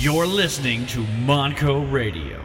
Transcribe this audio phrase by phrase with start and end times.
[0.00, 2.40] You're listening to Monco Radio,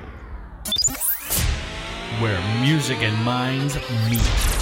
[2.19, 3.75] where music and minds
[4.09, 4.52] meet.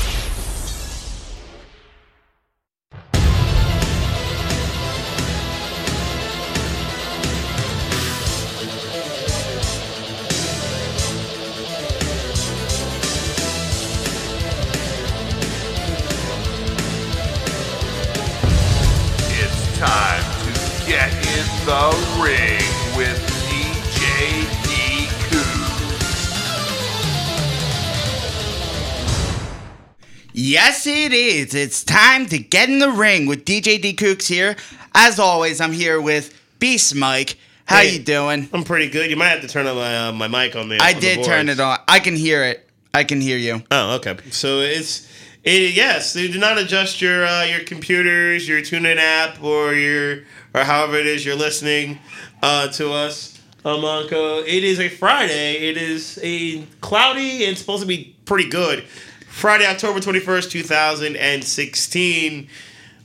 [31.11, 31.53] It is.
[31.53, 34.55] It's time to get in the ring with DJ D Kooks here.
[34.93, 37.37] As always, I'm here with Beast Mike.
[37.65, 37.93] How Hey.
[37.93, 38.49] you doing?
[38.53, 39.09] I'm pretty good.
[39.09, 40.77] You might have to turn on my uh, my mic on the.
[40.81, 41.79] I on the did turn it on.
[41.87, 42.67] I can hear it.
[42.93, 43.63] I can hear you.
[43.71, 44.17] Oh, okay.
[44.31, 45.07] So it's
[45.43, 46.13] it, yes.
[46.13, 50.23] Do not adjust your uh, your computers, your TuneIn app, or your
[50.53, 51.99] or however it is you're listening
[52.41, 53.39] uh, to us.
[53.63, 54.41] Uh, Monco.
[54.41, 55.69] It is a Friday.
[55.69, 58.83] It is a cloudy and supposed to be pretty good.
[59.31, 62.47] Friday, October twenty first, two thousand and sixteen.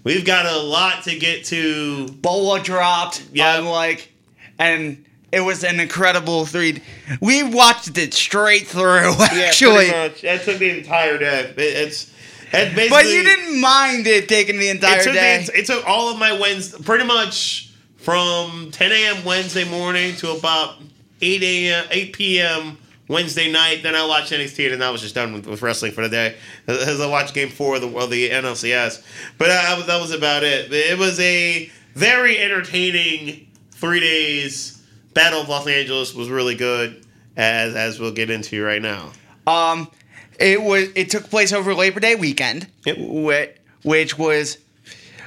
[0.05, 2.09] We've got a lot to get to.
[2.09, 3.27] Bola dropped.
[3.33, 3.59] Yeah.
[3.59, 4.13] Like,
[4.59, 6.83] and it was an incredible three.
[7.21, 9.15] We watched it straight through.
[9.33, 10.23] Yeah, Actually, pretty much.
[10.23, 11.41] That took the entire day.
[11.41, 12.13] It, it's
[12.53, 15.45] it but you didn't mind it taking the entire it took, day.
[15.47, 19.25] the, it took all of my Wednesday, pretty much from 10 a.m.
[19.25, 20.77] Wednesday morning to about
[21.21, 21.87] 8 a.m.
[21.91, 22.79] 8 p.m.
[23.09, 23.83] Wednesday night.
[23.83, 26.09] Then I watched NXT, and then I was just done with, with wrestling for the
[26.09, 26.37] day.
[26.67, 29.03] As I watched Game Four of the, of the NLCS,
[29.39, 30.73] but I, was- that was about it.
[30.73, 34.83] It was a very entertaining three days.
[35.15, 39.13] Battle of Los Angeles was really good, as as we'll get into right now.
[39.47, 39.89] Um,
[40.39, 40.89] it was.
[40.95, 42.97] It took place over Labor Day weekend, Yep.
[42.99, 44.59] which, which was,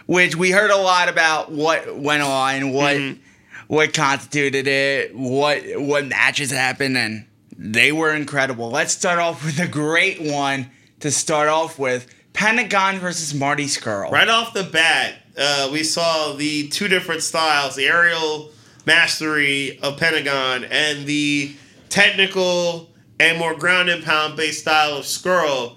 [0.06, 3.20] which we heard a lot about what went on, what Mm-hmm.
[3.66, 7.26] what constituted it, what what matches happened, and
[7.62, 8.72] they were incredible.
[8.72, 10.72] Let's start off with a great one
[11.02, 14.12] to start off with: Pentagon versus Marty Scurll.
[14.12, 18.52] Right off the bat, uh, we saw the two different styles: the aerial
[18.86, 21.54] mastery of Pentagon and the
[21.90, 22.90] technical
[23.20, 25.76] and more ground and pound based style of Scurll.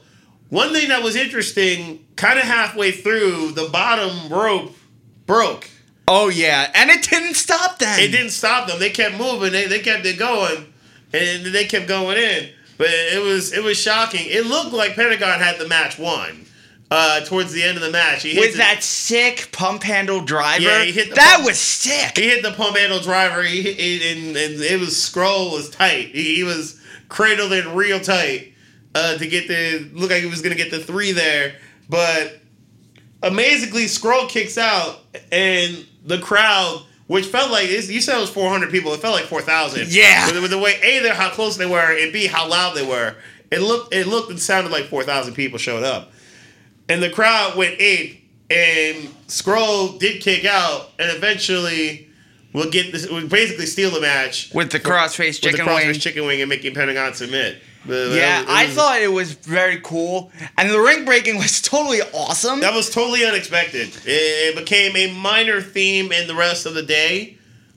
[0.50, 4.76] One thing that was interesting, kind of halfway through, the bottom rope
[5.26, 5.68] broke.
[6.06, 7.98] Oh yeah, and it didn't stop them.
[7.98, 8.78] It didn't stop them.
[8.78, 9.50] They kept moving.
[9.52, 10.71] They, they kept it going,
[11.12, 12.48] and they kept going in.
[12.78, 14.22] But it was it was shocking.
[14.24, 16.46] It looked like Pentagon had the match won.
[16.94, 20.20] Uh, towards the end of the match, he hit with the- that sick pump handle
[20.20, 20.62] driver.
[20.62, 22.18] Yeah, he hit the that pump- was sick.
[22.18, 23.42] He hit the pump handle driver.
[23.42, 26.08] He, he and, and it was Scurll was tight.
[26.08, 26.78] He, he was
[27.08, 28.52] cradled in real tight
[28.94, 31.54] uh, to get the look like he was gonna get the three there,
[31.88, 32.40] but
[33.22, 35.00] amazingly, Scurll kicks out
[35.30, 36.84] and the crowd.
[37.08, 38.92] Which felt like you said it was 400 people.
[38.94, 39.88] It felt like 4,000.
[39.88, 40.26] Yeah.
[40.26, 42.86] with, with the way a they're how close they were, and b how loud they
[42.86, 43.16] were.
[43.50, 46.12] It looked it looked and sounded like 4,000 people showed up
[46.88, 52.08] and the crowd went ape and Scurll did kick out and eventually
[52.52, 55.86] we'll get this will basically steal the match with the crossface chicken with the crossface
[55.86, 56.00] wing.
[56.00, 60.30] chicken wing and making pentagon submit But Yeah, was- I thought it was very cool,
[60.56, 62.60] and the ring breaking was totally awesome.
[62.60, 63.88] that was totally unexpected.
[64.06, 67.36] It, it became a minor theme in the rest of the day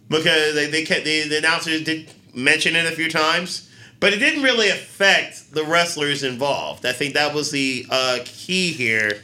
[0.10, 4.18] because they, they kept the, the announcers did mention it a few times but it
[4.18, 6.86] didn't really affect the wrestlers involved.
[6.86, 9.22] I think that was the uh, key here.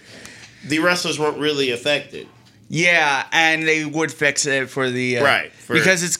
[0.65, 2.27] The wrestlers weren't really affected.
[2.69, 6.17] Yeah, and they would fix it for the uh, Right, for- because it's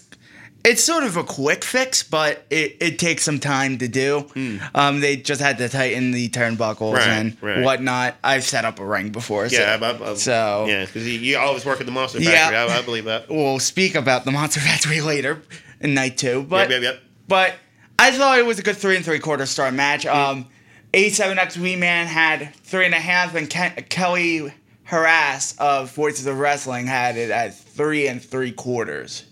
[0.63, 4.27] it's sort of a quick fix, but it, it takes some time to do.
[4.75, 6.95] Um, they just had to tighten the turnbuckles Hmm.
[6.95, 7.63] Right, and right.
[7.63, 8.16] whatnot.
[8.23, 11.19] I've set up a ring before, so, Yeah, I, I, I, so yeah, because you,
[11.19, 12.31] you always work at the Monster Yeah.
[12.49, 12.57] Factory.
[12.57, 13.29] I, I believe that.
[13.29, 15.41] we'll speak about the Monster Factory later
[15.79, 16.44] in night two.
[16.44, 17.03] But yep, yep, yep.
[17.28, 17.55] But
[17.97, 20.05] I thought it was a good three and three quarter star match.
[20.05, 20.47] Um,
[20.93, 26.38] 87X Wee Man had three and a half, and Ke- Kelly Harass of Voices of
[26.38, 29.23] Wrestling had it at three and three quarters.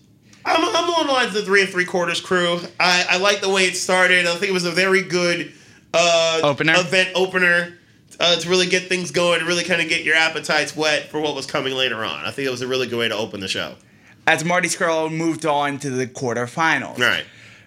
[0.50, 2.60] I'm, I'm on the lines of the three and three quarters crew.
[2.80, 4.26] I, I like the way it started.
[4.26, 5.54] I think it was a very good
[5.94, 6.74] uh, Opener?
[6.76, 7.78] event opener
[8.20, 11.20] uh, to really get things going, to really kind of get your appetites wet for
[11.20, 12.26] what was coming later on.
[12.26, 13.76] I think it was a really good way to open the show.
[14.28, 17.00] As Marty Scurll moved on to the quarterfinals.
[17.00, 17.26] Right.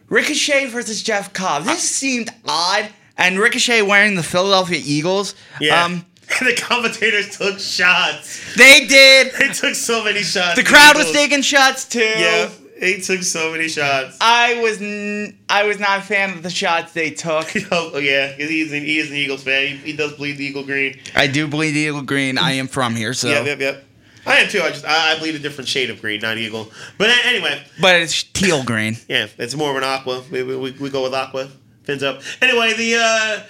[0.09, 1.65] Ricochet versus Jeff Cobb.
[1.65, 2.89] This seemed odd.
[3.17, 5.35] And Ricochet wearing the Philadelphia Eagles.
[5.61, 5.85] Yeah.
[5.85, 6.05] Um,
[6.41, 8.55] the commentators took shots.
[8.57, 9.33] they did.
[9.39, 10.57] They took so many shots.
[10.57, 12.01] The crowd was taking shots too.
[12.01, 12.51] Yeah,
[12.83, 14.19] they took so many shots.
[14.21, 17.47] I was n- I was not a fan of the shots they took.
[17.71, 19.69] oh yeah, because he's an, he is an Eagles fan.
[19.69, 20.99] He, he does bleed the Eagle green.
[21.15, 22.39] I do bleed eagle green.
[22.39, 23.85] I am from here, so Yep, yep, yep.
[24.27, 24.61] I am too.
[24.63, 26.73] I just I, I bleed a different shade of green, not eagle.
[26.99, 28.97] But a- anyway, But it's teal green.
[29.09, 30.25] yeah, it's more of an aqua.
[30.33, 31.51] We, we, we go with aqua.
[31.85, 32.21] Fins up.
[32.41, 33.43] Anyway, the uh,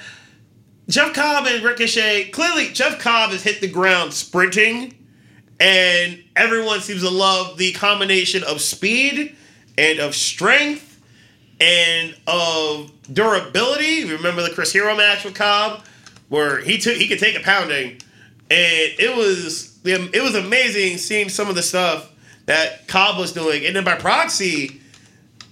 [0.91, 2.29] Jeff Cobb and Ricochet.
[2.33, 4.95] Clearly, Jeff Cobb has hit the ground sprinting,
[5.63, 9.37] and everyone seems to love the combination of speed
[9.79, 11.01] and of strength
[11.61, 14.05] and of durability.
[14.11, 15.85] Remember the Chris Hero match with Cobb,
[16.29, 18.01] where he took he could take a pounding, and
[18.99, 22.11] it was it was amazing seeing some of the stuff
[22.47, 24.81] that Cobb was doing, and then by proxy.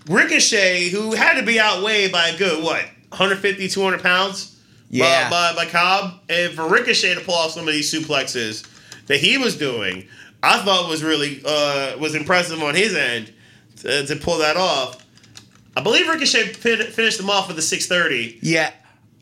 [0.09, 4.57] Ricochet, who had to be outweighed by a good what 150, 200 pounds,
[4.89, 5.29] Yeah.
[5.31, 8.67] by, by, by Cobb, and for Ricochet to pull off some of these suplexes
[9.11, 10.07] that he was doing,
[10.41, 13.33] I thought was really uh, was impressive on his end
[13.79, 15.05] to, to pull that off.
[15.77, 18.39] I believe Ricochet fin- finished him off with the 630.
[18.41, 18.73] Yeah.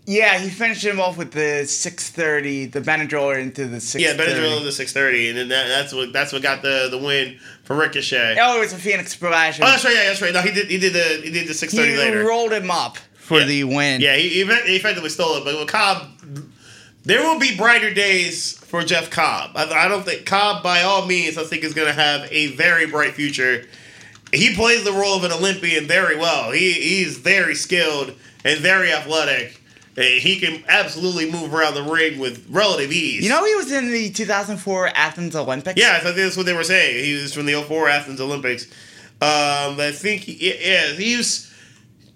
[0.07, 4.03] Yeah, he finished him off with the 630, the Benadryl into the 630.
[4.03, 6.97] Yeah, Benadryl into the 630, and then that, that's what that's what got the the
[6.99, 8.37] win for Ricochet.
[8.41, 9.61] Oh, it was a Phoenix Splash.
[9.61, 9.95] Oh, that's right.
[9.95, 10.33] Yeah, that's right.
[10.33, 10.69] No, he did.
[10.71, 12.27] He did the he did the 630 he later.
[12.27, 13.45] rolled him up for Yeah.
[13.47, 14.01] the win.
[14.01, 14.41] Yeah, he, he
[14.77, 15.45] effectively stole it.
[15.45, 16.07] But Cobb,
[17.09, 19.53] there will be brighter days for Jeff Cobb.
[19.57, 22.49] I, I don't think Cobb, by all means, I think is going to have a
[22.49, 23.65] very bright future.
[24.31, 26.51] He plays the role of an Olympian very well.
[26.51, 28.15] He he's very skilled
[28.45, 29.59] and very athletic.
[29.97, 33.25] And he can absolutely move around the ring with relative ease.
[33.25, 35.81] You know, he was in the 2004 Athens Olympics.
[35.81, 37.05] Yeah, I think that's what they were saying.
[37.05, 38.67] He was from the 04 Athens Olympics.
[39.21, 41.48] Um, I think, he, yeah, he's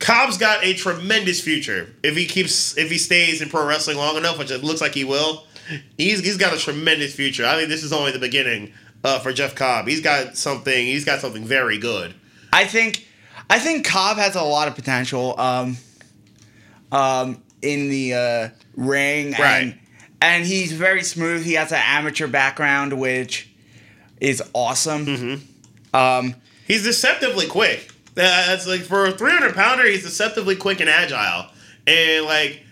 [0.02, 4.16] Cobb's got a tremendous future if he keeps if he stays in pro wrestling long
[4.16, 5.46] enough, which it looks like he will.
[5.96, 7.46] He's he's got a tremendous future.
[7.46, 8.72] I think this is only the beginning
[9.04, 9.86] uh, for Jeff Cobb.
[9.86, 10.86] He's got something.
[10.86, 12.14] He's got something very good.
[12.52, 13.06] I think,
[13.48, 15.38] I think Cobb has a lot of potential.
[15.40, 15.76] Um,
[16.90, 19.62] um, in the uh, ring, Right.
[19.62, 19.78] and
[20.20, 21.44] and he's very smooth.
[21.44, 23.48] He has an amateur background, which
[24.20, 25.06] is awesome.
[25.06, 25.96] Mm-hmm.
[25.96, 26.34] Um,
[26.66, 27.91] He's deceptively quick.
[28.16, 31.46] Uh, That's like for a 300 pounder, he's deceptively quick and agile.
[31.86, 32.62] And like,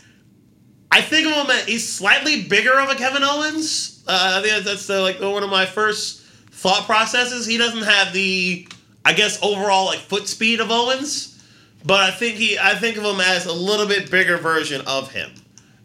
[0.92, 4.02] I think of him as he's slightly bigger of a Kevin Owens.
[4.06, 7.46] Uh, I think that's the, like one of my first thought processes.
[7.46, 8.69] He doesn't have the,
[9.04, 11.42] I guess, overall like foot speed of Owens,
[11.84, 15.10] but I think he, I think of him as a little bit bigger version of
[15.12, 15.31] him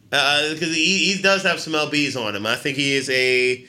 [0.09, 2.45] because he, he does have some lbs on him.
[2.45, 3.65] I think he is a,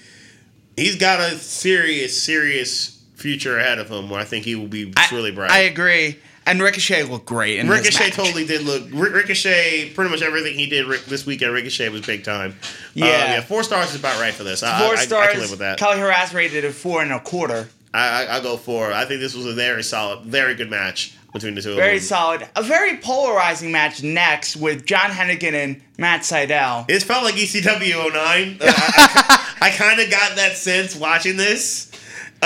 [0.77, 4.93] he's got a serious, serious future ahead of him where I think he will be
[4.97, 5.51] I, really bright.
[5.51, 6.19] I agree.
[6.47, 7.59] And Ricochet looked great.
[7.59, 8.85] In Ricochet totally did look.
[8.93, 12.53] Ri- Ricochet, pretty much everything he did this weekend, Ricochet was big time.
[12.63, 13.07] Uh, Yeah.
[13.07, 13.41] yeah.
[13.41, 14.63] Four stars is about right for this.
[14.63, 15.29] I, Four I, stars.
[15.29, 15.79] I can live with that.
[15.79, 17.69] Kelly Harass rated it four and a quarter.
[17.93, 18.93] I, I, I go four.
[18.93, 21.79] I think this was a very solid, very good match between the two Very of
[21.79, 21.87] them.
[21.89, 22.49] Very solid.
[22.57, 26.89] A very polarizing match next with John Hennigan and Matt Sydal.
[26.89, 28.59] It felt like ECW 09.
[28.61, 31.86] Uh, I, I, kind of got that sense watching this.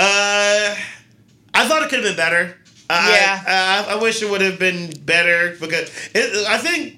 [0.01, 0.75] Uh,
[1.53, 2.57] I thought it could have been better.
[2.89, 3.43] Yeah.
[3.47, 6.97] I, I, I wish it would have been better because it, I think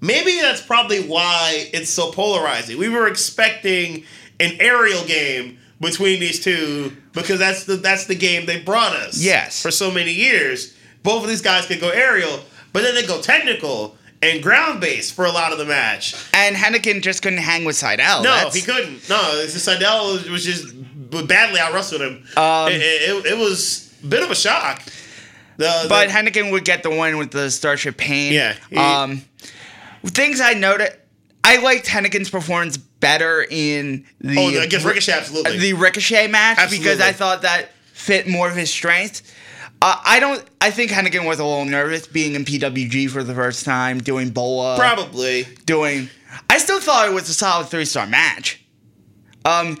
[0.00, 2.78] maybe that's probably why it's so polarizing.
[2.78, 4.04] We were expecting
[4.38, 9.20] an aerial game between these two because that's the that's the game they brought us.
[9.20, 9.60] Yes.
[9.62, 12.40] For so many years, both of these guys could go aerial,
[12.72, 16.14] but then they go technical and ground based for a lot of the match.
[16.32, 18.22] And Hennigan just couldn't hang with Sydal.
[18.22, 19.08] No, That's- he couldn't.
[19.08, 20.44] No, just Sydal was, was
[21.18, 22.24] just badly out wrestled him.
[22.36, 24.82] Um, it, it, it was a bit of a shock.
[25.56, 28.32] The, But the- Hennigan would get the win with the Starship Pain.
[28.32, 29.22] Yeah, he- um,
[30.04, 30.90] things I noted,
[31.42, 35.58] I liked Hennigan's performance better in the oh, against Ricochet, absolutely.
[35.58, 39.34] the Ricochet match because I thought that fit more of his strength.
[39.82, 40.42] Uh, I don't.
[40.60, 44.30] I think Hennigan was a little nervous being in PWG for the first time, doing
[44.30, 45.46] Bola, Probably.
[45.66, 46.08] doing.
[46.48, 48.64] I still thought it was a solid three star match.
[49.44, 49.78] Um,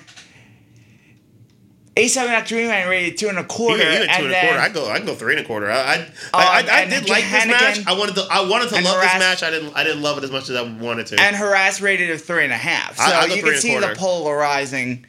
[1.98, 4.26] A seven X Dream Man rated two and a quarter, you can two and and
[4.26, 4.60] a then quarter.
[4.60, 4.86] I go.
[4.90, 5.70] I go three and a quarter.
[5.70, 7.86] I, I, oh, I, I, I did like this match.
[7.86, 8.26] I wanted to.
[8.30, 9.42] I wanted to love Harass- this match.
[9.42, 9.74] I didn't.
[9.74, 11.20] I didn't love it as much as I wanted to.
[11.20, 12.96] and harass rated a three and a half.
[12.98, 15.06] So I- you can see the polarizing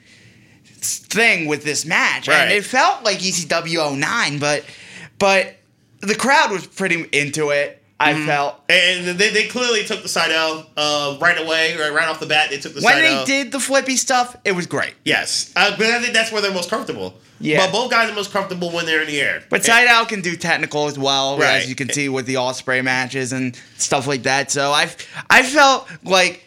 [0.80, 2.38] thing with this match, Right.
[2.44, 4.64] and it felt like ECW 09, but
[5.20, 5.56] but
[6.00, 7.84] the crowd was pretty into it.
[8.00, 8.28] I Mm-hmm.
[8.28, 12.28] felt and they, they clearly took the Sydal uh, right away, right, right off the
[12.28, 12.52] bat.
[12.52, 14.94] They took the when they did the flippy stuff, it was great.
[15.04, 17.16] Yes, uh, but I think that's where they're most comfortable.
[17.40, 17.66] Yeah.
[17.66, 19.44] but both guys are most comfortable when they're in the air.
[19.50, 21.58] But Sydal can do technical as well, Right.
[21.62, 24.52] as you can see with the Ospreay matches and stuff like that.
[24.52, 24.90] So I
[25.30, 26.44] I felt like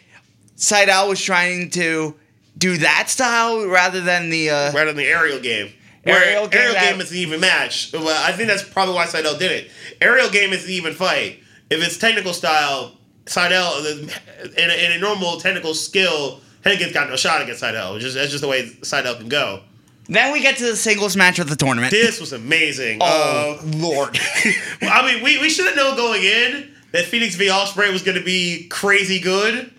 [0.57, 2.15] Sydal was trying to
[2.57, 5.71] do that style rather than the uh, right on the aerial game.
[6.03, 7.91] Aerial aerial game game, is an even match.
[7.93, 9.71] Well, I think that's probably why Sydal did it.
[10.01, 11.39] Aerial game is an even fight.
[11.71, 14.09] If it's technical style, Sydal
[14.57, 17.99] in a, in a normal technical skill, Hennigan's got no shot against Sydal.
[17.99, 19.61] Just that's just the way Sydal can go.
[20.07, 21.91] Then we get to the singles match of the tournament.
[21.91, 22.99] This was amazing.
[23.01, 24.19] oh Uh, Lord!
[24.81, 28.17] I mean, we, we should have known going in that Fenix v Ospreay was going
[28.17, 29.71] to be crazy good.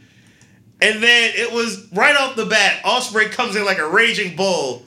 [0.81, 4.85] And then it was right off the bat, Ospreay comes in like a raging bull.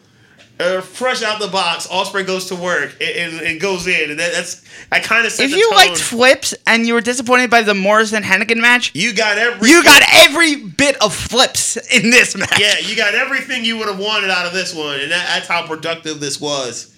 [0.58, 4.20] Uh, fresh out the box, Ospreay goes to work and, and, and goes in, and
[4.20, 5.78] that, that's I kind of if you tone.
[5.78, 9.84] liked flips and you were disappointed by the Morrison Hennigan match, you got every you
[9.84, 12.58] got every bit of flips in this match.
[12.58, 15.48] yeah, you got everything you would have wanted out of this one, and that, that's
[15.48, 16.96] how productive this was.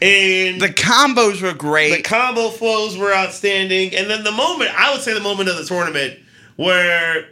[0.00, 1.96] And The combos were great.
[1.96, 3.94] The combo flows were outstanding.
[3.94, 6.18] And then the moment, I would say the moment of the tournament
[6.56, 7.28] where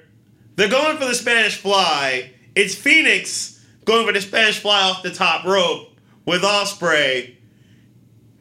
[0.57, 3.52] they're going for the Spanish fly, it's Fenix
[3.85, 5.89] going for the Spanish fly off the top rope
[6.25, 7.35] with Ospreay.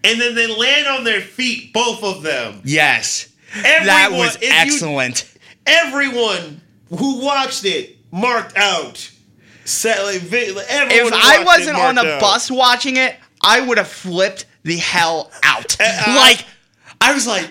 [0.03, 2.61] And then they land on their feet, both of them.
[2.63, 5.31] yes, Everyone, that was if you- excellent.
[5.67, 9.09] everyone who watched it marked out.
[9.83, 12.19] Like, if I wasn't on a out.
[12.21, 15.77] bus watching it, I would have flipped the hell out.
[15.81, 16.45] Uh, like,
[16.99, 17.49] I was like,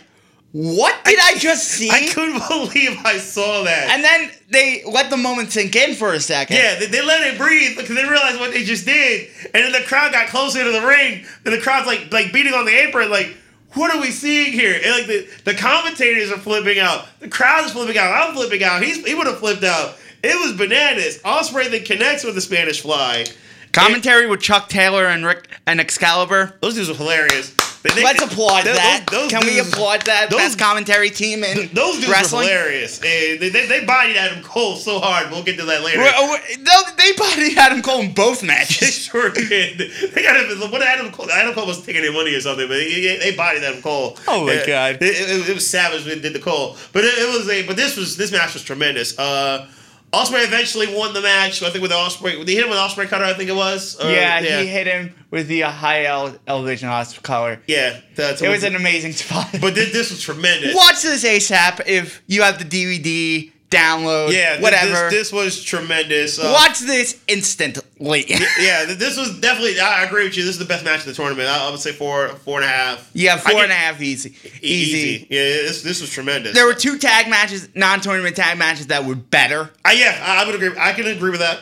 [0.53, 1.91] what did I, just see?
[1.91, 3.91] I couldn't believe I saw that.
[3.91, 6.57] and then they let the moment sink in for a second.
[6.57, 9.73] Yeah, they, they let it breathe because they realized what they just did, and then
[9.73, 12.73] the crowd got closer to the ring, and the crowd's like like beating on the
[12.73, 13.37] apron, like,
[13.75, 14.75] what are we seeing here?
[14.75, 18.65] And like the, the commentators are flipping out, the crowd is flipping out, I'm flipping
[18.65, 18.83] out.
[18.83, 19.97] He's he would have flipped out.
[20.23, 21.19] It was bananas.
[21.23, 23.25] Ospreay then connects with the Spanish Fly.
[23.73, 26.59] Commentary with Chuck Taylor and Rick and Excalibur.
[26.61, 27.55] Those dudes were hilarious.
[27.83, 29.07] They- they- Let's applaud those- that.
[29.11, 32.47] those Can we applaud that those- best commentary team in Those dudes wrestling?
[32.47, 32.99] were hilarious.
[32.99, 35.31] And they, they, they bodied Adam Cole so hard.
[35.31, 36.01] We'll get to that later.
[36.01, 38.95] Well, uh, no, They bodied Adam Cole in both They matches.
[39.05, 39.79] sure did.
[40.13, 40.71] They got him.
[40.71, 41.31] What Adam Cole?
[41.31, 44.19] Adam Cole was taking their money or something, but he, he- they bodied Adam Cole.
[44.29, 44.97] Oh my Yeah, God.
[45.03, 47.63] It, it- it was savage when they did the Cole, but it, it was a.
[47.67, 49.19] But this was this match was tremendous.
[49.19, 49.67] Uh,
[50.13, 51.63] Ospreay eventually won the match.
[51.63, 53.25] I think with the Ospreay, they hit him with Ospreay cutter.
[53.25, 53.97] I think it was.
[54.01, 57.63] Or- yeah, yeah, he hit him with the uh, high ele- elevation hospital cutter.
[57.69, 58.01] yeah.
[58.17, 59.49] That's It was an amazing spot.
[59.61, 60.75] But this, this was tremendous.
[60.75, 65.09] Watch this ASAP if you have the DVD, download, Yeah, whatever.
[65.09, 66.39] This, this was tremendous.
[66.39, 68.25] Uh, Watch this instantly.
[68.29, 69.79] Yeah, this was definitely.
[69.79, 70.43] I agree with you.
[70.43, 71.49] This is the best match of the tournament.
[71.49, 73.11] I, I would say four, four and a half.
[73.13, 74.35] yeah, four get- and a half easy.
[74.63, 75.27] Easy.
[75.31, 76.55] Yeah, this this was tremendous.
[76.55, 79.71] There were two tag matches, non-tournament tag matches that were better.
[79.85, 80.73] Uh, yeah, I, I would agree.
[80.79, 81.61] I can agree with that.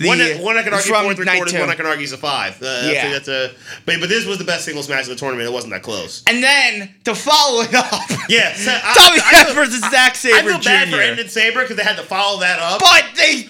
[0.00, 1.52] The- one, one I can argue four and three quarters.
[1.52, 1.60] two.
[1.60, 2.60] One I can argue is a five.
[2.62, 3.00] Uh, I Yeah.
[3.02, 3.52] think that's a.
[3.84, 5.46] But but this was the best singles match of the tournament.
[5.46, 6.22] It wasn't that close.
[6.26, 7.92] And then to follow it up,
[8.30, 11.02] Yeah, so I- Tommy I- I versus Zack I Sabre feel bad for Jr.
[11.02, 13.48] Ended Sabre because they had to follow that up, But they,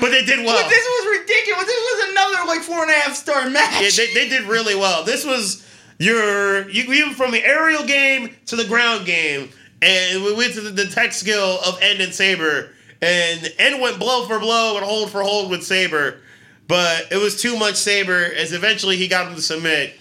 [0.00, 0.62] but they did well.
[0.62, 1.64] but this was ridiculous.
[1.64, 3.80] This was another like four and a half star match.
[3.82, 5.02] Yeah, they, they did really well.
[5.04, 5.64] This was
[5.98, 9.50] your you even from the aerial game to the ground game,
[9.82, 12.70] and we went to the, the tech skill of End and Sabre,
[13.02, 16.20] and End went blow for blow and hold for hold with Sabre,
[16.68, 19.94] but it was too much Sabre as eventually he got him to submit.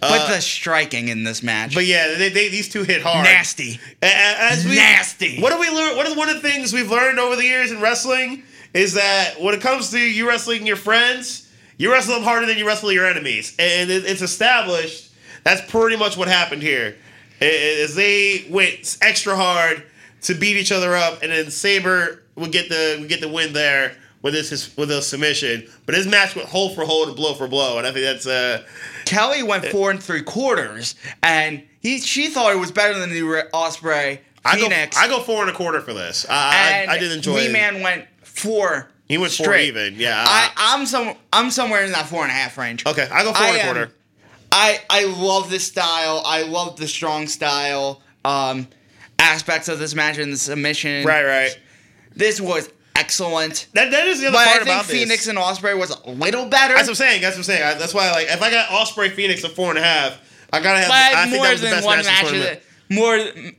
[0.00, 3.24] but Uh, the striking in this match, but yeah, they, they, these two hit hard.
[3.24, 5.40] nasty, As we, nasty.
[5.40, 5.96] What do we learn?
[5.96, 8.42] What is one of the things we've learned over the years in wrestling
[8.74, 11.48] is that when it comes to you wrestling your friends,
[11.78, 15.10] you wrestle them harder than you wrestle your enemies, and it, it's established.
[15.44, 16.96] That's pretty much what happened here.
[17.40, 17.44] I-
[17.84, 19.82] I- they went extra hard
[20.22, 23.52] to beat each other up, and then Sabre would get the would get the win
[23.52, 25.68] there with this his, with a submission.
[25.84, 28.26] But his match went hold for hold and blow for blow, and I think that's
[28.26, 28.64] uh
[29.04, 33.22] Kelly went four and three quarters, and he she thought it was better than the
[33.22, 36.26] Re- Ospreay I go I go four and a quarter for this.
[36.28, 37.52] I I, I did enjoy it.
[37.52, 38.88] Man went four.
[39.08, 39.68] He went four straight.
[39.68, 40.24] even, yeah.
[40.26, 42.84] I, I'm some I'm somewhere in that four and a half range.
[42.86, 43.92] Okay, I go four I and a quarter.
[44.52, 46.22] I I love this style.
[46.24, 48.68] I love the strong style um,
[49.18, 51.04] aspects of this match and the submission.
[51.04, 51.58] Right, right.
[52.16, 53.66] This was excellent.
[53.74, 55.28] That that is the other But I part think about Fenix this.
[55.28, 56.74] and Ospreay was a little better.
[56.74, 57.20] That's what I'm saying.
[57.22, 57.62] That's what I'm saying.
[57.62, 60.18] I, that's why, like, if I got Ospreay Fenix at four and a half,
[60.52, 60.88] I gotta have.
[60.88, 62.06] but I think more that was the than best one match.
[62.06, 62.60] match, of the of tournament.
[62.60, 63.18] the- more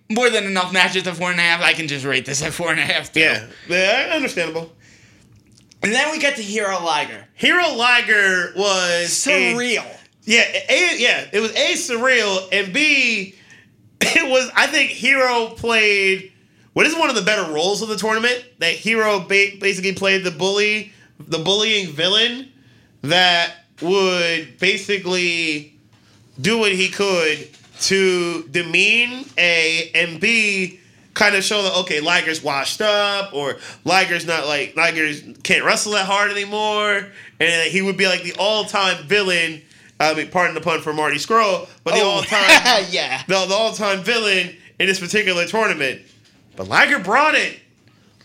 [0.10, 1.62] more than enough matches at four and a half.
[1.62, 3.12] I can just rate this at four and a half.
[3.12, 3.20] Too.
[3.20, 4.72] Yeah, yeah, understandable.
[5.84, 7.26] And then we get to Hero Liger.
[7.36, 9.86] Hero Liger was a- Surreal.
[10.24, 11.26] yeah, a, yeah.
[11.34, 13.36] It was a surreal, and b
[14.02, 14.50] it was.
[14.56, 16.32] I think Hero played
[16.78, 18.46] what is one of the better roles of the tournament.
[18.60, 22.52] That Hero ba- basically played the bully, the bullying villain
[23.02, 25.74] that would basically
[26.40, 27.48] do what he could
[27.82, 30.80] to demean A and B
[31.16, 35.94] kind of show that okay, Liger's washed up or Liger's not like Liger's can't wrestle
[35.94, 37.08] that hard anymore,
[37.40, 39.64] and he would be like the all-time villain.
[40.00, 43.24] I mean, pardon the pun for Marty Scurll, but the Oh, all-time yeah.
[43.28, 46.02] the, the all-time villain in this particular tournament.
[46.58, 47.60] But Liger brought it.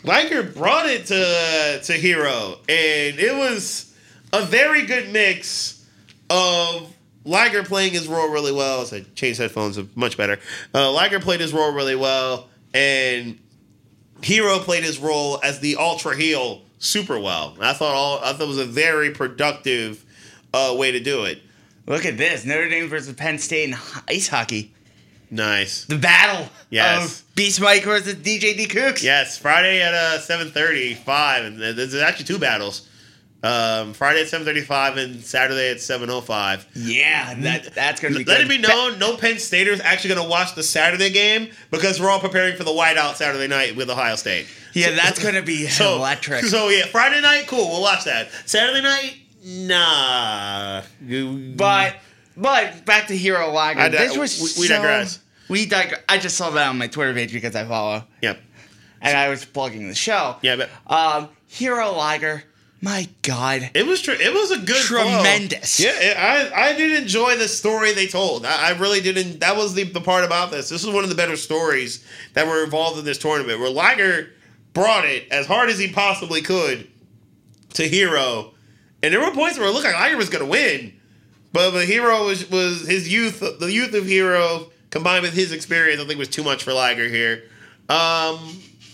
[0.03, 3.95] Liger brought it to to Hero, and it was
[4.33, 5.87] a very good mix
[6.29, 8.83] of Liger playing his role really well.
[8.85, 10.39] So I changed headphones, much better.
[10.73, 13.39] Uh, Liger played his role really well, and
[14.21, 17.55] Hero played his role as the ultra heel super well.
[17.61, 20.03] I thought all I thought it was a very productive
[20.53, 21.41] uh, way to do it.
[21.85, 24.73] Look at this Notre Dame versus Penn State in ice hockey.
[25.33, 25.85] Nice.
[25.85, 27.21] The battle Yes.
[27.21, 29.03] of Beast Mike versus DJ D Cooks.
[29.03, 32.87] Yes, Friday at uh, seven thirty five, and there's actually two battles.
[33.41, 36.65] Um, Friday at seven thirty five and Saturday at seven oh five.
[36.75, 38.45] Yeah, that, that's going to be Let good.
[38.45, 42.09] it be known, no Penn Staters actually going to watch the Saturday game because we're
[42.11, 44.45] all preparing for the whiteout Saturday night with Ohio State.
[44.73, 46.45] Yeah, that's going to be So electric.
[46.45, 47.69] So yeah, Friday night, cool.
[47.69, 48.29] We'll watch that.
[48.45, 50.83] Saturday night, nah.
[51.57, 51.95] But
[52.37, 53.79] but back to Hero Liger.
[53.81, 55.19] I this was we- we so- digress.
[55.49, 56.01] We digress.
[56.09, 58.39] I just saw that on my Twitter page because I follow, yep,
[59.01, 60.37] and I was plugging the show.
[60.41, 62.43] yeah, but Um, Hero Liger.
[62.81, 63.71] My God.
[63.73, 65.03] it was tr- it was a good flow.
[65.03, 65.79] Tremendous.
[65.79, 68.45] Yeah, it, I I did enjoy the story they told.
[68.45, 69.39] I, I really didn't.
[69.39, 70.67] That was the, the part about this.
[70.67, 73.59] This is one of the better stories that were involved in this tournament.
[73.61, 74.31] Where Liger
[74.73, 76.89] brought it as hard as he possibly could
[77.75, 78.53] to Hero,
[79.01, 80.91] and there were points where it looked like Liger was going to win,
[81.53, 83.39] but the Hero was was his youth.
[83.39, 87.07] The youth of Hero combined with his experience, I think, was too much for Liger
[87.09, 87.43] here.
[87.89, 88.39] Um,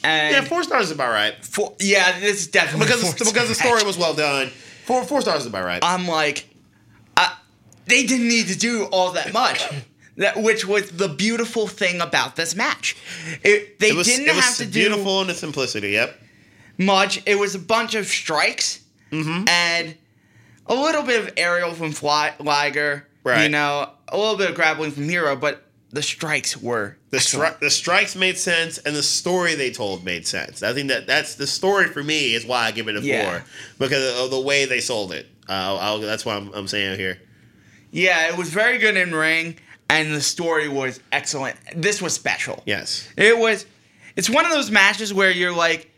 [0.03, 3.56] And yeah, four stars is about right four, yeah, this is definitely because because the
[3.56, 4.48] story was well done.
[4.86, 5.84] Four four stars is about right.
[5.84, 6.48] I'm like,
[7.18, 7.36] I,
[7.86, 9.62] they didn't need to do all that much.
[10.18, 12.96] That which was the beautiful thing about this match.
[13.44, 15.91] It, they it was, didn't have to do beautiful in its simplicity.
[15.91, 16.20] Yep.
[16.77, 17.22] much.
[17.25, 19.48] It was a bunch of strikes Mm-hmm.
[19.50, 19.96] and
[20.68, 23.08] a little bit of aerial from Fly, Liger.
[23.44, 27.60] You know, a little bit of grappling from Hero, but the strikes were The stri-
[27.60, 30.62] the strikes made sense, and the story they told made sense.
[30.62, 33.29] I think that that's the story for me is why I give it a Yeah.
[33.39, 33.43] four
[33.79, 35.27] because of the way they sold it.
[35.48, 37.19] Uh, I'll, that's why I'm, I'm saying here.
[37.91, 39.58] Yeah, it was very good in ring,
[39.89, 41.58] and the story was excellent.
[41.75, 42.62] This was special.
[42.67, 43.08] Yes.
[43.17, 43.65] It was.
[44.15, 45.89] It's one of those matches where you're like,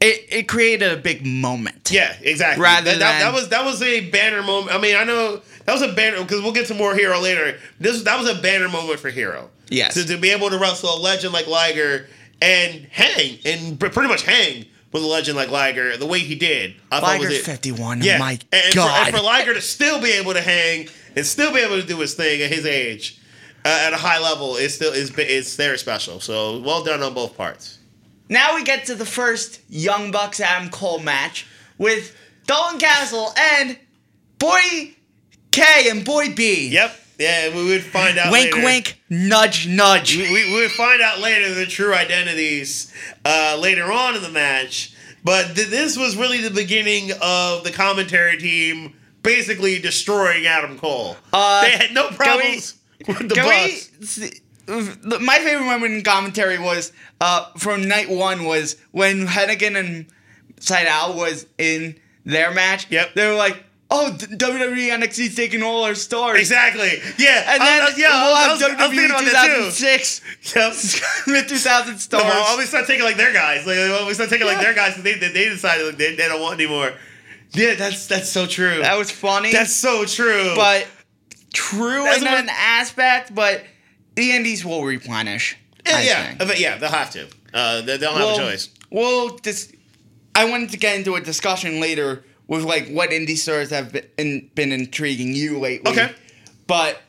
[0.00, 1.90] it it created a big moment.
[1.92, 2.62] Yeah, exactly.
[2.62, 4.74] Rather that, that, that was that was a banner moment.
[4.74, 7.58] I mean, I know that was a banner because we'll get to more Hero later.
[7.78, 9.50] This that was a banner moment for Hero.
[9.68, 9.94] Yes.
[9.94, 12.06] To, to be able to wrestle a legend like Liger
[12.40, 16.74] and hang and pretty much hang with a legend like Liger the way he did.
[16.90, 17.44] I thought was Liger's it.
[17.44, 18.02] 51.
[18.02, 18.18] Yeah.
[18.18, 19.00] My and, and God.
[19.00, 21.86] For, and for Liger to still be able to hang and still be able to
[21.86, 23.20] do his thing at his age
[23.64, 26.20] uh, at a high level is still is is very special.
[26.20, 27.78] So well done on both parts.
[28.28, 31.46] now we get to the first Young Bucks Adam Cole match
[31.78, 33.78] with Dalton Castle and
[34.38, 34.94] Boy
[35.52, 36.68] K and Boy B.
[36.68, 36.98] Yep.
[37.18, 38.32] Yeah, we would find out.
[38.32, 38.64] Wink, later.
[38.64, 40.16] wink, nudge, nudge.
[40.16, 42.92] we, we, we would find out later the true identities
[43.24, 44.92] uh, later on in the match.
[45.22, 51.16] But th- this was really the beginning of the commentary team basically destroying Adam Cole.
[51.32, 52.74] Uh, they had no problems
[53.06, 55.20] with the we Bucks.
[55.20, 60.06] my favorite moment in commentary was uh, from night one was when Hennigan and
[60.56, 62.90] Sydal was in their match.
[62.90, 63.14] Yep.
[63.14, 63.62] They were like,
[63.94, 67.00] "Oh, D- WWE NXT's taking all our stars." Exactly.
[67.18, 67.52] Yeah.
[67.52, 70.20] And I- then I- yeah, we'll I have I was thinking WWE about that 2006
[70.56, 71.26] Yep.
[71.28, 72.24] with 2000 No, stars.
[72.24, 73.66] well, we start taking like their guys.
[73.66, 74.94] Like we start taking like their guys.
[74.94, 76.94] 'cause They, they, they decided like, they, they don't want anymore.
[77.52, 78.78] Yeah, that's that's so true.
[78.80, 79.52] that was funny.
[79.52, 80.52] that's so true.
[80.56, 80.86] but
[81.52, 83.62] true That's in what- an aspect, but
[84.14, 85.56] the indies will replenish.
[85.86, 86.38] yeah, I yeah, think.
[86.38, 87.28] but yeah, they'll have to.
[87.52, 88.68] Uh, they, they'll have well, a choice.
[88.90, 89.70] Well, this,
[90.34, 94.50] I wanted to get into a discussion later with like what indie stars have been,
[94.54, 95.90] been intriguing you lately.
[95.92, 96.12] Okay.
[96.66, 97.00] But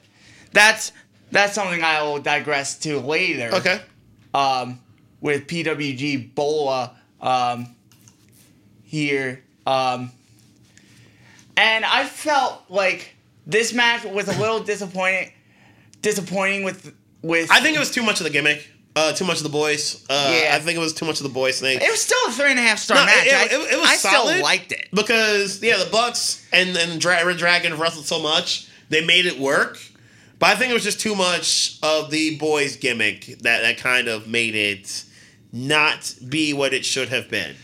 [0.52, 0.92] that's
[1.32, 3.50] that's something I will digress to later.
[3.56, 3.82] Okay.
[4.34, 4.80] Um,
[5.22, 7.76] with PWG Bola um,
[8.84, 9.44] here.
[9.66, 10.12] Um,
[11.56, 13.16] and I felt like
[13.46, 15.32] this match was a little disappointing.
[16.02, 17.50] Disappointing with with.
[17.52, 18.68] I think it was too much of the gimmick.
[18.96, 20.04] Uh, too much of the boys.
[20.10, 20.56] Uh, Yeah.
[20.56, 21.80] I think it was too much of the boys thing.
[21.82, 23.26] it was still a three and a half star No, match.
[23.26, 24.32] it- I, it- it was I solid.
[24.34, 24.88] still liked it.
[24.94, 29.40] because yeah, the Bucks and and Dra- Red Dragon wrestled so much, they made it
[29.40, 29.80] work.
[30.38, 34.08] But I think it was just too much of the boys gimmick that that kind
[34.08, 35.04] of made it
[35.52, 37.56] not be what it should have been.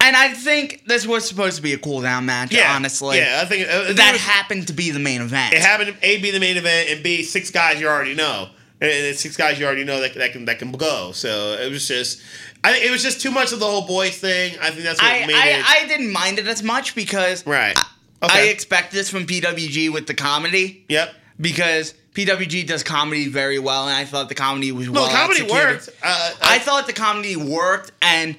[0.00, 3.16] And I think this was supposed to be a cool down match, Yeah, honestly.
[3.18, 5.54] yeah, I think uh, That was- happened to be the main event.
[5.54, 8.50] It happened to A be the main event and B six guys you already know.
[8.78, 11.12] And it's six guys you already know that, that can that can go.
[11.12, 12.20] So it was just
[12.62, 14.56] I think it was just too much of the whole boys thing.
[14.60, 17.46] I think that's what I, made it I, I didn't mind it as much because
[17.46, 17.76] Right.
[17.76, 17.82] I,
[18.22, 18.48] Okay.
[18.48, 21.14] I expect this from PWG with the comedy Yep.
[21.40, 25.14] because PWG does comedy very well, and I thought the comedy was No, well the
[25.14, 25.70] comedy executed.
[25.70, 25.88] worked.
[26.02, 28.36] Uh, I thought the comedy worked, and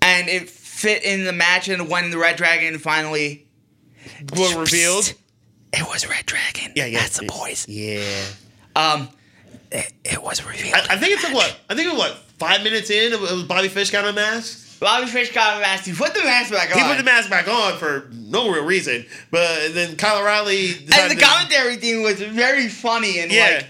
[0.00, 1.68] and it fit in the match.
[1.68, 3.46] And when the Red Dragon finally
[4.34, 5.12] were revealed.
[5.74, 6.72] It was Red Dragon.
[6.74, 7.00] Yeah, yeah.
[7.00, 7.66] That's the boys.
[7.68, 8.24] Yeah.
[8.74, 9.08] Um,
[9.70, 10.74] it, it was revealed.
[10.74, 11.56] I, I think it took what?
[11.68, 12.16] I think it was what?
[12.38, 14.80] Five minutes in, it was Bobby Fish got unmasked.
[14.80, 15.84] Bobby Fish got a mask.
[15.84, 16.78] He put the mask back on.
[16.80, 20.86] He put the mask back on for no real reason, but then Kyle O'Reilly and
[21.10, 23.56] the to- commentary thing was very funny and Yeah.
[23.56, 23.66] like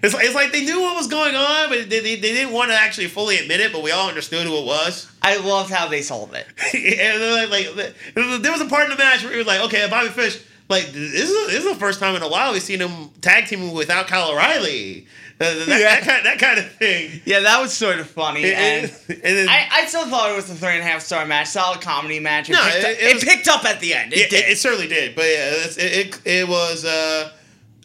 [0.00, 2.52] it's, like, it's like they knew what was going on, but they, they, they didn't
[2.54, 5.10] want to actually fully admit it, but we all understood who it was.
[5.20, 6.46] I loved how they solved it.
[6.74, 9.88] and like, like, there was a part in the match where he was like, okay,
[9.90, 12.80] Bobby Fish, like, this is, this is the first time in a while we've seen
[12.80, 15.08] him tag teaming without Kyle O'Reilly.
[15.48, 15.78] That, Yeah.
[15.78, 17.20] that, kind, that kind of thing.
[17.24, 18.44] Yeah, that was sort of funny.
[18.52, 21.00] And, and and then, I, I still thought it was a three and a half
[21.00, 22.50] star match, solid comedy match.
[22.50, 24.12] It, No, picked, it- up, it it picked up at the end.
[24.12, 24.44] It yeah, did.
[24.46, 25.14] it, it certainly did.
[25.14, 27.30] But yeah, it, it, it was, uh,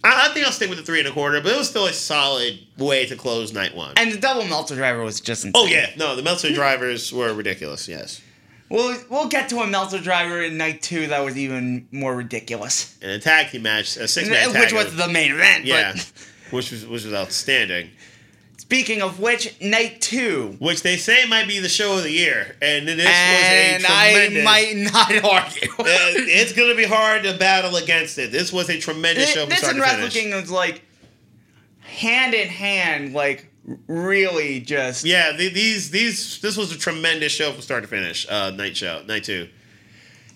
[0.03, 1.85] I, I think I'll stick with the three and a quarter, but it was still
[1.85, 3.93] a solid way to close night one.
[3.97, 5.53] and the double Meltzer driver was just insane.
[5.55, 5.91] oh, yeah.
[5.95, 8.19] No, the Meltzer drivers were ridiculous, yes.
[8.69, 12.97] We'll, we'll get to a Meltzer driver in night two that was even more ridiculous.
[13.03, 14.51] And a tag team match, a six man.
[14.59, 15.65] Which was the main event.
[15.65, 15.91] Yeah.
[15.93, 16.11] But
[16.53, 17.89] which was, which was outstanding.
[18.57, 20.55] speaking of which, night two.
[20.59, 22.55] Which they say might be the show of the year.
[22.61, 24.37] And this and was a tremendous.
[24.37, 25.69] And I might not argue.
[25.79, 25.85] Uh,
[26.29, 28.31] it's going to be hard to battle against it.
[28.31, 30.13] This was a tremendous show from this start and to Wrestle finish.
[30.13, 30.83] Kingdom was like
[31.81, 33.49] hand in hand, like
[33.87, 35.05] really just.
[35.05, 38.25] Yeah, the, these these this was a tremendous show from start to finish.
[38.29, 39.49] Uh, night show, night two.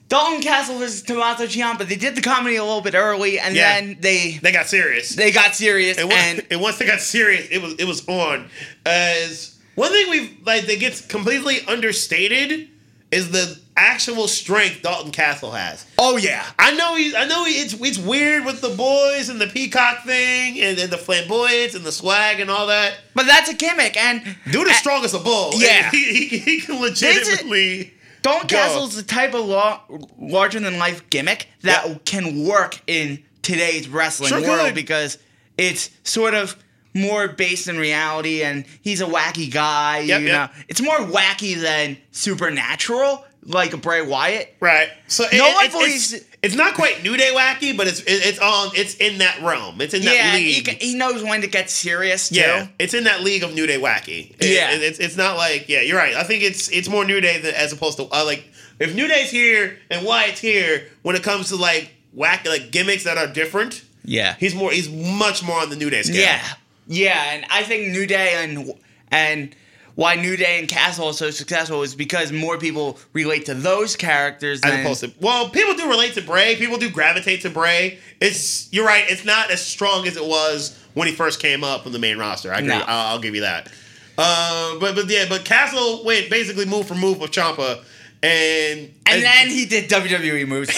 [0.10, 1.86] Dalton Castle versus Tommaso Ciampa.
[1.88, 3.82] They did the comedy a little bit early, and Yeah.
[3.82, 5.10] then they They got serious.
[5.10, 5.98] they got serious.
[5.98, 8.50] and, once, and and once they got serious, it was it was on.
[8.86, 12.70] As one thing we've like that gets completely understated
[13.12, 15.86] is the actual strength Dalton Castle has.
[16.00, 19.40] oh yeah, I know he, I know he, it's it's weird with the boys and
[19.40, 22.96] the peacock thing and, and the flamboyance and the swag and all that.
[23.14, 23.96] but that's a gimmick.
[23.98, 25.52] And Dude is strong as a bull.
[25.54, 25.90] Yeah.
[25.92, 27.94] he, he, he can legitimately.
[28.28, 28.56] Dalton Go.
[28.58, 29.82] Castle's the type of law,
[30.20, 31.96] larger than life gimmick that Yeah.
[32.06, 34.76] can work in today's wrestling Sure world could.
[34.76, 35.18] because
[35.58, 36.56] it's sort of
[36.94, 40.00] more based in reality and he's a wacky guy.
[40.00, 40.52] Yep, you yep.
[40.52, 44.56] know, it's more wacky than supernatural, like a Bray Wyatt.
[44.60, 44.90] Right.
[45.08, 48.02] So No it, one it- believes- it's, it's not quite New Day wacky, but it's
[48.08, 49.80] it's on it's in that realm.
[49.82, 50.68] It's in that Yeah, league.
[50.68, 52.36] he, he knows when to get serious too.
[52.40, 54.32] yeah, it's in that league of New Day wacky.
[54.40, 54.72] It- Yeah.
[54.72, 56.16] it- it's it's not like yeah, you're right.
[56.16, 58.46] I think it's it's more New Day than, as opposed to uh, like
[58.80, 63.04] if New Day's here and Wyatt's here when it comes to like wacky like gimmicks
[63.04, 63.84] that are different.
[64.06, 64.36] Yeah.
[64.40, 66.16] He's more he's much more on the New Day scale.
[66.22, 66.42] Yeah,
[66.88, 68.74] yeah, and I think New Day and
[69.12, 69.54] and
[69.98, 73.96] why New Day and Castle is so successful is because more people relate to those
[73.96, 76.56] characters As opposed to well, people do relate to Bray.
[76.56, 77.98] People do gravitate to Bray.
[78.22, 79.06] It's you're right.
[79.10, 82.20] It's not as strong as it was when he first came up on the main
[82.20, 82.54] roster.
[82.54, 82.68] I agree.
[82.70, 82.84] No.
[82.88, 83.72] I'll, I'll give you that.
[84.20, 87.84] Uh, but but yeah, but Castle went basically move for move with Ciampa,
[88.28, 90.70] and and then he did WWE moves.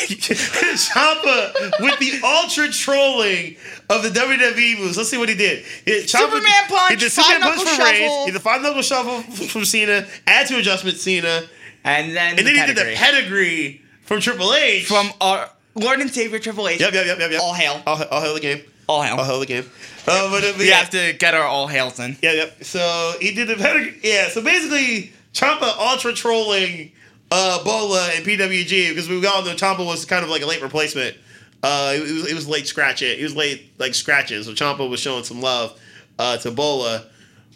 [0.61, 3.55] Ciampa with the ultra trolling
[3.89, 4.97] of the WWE moves.
[4.97, 5.65] Let's see what he did.
[5.85, 8.13] He, Ciampa- Superman punch, He did five Superman punch from Reigns.
[8.19, 10.05] He did the five knuckle shuffle from Cena.
[10.27, 11.43] Attitude Adjustment Cena,
[11.83, 13.81] and then and then the he did the pedigree.
[14.03, 14.85] from Triple H.
[14.87, 16.79] from our Lord and Savior Triple H.
[16.79, 17.41] Yep, yep, yep, yep, yep.
[17.41, 17.81] All hail.
[17.87, 18.61] All, all hail the game.
[18.87, 19.17] All hail.
[19.17, 19.69] All hail the game.
[20.07, 22.17] Uh, uh, but we yeah, have to get our all hails in.
[22.21, 22.63] yeah, yep.
[22.63, 23.99] So he did the pedigree.
[24.03, 24.29] Yeah.
[24.29, 26.91] So basically, Ciampa ultra trolling
[27.31, 30.61] uh, Bola and PWG because we all know Ciampa was kind of like a late
[30.61, 31.15] replacement.
[31.61, 33.17] Uh, it was it was late scratch it.
[33.17, 34.41] He was late like scratching.
[34.43, 35.79] So Ciampa was showing some love
[36.17, 37.05] uh, to Bola,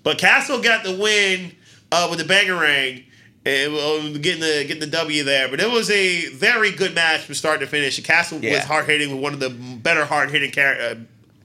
[0.03, 1.53] but Castle got the win
[1.91, 3.05] uh, with the bangerang.
[3.45, 7.23] And uh, getting the getting the W there, but it was a very good match
[7.23, 7.99] from start to finish.
[8.01, 10.95] Castle was hard hitting with one of the better hard hitting car- uh,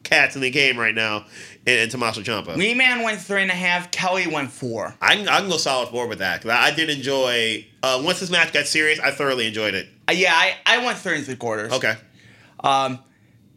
[0.04, 1.24] cats in the game right now,
[1.68, 2.56] and, and Tommaso Ciampa.
[2.56, 3.90] Wee Man went three and a half.
[3.90, 4.94] Kelly went four.
[5.00, 7.66] I can, I can go solid four with that because I, I did enjoy.
[7.82, 9.88] Uh, once this match got serious, I thoroughly enjoyed it.
[10.08, 11.72] Uh, yeah, I, I went three and three quarters.
[11.72, 11.94] Okay,
[12.60, 12.98] Um,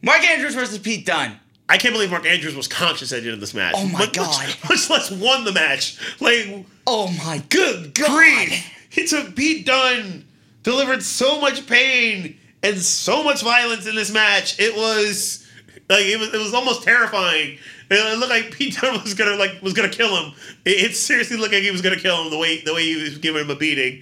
[0.02, 1.40] Mark Andrews versus Pete Dunne.
[1.70, 3.76] I can't believe Mark Andrews was conscious at the end of this match.
[3.78, 4.28] Oh my Much- God.
[4.48, 5.98] Much, much less won the match.
[6.20, 8.10] Like Oh my good God!
[8.10, 10.26] grief, he took Pete Dunne,
[10.64, 14.60] delivered so much pain and so much violence in this match.
[14.60, 15.48] It was
[15.92, 17.58] like it was it was almost terrifying.
[17.90, 20.34] It looked like Pete Dunne was gonna like was gonna kill him.
[20.66, 23.02] It, it seriously looked like he was gonna kill him the way the way he
[23.02, 24.02] was giving him a beating.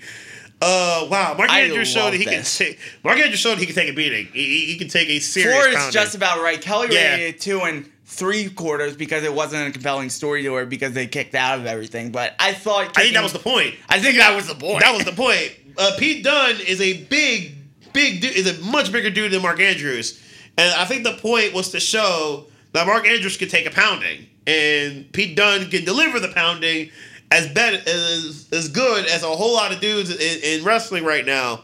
[0.62, 2.58] Uh wow, Mark I Andrews showed that he this.
[2.58, 4.28] can take Mark Andrews showed he can take a beating.
[4.34, 5.92] He, he, can take a serious Four is pounding.
[5.94, 6.60] just about right.
[6.62, 7.12] Kelly Yeah.
[7.14, 10.92] rated it two and three quarters because it wasn't a compelling story to her because
[10.94, 12.12] they kicked out of everything.
[12.12, 13.76] But I thought I think that was the point.
[13.88, 14.82] I think that was the point.
[14.82, 15.56] That was the point.
[15.78, 17.56] Uh, Pete Dunne is a big,
[17.94, 18.36] big dude.
[18.36, 20.22] Is a much bigger dude than Mark Andrews,
[20.60, 24.28] and I think the point was to show that Mark Andrews could take a pounding,
[24.46, 26.92] and Pete Dunne can deliver the pounding
[27.32, 31.26] as better as as good as a whole lot of dudes in, in wrestling right
[31.26, 31.62] now.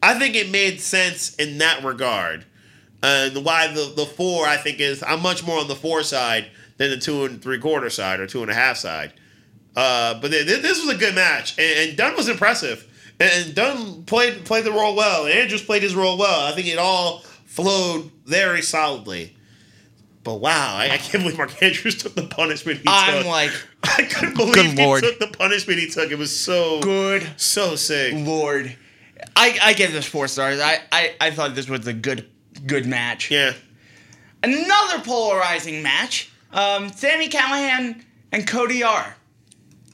[0.00, 2.44] I think it made sense in that regard.
[3.02, 6.46] And why the the four I think is I'm much more on the four side
[6.76, 9.12] than the two and three quarter side or two and a half side.
[9.74, 12.86] Uh, but th- this was a good match, and, and Dunne was impressive.
[13.18, 16.46] And, and Dunne played played the role well, and Andrews played his role well.
[16.46, 19.32] I think it all flowed very solidly.
[20.22, 23.26] But wow, I, I can't believe Mark Andrews took the punishment he I'm took.
[23.26, 23.52] like,
[23.84, 25.02] I couldn't believe Good he Lord.
[25.04, 26.10] took the punishment he took.
[26.10, 28.12] It was so good so sick.
[28.16, 28.76] lord.
[29.36, 30.60] I, I give this four stars.
[30.60, 32.28] I, I, I thought this was a good
[32.66, 33.30] good match.
[33.30, 33.52] Yeah.
[34.42, 36.30] Another polarizing match.
[36.52, 39.16] Um, Sami Callihan and Cody R.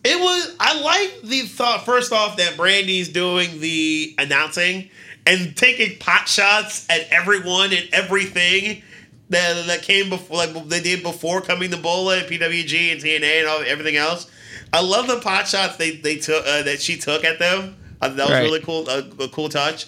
[0.04, 0.56] It was.
[0.58, 1.84] I like the thought.
[1.84, 4.90] First off, that Brandi's doing the announcing
[5.26, 8.82] and taking pot shots at everyone and everything
[9.30, 13.40] that that came before, like they did before coming to Bola and PWG and TNA
[13.40, 14.30] and all everything else.
[14.72, 17.76] I love the pot shots they they took uh, that she took at them.
[18.00, 18.42] Uh, that was Right.
[18.42, 18.88] really cool.
[18.88, 19.86] A, a cool touch.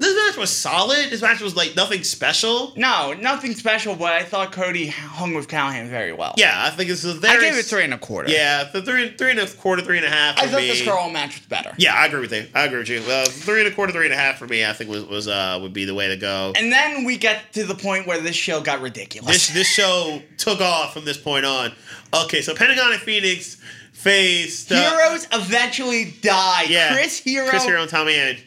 [0.00, 1.10] This match was solid.
[1.10, 2.72] This match was like nothing special.
[2.74, 6.32] No, nothing special, but I thought Cody hung with Callihan very well.
[6.38, 8.30] Yeah, I think this is I gave it three and a quarter.
[8.30, 10.38] Yeah, the three, three and a quarter, three and a half.
[10.38, 10.68] I thought me.
[10.68, 11.74] the Scurll match was better.
[11.76, 12.46] Yeah, I agree with you.
[12.54, 13.00] I agree with you.
[13.00, 14.64] Uh, three and a quarter, three and a half for me.
[14.64, 16.54] I think was was uh would be the way to go.
[16.56, 19.48] And then we get to the point where this show got ridiculous.
[19.48, 21.72] This this show took off from this point on.
[22.14, 23.58] Okay, so Pentagon and Fenix
[23.92, 26.68] faced uh, Heroes eventually die.
[26.70, 27.48] Yeah, Chris Hero.
[27.48, 28.42] Chris Hero and Tommy End.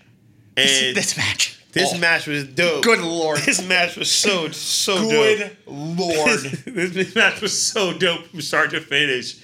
[0.58, 1.60] And This match.
[1.72, 2.84] this Oh, match was dope.
[2.84, 3.40] Good lord.
[3.40, 5.10] This match was so so dope.
[5.10, 6.40] Good lord.
[6.66, 9.38] this, this match was so dope from start to finish.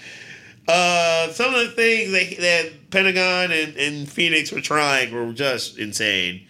[0.67, 5.80] Uh, some of the things that, that Pentagon and, and Fenix were trying were just
[5.80, 6.45] insane.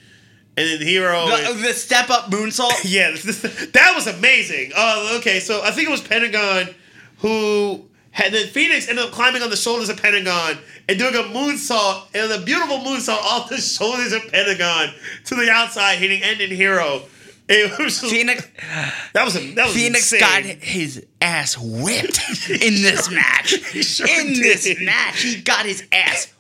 [0.58, 1.26] And then Hero.
[1.30, 2.82] and- the, the step up moonsault.
[2.84, 3.42] yeah, this-
[3.74, 4.72] that was amazing.
[4.76, 6.76] Uh, okay, so I think it was Pentagon
[7.20, 11.20] who had then Fenix ended up climbing on the shoulders of Pentagon and doing a
[11.20, 14.90] moonsault and a beautiful moonsault off the shoulders of Pentagon
[15.26, 17.04] to the outside, hitting End and Hero.
[17.52, 18.48] It was Fenix
[19.14, 20.20] that was a, that was Fenix insane.
[20.20, 22.20] got his ass whipped
[22.50, 23.48] in this match.
[23.84, 26.32] sure in this match, he got his ass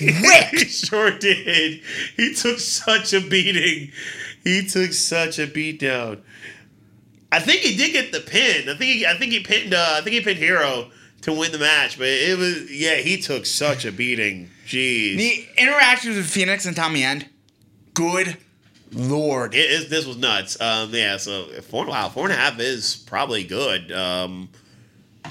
[0.00, 0.54] whipped.
[0.58, 1.82] he sure did.
[2.16, 3.92] He took such a beating.
[4.42, 6.22] He took such a beat down.
[7.30, 8.68] I think he did get the pin.
[8.68, 9.74] I think he, I think he pinned.
[9.74, 10.90] Uh, I think he pinned Hero
[11.24, 11.98] to win the match.
[11.98, 14.48] But it was yeah, he took such a beating.
[14.66, 17.26] Jeez, The interactions with Fenix and Tommy End.
[17.92, 18.38] Good
[18.92, 19.54] lord.
[19.54, 20.60] it, it- this was nuts.
[20.60, 23.92] Um, yeah, so four wow, four and a half is probably good.
[23.92, 24.48] Um,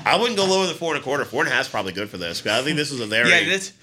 [0.06, 1.24] I wouldn't go lower than four and a quarter.
[1.26, 2.46] Four and a half is probably good for this.
[2.46, 3.74] I think this was a very Yeah, this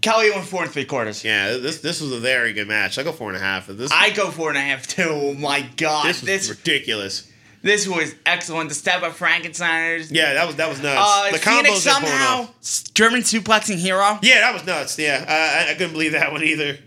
[0.00, 1.24] Kelly went four and three quarters.
[1.24, 2.98] yeah this this was a very good match.
[2.98, 3.66] I go four and a half.
[3.66, 5.02] This I go four and a half too.
[5.10, 6.06] Oh my god.
[6.06, 7.30] this is ridiculous.
[7.66, 8.68] This was excellent.
[8.68, 10.08] The step up Frankensteiners.
[10.12, 11.00] Yeah, that was that was nuts.
[11.02, 12.48] Uh, the Fenix combos somehow
[12.94, 14.20] German suplexing hero.
[14.22, 14.96] Yeah, that was nuts.
[14.98, 16.78] Yeah, I, I- couldn't believe that one either.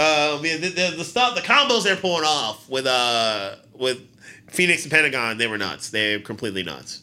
[0.00, 4.00] Um, yeah, the, the, the stuff, the combos they're pulling off with uh with
[4.48, 5.90] Fenix and Pentagon, they were nuts.
[5.90, 7.02] They were completely nuts.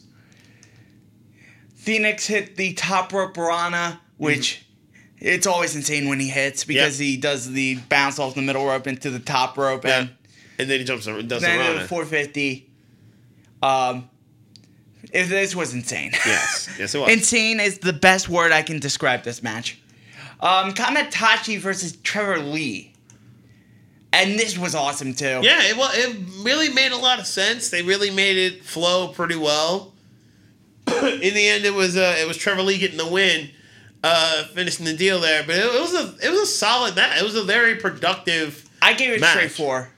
[1.74, 4.64] Fenix hit the top rope Rana, which
[5.18, 7.04] it's always insane when he hits because Yep.
[7.06, 10.00] he does the bounce off the middle rope into the top rope Yeah.
[10.00, 10.10] and
[10.58, 12.65] And then he jumps around, does then the to 450.
[13.62, 14.08] Um,
[15.12, 16.12] if this was insane.
[16.26, 17.10] Yes, yes, it was.
[17.12, 19.78] insane is the best word I can describe this match.
[20.40, 22.92] Um, Kamaitachi versus Trevor Lee.
[24.12, 25.40] And this was awesome too.
[25.42, 27.70] yeah, it well, it really made a lot of sense.
[27.70, 29.92] They really made it flow pretty well.
[30.86, 33.50] In the end, it was uh, it was Trevor Lee getting the win,
[34.02, 35.42] uh, finishing the deal there.
[35.44, 37.20] But it, it was a it was a solid match.
[37.20, 38.64] It was a very productive.
[38.80, 39.32] I gave it Match.
[39.36, 39.90] straight four.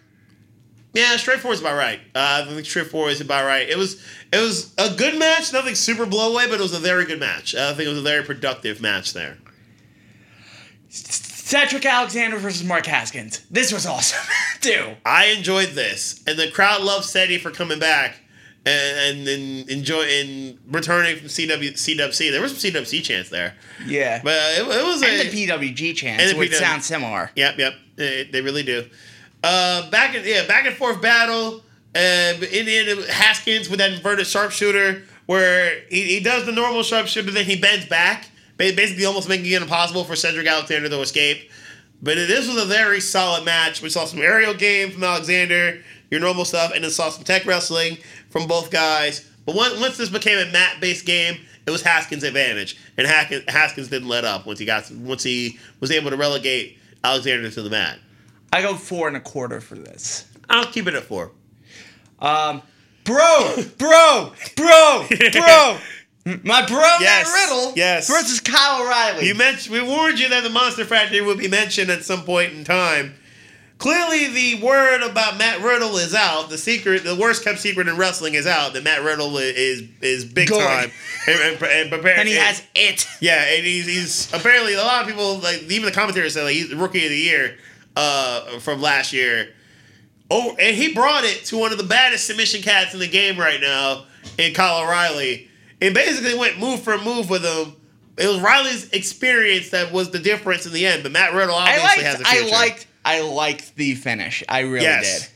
[0.98, 2.00] Yeah, straight four is about right.
[2.12, 3.68] Uh, I think straight four is about right.
[3.68, 6.80] It was it was a good match, nothing super blow away, but it was a
[6.80, 7.54] very good match.
[7.54, 9.38] I think it was a very productive match there.
[10.88, 13.46] Cedric Alexander versus Mark Haskins.
[13.48, 14.26] This was awesome
[14.61, 14.96] too.
[15.06, 18.16] I enjoyed this, and the crowd loved Seti for coming back
[18.66, 22.32] and and, enjoy and returning from CW CWC.
[22.32, 23.54] There was some CWC chance there,
[23.87, 24.20] Yeah.
[24.24, 26.87] but uh, it, it was and a the PWG chance, and the which PW sounds
[26.87, 27.30] similar.
[27.37, 27.74] Yep, yep.
[27.96, 28.88] They really do.
[29.42, 31.62] Uh, back and yeah, back and forth battle.
[31.92, 36.83] But in the end, Haskins with that inverted sharpshooter, where he, he does the normal
[36.83, 41.51] sharpshooter, then he bends back, basically almost making it impossible for Cedric Alexander to escape.
[42.01, 43.83] But this was a very solid match.
[43.83, 47.44] We saw some aerial game from Alexander, your normal stuff, and then saw some tech
[47.44, 47.98] wrestling
[48.31, 49.29] from both guys.
[49.44, 54.09] But once, this became a mat-based game, it was Haskins' advantage, and Haskins, Haskins didn't
[54.09, 57.98] let up once he got once he was able to relegate Alexander to the mat.
[58.52, 60.26] I go four and a quarter for this.
[60.48, 61.32] I'll keep it at four.
[62.18, 62.62] Um,
[63.04, 65.78] bro, bro, bro, bro.
[66.44, 68.06] My bro, Yes, Matt Riddle, yes.
[68.08, 69.26] versus Kyle O'Reilly.
[69.26, 72.52] You mentioned we warned you that the Monster Factory would be mentioned at some point
[72.52, 73.14] in time.
[73.78, 76.50] clearly the word about Matt Riddle is out.
[76.50, 78.74] The secret, the worst kept secret in wrestling is out.
[78.74, 80.61] That Matt Riddle is is big Good.
[80.61, 80.90] time
[81.28, 83.06] and, and, and prepare- And he has it.
[83.20, 86.54] yeah, and he's, he's apparently a lot of people like even the commentators said like
[86.56, 87.56] he's the rookie of the year
[87.98, 89.48] uh, from last year.
[90.30, 93.38] Oh, and he brought it to one of the baddest submission cats in the game
[93.38, 94.04] right now
[94.38, 95.48] in Kyle O'Reilly,
[95.80, 97.74] and basically went move for move with him.
[98.16, 102.02] It was Riley's experience that was the difference in the end, but Matt Riddle obviously
[102.02, 102.02] liked.
[102.02, 102.54] has a I future.
[102.54, 102.87] I liked.
[103.04, 104.42] I liked the finish.
[104.48, 105.30] I really Yes.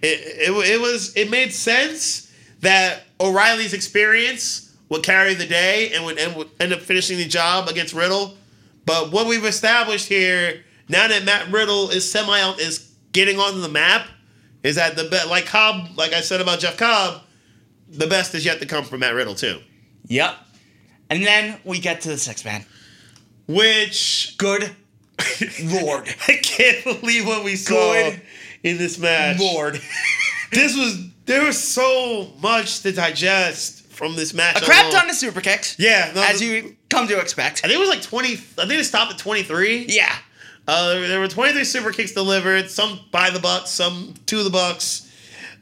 [0.00, 0.10] did.
[0.10, 6.04] It, it, it was it made sense that O'Reilly's experience would carry the day and
[6.04, 8.36] would, and would end up finishing the job against Riddle.
[8.84, 13.68] But what we've established here now that Matt Riddle is semi is getting onto the
[13.68, 14.06] map
[14.62, 15.28] is that the best?
[15.28, 17.22] like Cobb like I said about Jeff Cobb,
[17.88, 19.60] the best is yet to come from Matt Riddle too.
[20.06, 20.36] Yep.
[21.10, 22.64] And then we get to the six man.
[23.46, 24.74] Which Good
[25.64, 26.08] lord.
[26.28, 28.20] I can't believe what we saw Good
[28.62, 29.38] in this match.
[29.40, 29.80] Lord.
[30.52, 34.62] This was there was so much to digest from this match.
[34.62, 35.76] A crap ton of super kicks.
[35.80, 37.62] Yeah, no, As the- you come to expect.
[37.64, 38.34] I think it was like twenty.
[38.34, 39.84] I think it stopped at twenty three.
[39.88, 40.14] Yeah.
[40.66, 42.70] Uh, there, were twenty three super kicks delivered.
[42.70, 45.10] Some by the Bucks, some to the Bucks.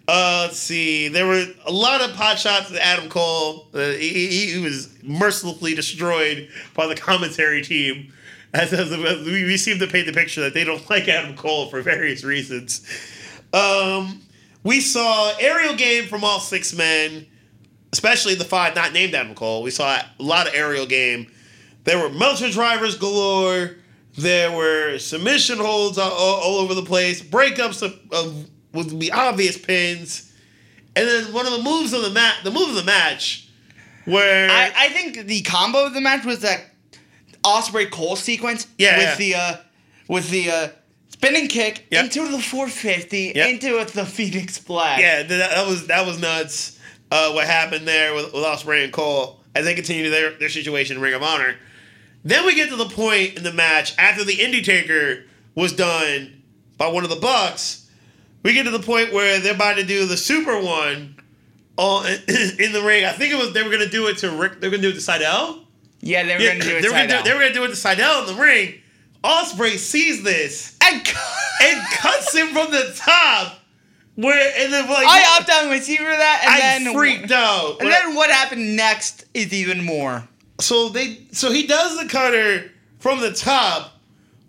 [0.09, 1.09] Uh, let's see.
[1.09, 3.69] There were a lot of pot shots at Adam Cole.
[3.73, 8.13] Uh, he, he, was mercilessly destroyed by the commentary team.
[8.55, 11.71] As, as we, we seem to paint the picture that they don't like Adam Cole
[11.71, 12.87] for various reasons.
[13.55, 14.21] Um,
[14.63, 17.27] we saw aerial game from all six men,
[17.95, 19.63] especially the five not named Adam Cole.
[19.63, 21.33] We saw a lot of aerial game.
[21.85, 23.77] There were Meltzer drivers galore.
[24.17, 29.57] There were submission holds all, all, over the place, breakups of, of with the obvious
[29.57, 30.33] pins,
[30.95, 33.49] and then one of the moves of the mat, the move of the match,
[34.05, 36.63] where I, I think the combo of the match was that
[37.43, 39.15] Ospreay Cole sequence Yeah, with yeah.
[39.17, 39.57] the uh
[40.09, 40.69] with the uh
[41.09, 42.05] spinning kick Yep.
[42.05, 43.49] into the 450 Yep.
[43.49, 45.01] into the Phoenix Flag.
[45.01, 46.79] Yeah, that, that was that was nuts.
[47.11, 50.97] Uh, what happened there with, with Ospreay and Cole as they continue their, their situation
[50.97, 51.57] in Ring of Honor.
[52.25, 56.43] Then we get to the point in the match after the Indie Taker was done
[56.79, 57.89] by one of the Bucks.
[58.43, 61.17] We get to the point where they're about to do the Super One
[61.77, 63.05] on in the ring.
[63.05, 64.61] I think it was they were gonna do it to Rick.
[64.61, 65.65] They were gonna do it to Sydal.
[66.01, 67.65] Yeah, they were Yeah, gonna do it they, were gonna do, they were gonna do
[67.65, 68.75] it to Sydal in the ring.
[69.23, 73.59] Ospreay sees this And and cuts him from the top.
[74.17, 77.81] Where and then like I upped on receiver that, and I then freaked out.
[77.81, 80.29] And then what happened next is even more.
[80.63, 83.93] So they so he does the cutter from the top,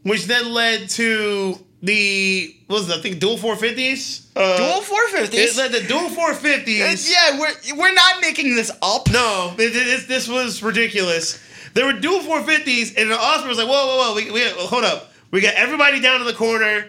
[0.03, 4.27] which then led to the what was it, I think dual four fifties.
[4.35, 5.57] Uh, Dual It 450s.
[5.57, 7.11] led to dual four fifties.
[7.11, 9.09] yeah, we're we're not making this up.
[9.11, 11.39] No, it, it, this- this was ridiculous.
[11.73, 14.83] There were dual 450s, and the Ospreay was like, whoa, whoa, whoa, we, we, hold
[14.83, 15.11] up.
[15.31, 16.85] We got everybody down in the corner.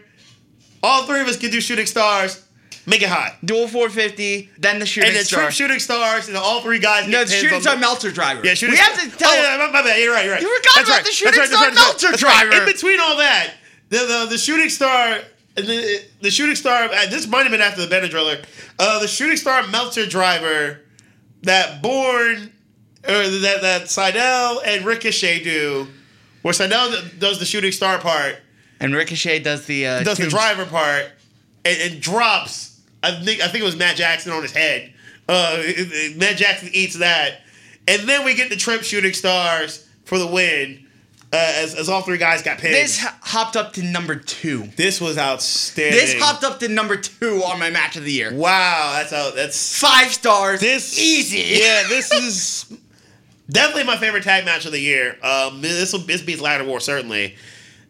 [0.83, 2.44] All three of us can do shooting stars.
[2.87, 3.37] Make it hot.
[3.45, 5.41] Dual 450, then the shooting And then star.
[5.45, 8.43] trip shooting stars, and then all three guys no, the shooting star the- Meltzer driver.
[8.45, 9.31] Yeah, shooting we have to tell.
[9.31, 9.99] Oh, yeah, my, bad.
[10.01, 10.25] You're right.
[10.25, 10.43] You're right.
[10.43, 11.05] You forgot That's about right.
[11.07, 12.47] the shooting right, star right, Meltzer that's right.
[12.49, 12.67] driver.
[12.67, 13.55] In between all that,
[13.89, 15.21] the the, the shooting star,
[15.55, 16.85] the, the shooting star.
[16.85, 18.45] uh, This might have been after the Benadryller.
[18.79, 20.81] Uh, the shooting star Meltzer driver
[21.43, 22.53] that Born
[23.07, 25.87] or that that Sydal and Ricochet do,
[26.43, 28.37] where Sydal does the shooting star part,
[28.81, 31.07] And Ricochet does the uh, does the driver part,
[31.65, 32.73] and, and drops.
[33.05, 34.93] I think I think it was Matt Jackson on his head.
[35.29, 35.63] Uh,
[36.17, 37.41] Matt Jackson eats that,
[37.89, 40.81] and then we get the trip shooting stars for the win.
[41.33, 42.75] Uh, as, as all three guys got pinned.
[42.75, 44.69] This hopped up to number two.
[44.77, 45.99] This was outstanding.
[45.99, 48.33] This hopped up to number two on my match of the year.
[48.33, 49.35] Wow, that's out.
[49.35, 50.61] That's Five stars.
[50.61, 51.59] this easy.
[51.61, 52.79] Yeah, this is
[53.51, 55.19] definitely my favorite tag match of the year.
[55.25, 57.35] Um, this will this beats Ladder War certainly,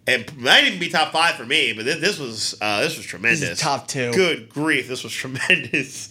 [0.07, 1.73] and might even be top five for me.
[1.73, 3.41] But this, this was uh, this was tremendous.
[3.41, 4.13] This is top two.
[4.13, 6.11] Good grief, this was tremendous.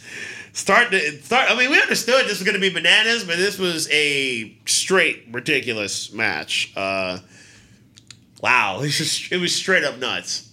[0.53, 1.49] Start to start.
[1.49, 5.25] I mean, we understood this was going to be bananas, but this was a straight
[5.31, 6.71] ridiculous match.
[6.75, 7.19] Uh,
[8.41, 10.49] wow, this is, it was straight up nuts.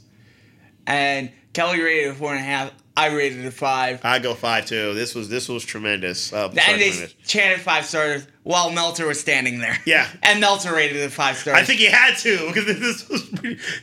[0.86, 2.72] And Kelly rated it four and a half.
[3.00, 4.00] I rated it five.
[4.04, 4.94] I go five too.
[4.94, 6.32] This was this was tremendous.
[6.32, 6.92] Uh, And they
[7.24, 9.78] chanted five stars while Meltzer was standing there.
[9.86, 10.06] Yeah.
[10.22, 11.56] And Meltzer rated it five stars.
[11.56, 13.30] I think he had to because this was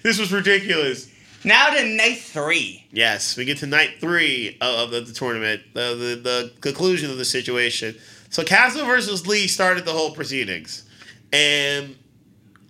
[0.04, 1.10] this was ridiculous.
[1.44, 2.86] now to night three.
[2.92, 7.18] Yes, we get to night three of the, the tournament, the, the the conclusion of
[7.18, 7.96] the situation.
[8.30, 10.84] So Castle versus Lee started the whole proceedings,
[11.32, 11.96] and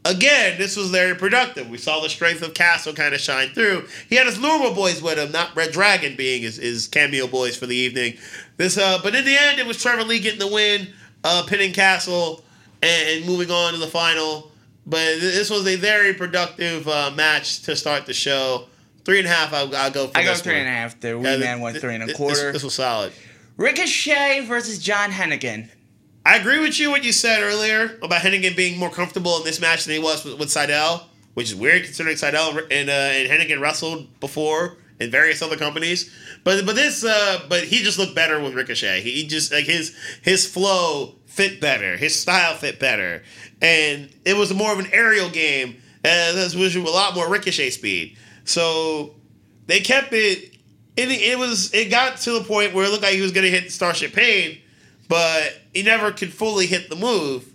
[0.10, 1.70] again, this was very productive.
[1.70, 3.88] We saw the strength of Castle kind of shine through.
[4.10, 7.56] He had his normal boys with him, not Red Dragon being his, his cameo boys
[7.58, 8.18] for the evening.
[8.58, 10.88] This, uh, but in the end, it was Trevor Lee getting the win,
[11.24, 12.44] uh, pinning Castle,
[12.82, 14.52] and, and moving on to the final.
[14.86, 18.68] But this was a very productive uh, match to start the show.
[19.04, 19.54] three and a half.
[19.54, 20.08] I'll, I'll go.
[20.08, 20.62] For I go this three one.
[20.62, 21.00] and a half.
[21.00, 22.36] The Wee Yeah, Man th- went th- three and a quarter.
[22.52, 23.12] This, this was solid.
[23.58, 25.70] Ricochet versus John Hennigan.
[26.28, 29.62] I agree with you what you said earlier about Hennigan being more comfortable in this
[29.62, 31.04] match than he was with, with Sydal,
[31.36, 36.14] which is weird considering Sydal and, uh, and Hennigan wrestled before in various other companies.
[36.44, 39.04] But but this uh, but he just looked better with Ricochet.
[39.04, 43.24] He, just like his his flow fit better, his style fit better,
[43.62, 45.78] and it was more of an aerial game.
[46.04, 48.18] Uh, this was a lot more Ricochet speed.
[48.44, 49.16] So
[49.68, 50.58] they kept it.
[50.98, 53.48] It, it was it got to the point where it looked like he was gonna
[53.48, 54.58] hit Starship Pain,
[55.08, 57.54] but he never could fully hit the move.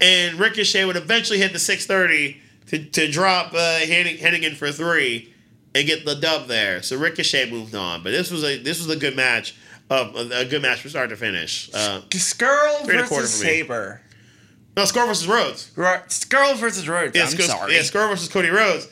[0.00, 5.34] And Ricochet would eventually hit the 630 to, to drop uh, Hennigan for three
[5.74, 6.80] and get the dub there.
[6.80, 9.54] So Ricochet moved on, but this was a this was a good match,
[9.90, 11.68] uh, a, good match from start to finish.
[11.74, 13.40] Uh, Scurll Three and a quarter versus.
[13.40, 14.00] Sabre.
[14.74, 15.70] no, Scurll versus Rhodes.
[15.76, 17.14] Scurll versus Rhodes.
[17.14, 17.74] Yeah, I'm Scurll- sorry.
[17.74, 18.88] Yeah, Scurll versus Cody Rhodes.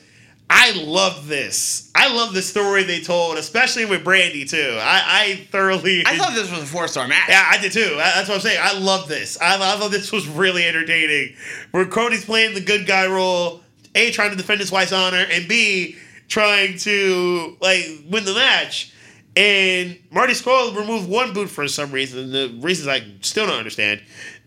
[0.56, 1.90] I love this.
[1.96, 4.78] I love the story they told, especially with Brandi too.
[4.80, 6.04] I, I thoroughly.
[6.06, 7.28] I thought this was a four star match.
[7.28, 7.94] Yeah, I did too.
[7.98, 8.60] I- That's what I'm saying.
[8.62, 9.36] I love this.
[9.40, 11.34] I, I thought this was really entertaining.
[11.72, 13.62] Where Cody's playing the good guy role,
[13.96, 15.96] A, trying to defend his wife's honor, and B,
[16.28, 18.92] trying to like win the match.
[19.36, 22.30] And Marty Scurll removed one boot for some reason.
[22.30, 24.00] The reasons I still don't understand.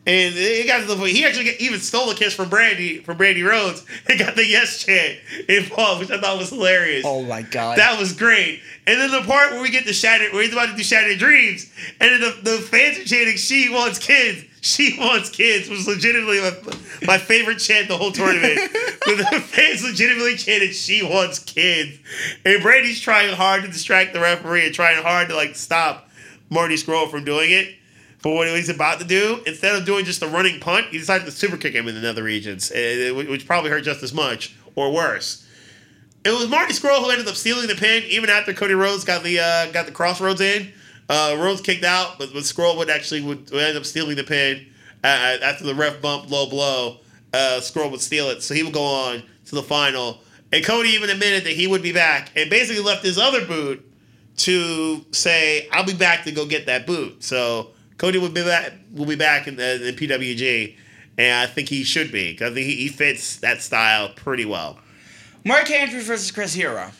[0.08, 3.18] And it got to the point he actually even stole a kiss from Brandi from
[3.18, 5.18] Brandi Rhodes and got the yes chant
[5.49, 7.03] involved, which I thought was hilarious.
[7.05, 7.78] Oh my god.
[7.78, 8.62] That was great.
[8.88, 11.20] And then the part where we get to Shattered, where he's about to do Shattered
[11.20, 14.45] Dreams, and then the, the fans are chanting, She wants kids.
[14.62, 18.55] She wants kids was legitimately my, my favorite chant the whole tournament.
[19.05, 21.99] the fans legitimately chanted, She wants kids.
[22.45, 26.10] And Brady's trying hard to distract the referee and trying hard to like stop
[26.49, 27.76] Marty Scurll from doing it.
[28.20, 31.26] For what he's about to do, instead of doing just a running punt, he decided
[31.26, 34.55] to super kick him in the nether regions, eh, which probably hurt just as much
[34.76, 35.47] or worse.
[36.26, 39.24] It was Marty Scurll who ended up stealing the pin, even after Cody Rhodes got
[39.24, 40.72] the uh, got the crossroads in.
[41.07, 44.24] Uh, Rhodes kicked out, but, but Scurll would actually would, would end up stealing the
[44.24, 44.65] pin
[45.03, 46.97] uh, after the ref bump low blow.
[47.34, 50.20] Uh, Scurll would steal it, so he would go on to the final.
[50.51, 53.89] And Cody even admitted that he would be back, and basically left his other boot
[54.38, 58.74] to say, "I'll be back to go get that boot." So Cody will be back.
[58.93, 60.76] Will be back in the in PWG,
[61.18, 64.80] and I think he should be because he, he fits that style pretty well.
[65.43, 66.91] Mark Andrews versus Chris Hero.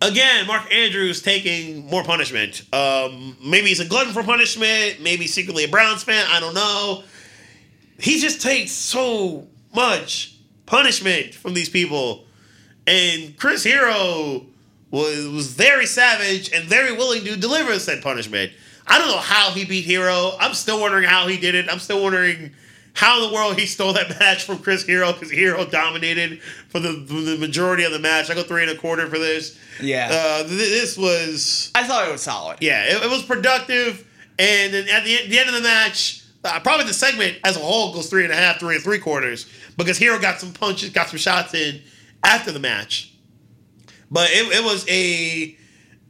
[0.00, 2.62] Again, Mark Andrews taking more punishment.
[2.72, 5.00] Um, maybe he's a glutton for punishment.
[5.02, 6.24] Maybe secretly a Browns fan.
[6.30, 7.02] I don't know.
[7.98, 10.36] He just takes so much
[10.66, 12.26] punishment from these people,
[12.86, 14.46] and Chris Hero
[14.92, 18.52] was was very savage and very willing to deliver said punishment.
[18.88, 20.32] I don't know how he beat Hero.
[20.40, 21.70] I'm still wondering how he did it.
[21.70, 22.52] I'm still wondering
[22.94, 26.80] how in the world he stole that match from Chris Hero because Hero dominated for
[26.80, 28.30] the, for the majority of the match.
[28.30, 29.58] I go three and a quarter for this.
[29.80, 30.08] Yeah.
[30.10, 32.58] Uh, th- this was I thought it was solid.
[32.60, 34.06] yeah, it, it was productive.
[34.38, 37.60] And then at the, the end of the match, uh, probably the segment as a
[37.60, 40.90] whole goes three and a half, three and three quarters because Hero got some punches,
[40.90, 41.80] got some shots in
[42.24, 43.12] after the match.
[44.10, 45.56] But it, it was a,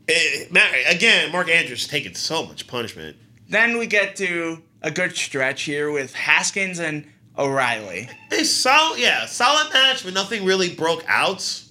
[0.09, 0.48] a
[0.88, 3.16] again, Mark Andrews taking so much punishment.
[3.48, 7.06] Then we get to a good stretch here with Haskins and
[7.36, 8.09] O'Reilly.
[8.32, 11.62] A solid, yeah, solid match, but nothing really broke out.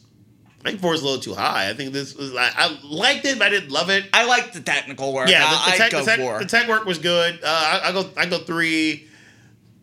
[0.62, 1.70] I think four is a little too high.
[1.70, 4.06] I think this was I, I liked it, but I didn't love it.
[4.12, 5.30] I liked the technical work.
[5.30, 7.40] Yeah, the, the, tech, the, tech, the tech work was good.
[7.44, 9.08] Uh, I, I go I go three,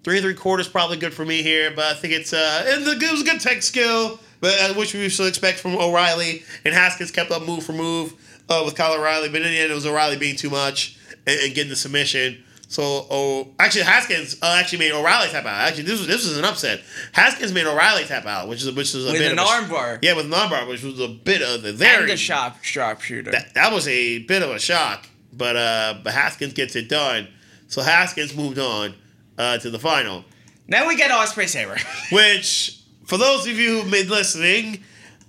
[0.02, 2.84] three and three quarters probably good for me here, but I think it's uh and
[2.84, 6.42] the, it was a good tech skill, but uh, which we should expect from O'Reilly
[6.64, 8.14] and Haskins kept up move for move
[8.48, 11.40] uh, with Kyle O'Reilly, but in the end it was O'Reilly being too much and,
[11.40, 12.42] and getting the submission.
[12.68, 15.68] So, oh, actually, Haskins uh, actually made O'Reilly tap out.
[15.68, 16.80] Actually, this was this was an upset.
[17.12, 19.98] Haskins made O'Reilly tap out, which is which is a With bit an of armbar.
[20.02, 23.30] Yeah, with an armbar, which was a bit of the very and a sharp sharpshooter.
[23.30, 27.28] that, that was a bit of a shock, but uh, but Haskins gets it done.
[27.68, 28.94] So Haskins moved on
[29.38, 30.24] uh, to the final,
[30.68, 31.76] Now we get Ospreay Sabre.
[32.12, 34.82] which for those of you who've been listening,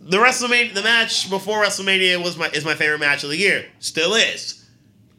[0.05, 3.65] the WrestleMania, the match before WrestleMania was my is my favorite match of the year.
[3.79, 4.63] Still is.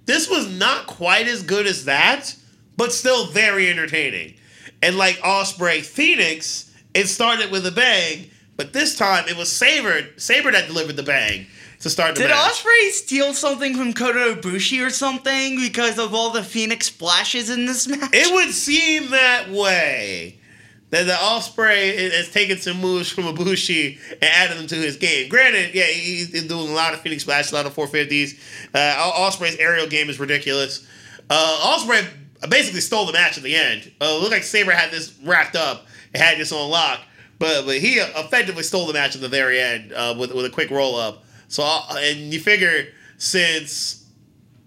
[0.06, 2.34] This was not quite as good as that,
[2.76, 4.34] but still very entertaining.
[4.82, 10.06] And like Ospreay Fenix, it started with a bang, but this time it was Sabre
[10.16, 11.46] Sabre that delivered the bang
[11.80, 12.52] to start the Did match.
[12.52, 17.66] Ospreay steal something from Kota Ibushi or something because of all the Phoenix splashes in
[17.66, 18.10] this match?
[18.12, 20.38] It would seem that way.
[20.90, 25.28] That the Ospreay has taken some moves from Ibushi and added them to his game.
[25.28, 28.38] Granted, yeah, he's doing a lot of Phoenix Splash, a lot of 450s.
[28.72, 30.86] Uh, Ospreay's aerial game is ridiculous.
[31.28, 32.06] Uh, Ospreay
[32.48, 33.90] basically stole the match at the end.
[34.00, 37.00] Uh, looked like Sabre had this wrapped up and had this on lock.
[37.38, 40.50] but but he effectively stole the match at the very end uh, with with a
[40.50, 41.24] quick roll up.
[41.48, 44.06] So uh, and you figure since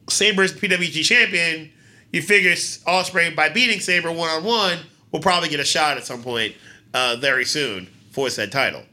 [0.09, 1.71] Sabre's PWG champion,
[2.11, 4.79] you figure Ospreay by beating Sabre one on one
[5.11, 6.55] will probably get a shot at some point
[6.93, 8.83] uh, very soon for said title.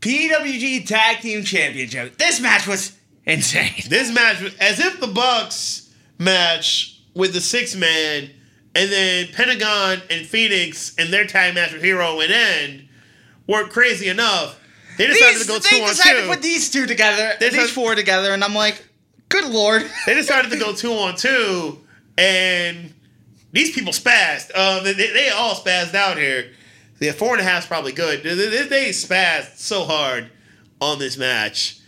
[0.00, 2.18] PWG Tag Team Championship.
[2.18, 3.72] This match was insane.
[3.88, 8.30] This match was as if the Bucks match with the six man,
[8.74, 12.88] and then Pentagon and Fenix and their tag match with Hero and End
[13.46, 14.58] weren't crazy enough.
[14.98, 16.26] They decided These, to go they two on decided two.
[16.26, 18.84] to put these two together, They these four together, and I'm like,
[19.28, 19.88] good lord.
[20.06, 21.78] they decided to go two on two,
[22.18, 22.91] and
[23.52, 24.56] these people spazzed.
[24.56, 26.50] Um, they, they all spazzed out here.
[26.98, 28.22] The four and a half is probably good.
[28.22, 28.34] They,
[28.66, 30.30] they, spazzed so hard
[30.80, 31.78] on this match.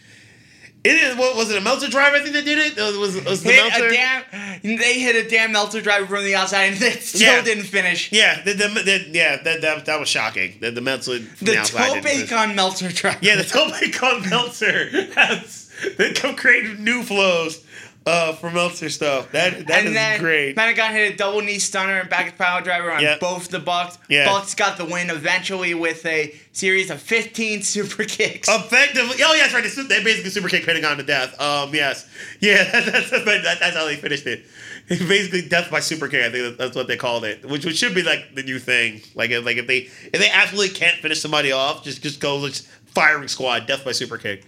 [0.82, 1.56] It is, what was it?
[1.56, 2.16] A Meltzer driver?
[2.16, 2.76] I think they did it.
[2.76, 3.88] Was, was, was the hit Meltzer?
[3.88, 7.42] a damn, they hit a damn Meltzer driver from the outside, and it still Yeah.
[7.42, 8.12] didn't finish.
[8.12, 10.58] Yeah, the, the, the, yeah, that, that that was shocking.
[10.60, 12.28] The, the Meltzer The the outside Tope didn't finish.
[12.28, 13.18] Con Meltzer driver.
[13.22, 14.90] Yeah, the Tope Con Meltzer.
[15.14, 17.63] has they come creating new flows
[18.06, 19.32] uh, for Meltzer stuff.
[19.32, 20.56] That that is and then great.
[20.56, 23.20] Pentagon hit a double knee stunner and back power driver on Yep.
[23.20, 23.98] both the Bucks.
[24.08, 24.26] Yeah.
[24.26, 28.48] Bucks got the win eventually with a series of 15 super kicks.
[28.48, 29.88] Effectively, oh yeah, that's right.
[29.88, 31.40] They, basically super kicked Pentagon to death.
[31.40, 32.08] Um, yes,
[32.40, 34.44] yeah, that's that's, that, that's how they finished it.
[34.86, 36.24] Basically, death by super kick.
[36.24, 39.00] I think that's what they called it, which, which should be like the new thing.
[39.14, 39.78] Like if, like if they
[40.12, 43.92] if they absolutely can't finish somebody off, just just go just firing squad, death by
[43.92, 44.44] super kick.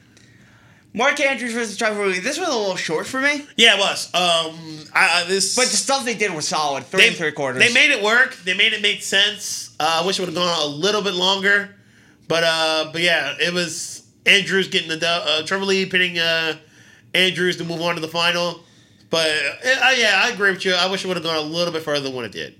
[0.96, 2.20] Mark Andrews versus Trevor Lee.
[2.20, 4.06] This was a little short for me, Yeah, it was.
[4.14, 6.86] Um, I, I this but the stuff they did was solid.
[6.86, 7.62] Three they, and three quarters.
[7.62, 8.34] They made it work.
[8.36, 9.76] They made it make sense.
[9.78, 11.68] Uh, I wish it would have gone a little bit longer,
[12.28, 16.54] but uh, but yeah, it was Andrews getting the uh, Trevor Lee pinning uh,
[17.12, 18.60] Andrews to move on to the final.
[19.10, 20.72] But uh, yeah, I agree with you.
[20.72, 22.54] I wish it would have gone a little bit further than what it did.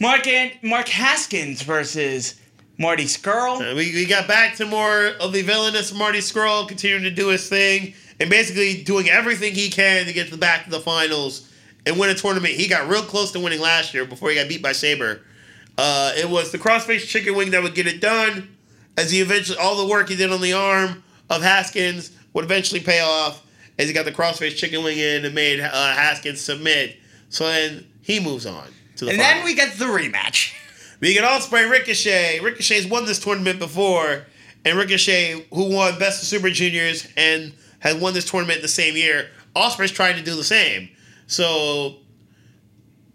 [0.00, 2.34] Mark and Mark Haskins versus
[2.78, 3.60] Marty Scurll.
[3.60, 7.28] Uh, we, we got back to more of the villainous Marty Scurll continuing to do
[7.28, 10.80] his thing and basically doing everything he can to get to the back to the
[10.80, 11.50] finals
[11.86, 12.54] and win a tournament.
[12.54, 15.20] He got real close to winning last year before he got beat by Sabre.
[15.78, 18.54] Uh, it was the crossface chicken wing that would get it done,
[18.96, 22.80] as he eventually all the work he did on the arm of Haskins would eventually
[22.80, 23.44] pay off
[23.78, 26.96] as he got the crossface chicken wing in and made uh, Haskins submit.
[27.28, 28.66] So then he moves on
[28.96, 29.36] to the and final.
[29.36, 30.54] then we get the rematch.
[31.00, 32.40] We get Ospreay Ricochet.
[32.40, 34.26] Ricochet's won this tournament before,
[34.64, 38.96] and Ricochet, who won Best of Super Juniors and had won this tournament the same
[38.96, 40.88] year, Ospreay's trying to do the same.
[41.26, 41.96] So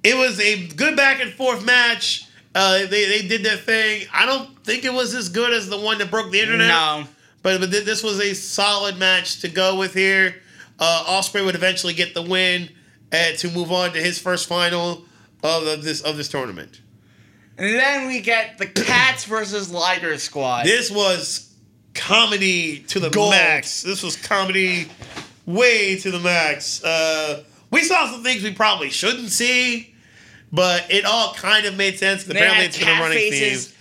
[0.03, 2.27] it was a good back and forth match.
[2.53, 4.07] Uh, they, they did their thing.
[4.13, 6.67] I don't think it was as good as the one that broke the internet.
[6.67, 7.05] No.
[7.43, 10.35] But, but th- this was a solid match to go with here.
[10.79, 12.69] Uh, Ospreay would eventually get the win
[13.11, 15.05] and to move on to his first final
[15.43, 16.81] of, of this of this tournament.
[17.61, 20.65] And then we get the Cats versus Liger Squad.
[20.65, 21.53] This was
[21.93, 23.29] comedy to the Gold.
[23.29, 23.83] max.
[23.83, 24.87] This was comedy
[25.45, 26.83] way to the max.
[26.83, 29.93] Uh, we saw some things we probably shouldn't see,
[30.51, 32.27] but it all kind of made sense.
[32.27, 33.67] Apparently, it's been a running faces.
[33.67, 33.77] theme.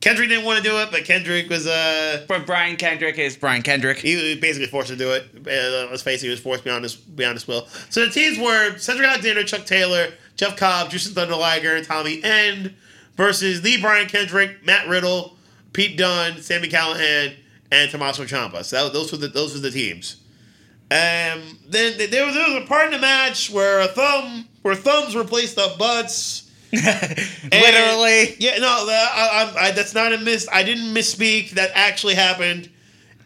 [0.00, 3.62] Kendrick didn't want to do it, but Kendrick was uh, But Brian Kendrick is Brian
[3.62, 3.98] Kendrick.
[3.98, 5.26] he was basically forced to do it.
[5.36, 7.68] Uh, let's face it, he was forced beyond his beyond his will.
[7.90, 10.08] So the teams were Cedric Alexander, Chuck Taylor,
[10.42, 12.74] Jeff Cobb, Jushin Thunder Liger, and Tommy End
[13.16, 15.36] versus the Brian Kendrick, Matt Riddle,
[15.72, 17.36] Pete Dunne, Sami Callihan,
[17.70, 18.64] and Tommaso Ciampa.
[18.64, 20.16] So that, those were the those were the teams.
[20.90, 24.74] Um, then there was there was a part in the match where a thumb where
[24.74, 26.50] thumbs replaced the butts.
[26.72, 28.34] And- Literally.
[28.40, 30.48] yeah, no, that, I, I, I, that's not a miss.
[30.52, 31.50] I didn't misspeak.
[31.50, 32.68] That actually happened.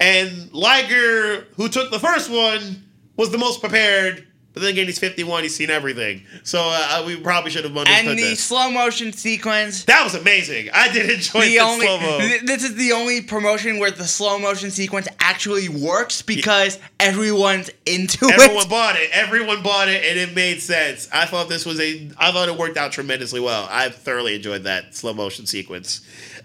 [0.01, 2.85] And Liger, who took the first one,
[3.17, 4.27] was the most prepared.
[4.57, 5.43] But then again, he's 51.
[5.43, 6.23] He's seen everything.
[6.43, 8.43] So uh, we probably should have understood And the this.
[8.43, 9.85] slow motion sequence.
[9.85, 10.71] That was amazing.
[10.73, 12.19] I did enjoy The the only slow mo.
[12.21, 17.69] th- this is the only promotion where the slow motion sequence actually works because everyone's
[17.85, 18.45] into Everyone it.
[18.47, 19.11] Everyone bought it.
[19.13, 21.07] Everyone bought it, and it made sense.
[21.13, 22.11] I thought this was a.
[22.17, 23.69] I thought it worked out tremendously well.
[23.71, 26.01] I thoroughly enjoyed that slow motion sequence.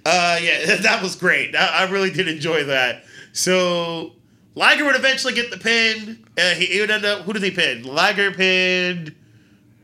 [0.05, 1.55] Uh, yeah, that was great.
[1.55, 3.05] I, I really did enjoy that.
[3.31, 4.11] So
[4.55, 6.25] Liger would eventually get the pin.
[6.37, 7.21] Uh, he, he would end up.
[7.21, 7.83] Who did he pin?
[7.83, 9.15] Liger pinned.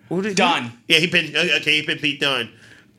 [0.10, 0.72] Who did Dunne.
[0.88, 1.36] Yeah, he pinned.
[1.36, 2.50] uh, Okay, he pinned Pete Dunne.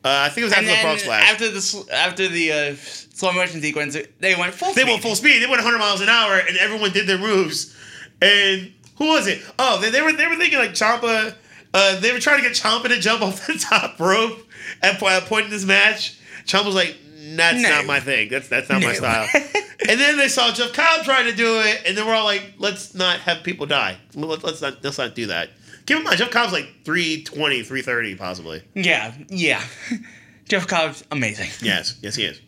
[0.03, 1.29] Uh, I think it was after the frog splash.
[1.31, 4.73] after the after the uh, slow motion sequence, they went full.
[4.73, 4.91] They speed.
[4.91, 5.39] went full speed.
[5.41, 7.75] They went 100 miles an hour, and everyone did their moves.
[8.21, 9.41] And who was it?
[9.59, 11.35] Oh, they, they were they were thinking like Ciampa.
[11.73, 14.39] Uh, they were trying to get Ciampa to jump off the top rope
[14.81, 16.17] at a point in this match.
[16.45, 16.95] Ciampa was like,
[17.35, 17.69] "That's No.
[17.69, 18.29] not my thing.
[18.29, 19.27] That's that's not my style."
[19.87, 22.53] and then they saw Jeff Cobb trying to do it, and then we're all like,
[22.57, 23.97] "Let's not have people die.
[24.13, 25.49] Let's, not let's not do that."
[25.85, 28.63] Keep in mind, Jeff Cobb's like 320, 330 possibly.
[28.75, 29.63] Yeah, yeah.
[30.47, 31.49] Jeff Cobb's amazing.
[31.61, 32.41] Yes, yes, he is.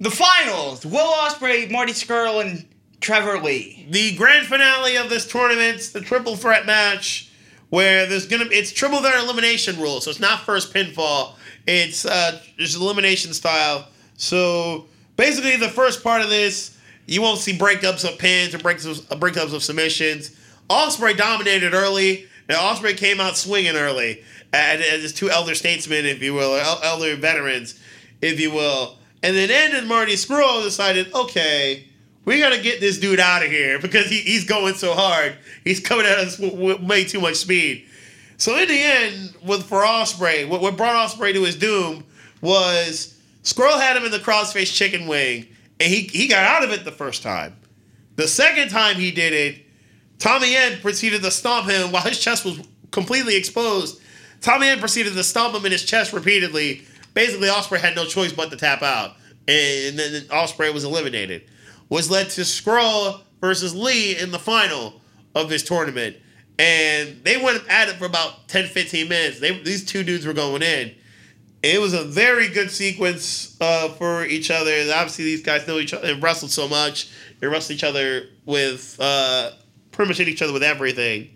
[0.00, 2.66] The finals: Will Ospreay, Marty Scurll, and
[3.00, 3.86] Trevor Lee.
[3.90, 7.30] The grand finale of this tournament, the triple threat match,
[7.70, 11.34] where there's gonna it's triple threat elimination rule, so it's not first pinfall.
[11.66, 13.88] It's uh, just elimination style.
[14.16, 14.86] So
[15.18, 19.20] basically, the first part of this, you won't see breakups of pins or breakups of,
[19.20, 20.34] breakups of submissions.
[20.70, 24.22] Ospreay dominated early, and Ospreay came out swinging early
[24.54, 27.78] as, as two elder statesmen, if you will, or elder veterans,
[28.22, 28.96] if you will.
[29.22, 31.84] And then ended Marty Scurll decided, okay,
[32.24, 35.36] we got to get this dude out of here because he, he's going so hard.
[35.64, 37.86] He's coming at us with, with way too much speed.
[38.36, 42.04] So in the end, with for Ospreay, what, what brought Ospreay to his doom
[42.40, 43.17] was
[43.48, 45.46] Scurll had him in the crossface chicken wing,
[45.80, 47.56] and he he got out of it the first time.
[48.16, 49.64] The second time he did it,
[50.18, 54.02] Tommy End proceeded to stomp him while his chest was completely exposed.
[54.42, 56.82] Tommy End proceeded to stomp him in his chest repeatedly.
[57.14, 59.12] Basically, Ospreay had no choice but to tap out,
[59.46, 61.44] and then Ospreay was eliminated.
[61.88, 65.00] Was led to Scurll versus Lee in the final
[65.34, 66.18] of this tournament,
[66.58, 69.40] and they went at it for about 10, 15 minutes.
[69.40, 70.94] They, these two dudes were going in.
[71.62, 74.70] It was a very good sequence uh, for each other.
[74.94, 77.10] Obviously, these guys know each other and wrestled so much.
[77.40, 79.50] They wrestled each other with uh,
[79.90, 81.30] pretty much hit each other with everything.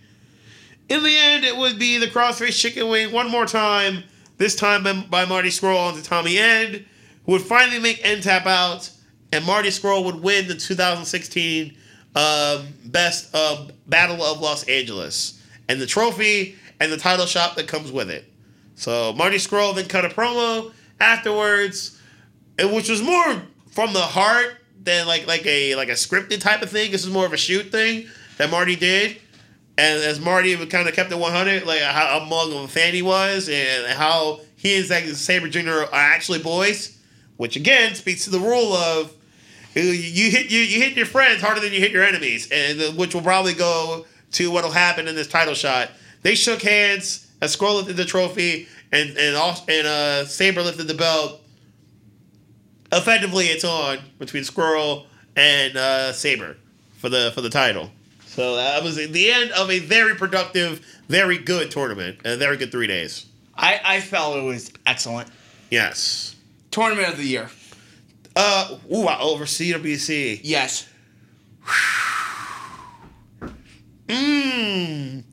[0.88, 4.04] In the end, it would be the crossface chicken wing one more time.
[4.38, 6.84] This time by, Marty Scurll onto Tommy End,
[7.26, 8.90] who would finally make End tap out,
[9.32, 11.76] and Marty Scurll would win the 2016
[12.14, 17.68] um, Best of Battle of Los Angeles and the trophy and the title shot that
[17.68, 18.31] comes with it.
[18.74, 21.98] So Marty Scurll then cut a promo afterwards,
[22.58, 26.70] which was more from the heart than like like a like a scripted type of
[26.70, 26.90] thing.
[26.90, 28.06] This is more of a shoot thing
[28.38, 29.18] that Marty did.
[29.78, 33.00] And as Marty kind of kept it 100, like how among of a fan he
[33.00, 35.70] was, and how he and Zack Sabre Jr.
[35.70, 36.98] are actually boys,
[37.38, 39.14] which again speaks to the rule of
[39.74, 42.92] you, hit you, you hit your friends harder than you hit your enemies, and uh,
[42.92, 45.90] which will probably go to what will happen in this title shot.
[46.20, 50.84] They shook hands as Scurll lifted the trophy, and and also, and uh, Sabre lifted
[50.84, 51.40] the belt.
[52.92, 56.56] Effectively, it's on between Scurll and uh, Sabre
[56.98, 57.90] for the for the title.
[58.26, 62.70] So that was the end of a very productive, very good tournament, a very good
[62.70, 63.26] three days.
[63.54, 65.28] I, I felt it was excellent.
[65.70, 66.36] Yes.
[66.70, 67.50] Tournament of the year.
[68.34, 70.40] Uh, ooh, over CWC.
[70.42, 70.88] Yes.
[74.06, 75.24] Mmm.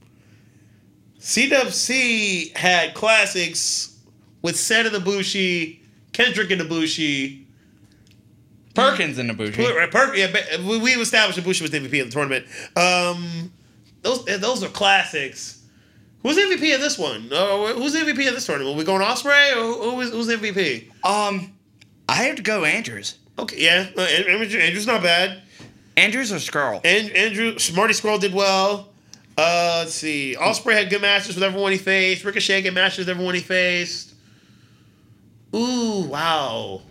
[1.29, 3.99] CWC had classics
[4.41, 5.77] with Seta Ibushi,
[6.11, 7.45] Kendrick and Ibushi.
[8.73, 9.75] Perkins and Ibushi.
[9.75, 12.47] Right, Per- yeah, we established Ibushi was the MVP of the tournament.
[12.75, 13.53] Um,
[14.01, 15.63] those those are classics.
[16.23, 17.31] Who's MVP of this one?
[17.31, 18.73] Uh, who's MVP of this tournament?
[18.73, 20.89] Are we going Ospreay or who, who's, who's MVP?
[21.05, 21.53] Um,
[22.09, 23.19] I have to go Andrews.
[23.37, 25.43] Okay, yeah, uh, Andrew, Andrew's not bad.
[25.95, 26.81] Andrews or Scurll?
[26.83, 28.88] And Andrew Marty Scurll did well.
[29.39, 30.35] Uh, let's see.
[30.37, 32.25] Ospreay had good matches with everyone he faced.
[32.25, 34.13] Ricochet had good matches with everyone he faced.
[35.55, 36.81] Ooh, wow.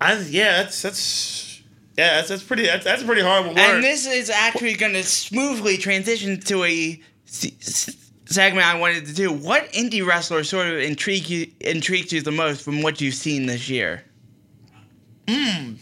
[0.00, 1.62] I yeah, that's that's
[1.96, 3.56] yeah, that's that's pretty that's that's a pretty hard one.
[3.56, 9.32] And this is actually going to smoothly transition to a segment I wanted to do.
[9.32, 13.46] What indie wrestler sort of intrigued you, intrigued you the most from what you've seen
[13.46, 14.02] this year?
[15.28, 15.74] Hmm.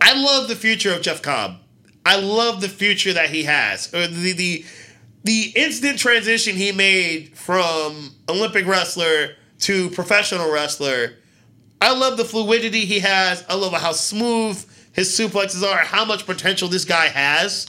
[0.00, 1.61] I love the future of Jeff Cobb.
[2.04, 3.92] I love the future that he has.
[3.94, 4.64] Or the the
[5.24, 11.12] the instant transition he made from Olympic wrestler to professional wrestler.
[11.80, 13.44] I love the fluidity he has.
[13.48, 15.78] I love how smooth his suplexes are.
[15.78, 17.66] How much potential this guy has.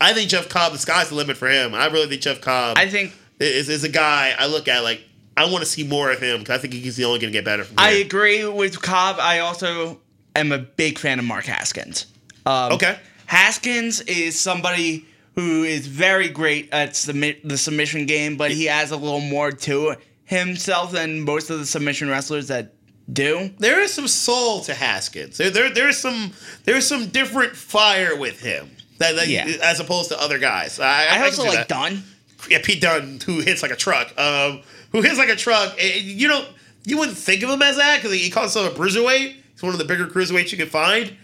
[0.00, 1.74] I think Jeff Cobb, the sky's the limit for him.
[1.74, 5.02] I really think Jeff Cobb I think is, is a guy I look at like
[5.36, 7.36] I want to see more of him because I think he's the only going to
[7.38, 7.64] get better.
[7.64, 9.16] From I agree with Cobb.
[9.18, 10.00] I also
[10.34, 12.06] am a big fan of Mark Haskins.
[12.46, 12.98] Um, Okay.
[13.26, 18.90] Haskins is somebody who is very great at submit the submission game, but he has
[18.90, 22.72] a little more to himself than most of the submission wrestlers that
[23.12, 23.50] do.
[23.58, 25.38] there is some soul to Haskins.
[25.38, 26.32] There, there, there is some,
[26.64, 28.68] there is some different fire with him
[28.98, 29.46] that, that Yeah.
[29.62, 30.80] as opposed to other guys.
[30.80, 31.68] I, I, can also like that.
[31.68, 32.02] Dunne.
[32.50, 34.12] Yeah, Pete Dunne, who hits like a truck.
[34.18, 34.62] Um,
[34.92, 35.76] who hits like a truck.
[35.80, 36.48] You don't,
[36.84, 39.36] you wouldn't think of him as that because he calls himself a bruiserweight.
[39.52, 41.16] He's one of the bigger cruiserweights you can find.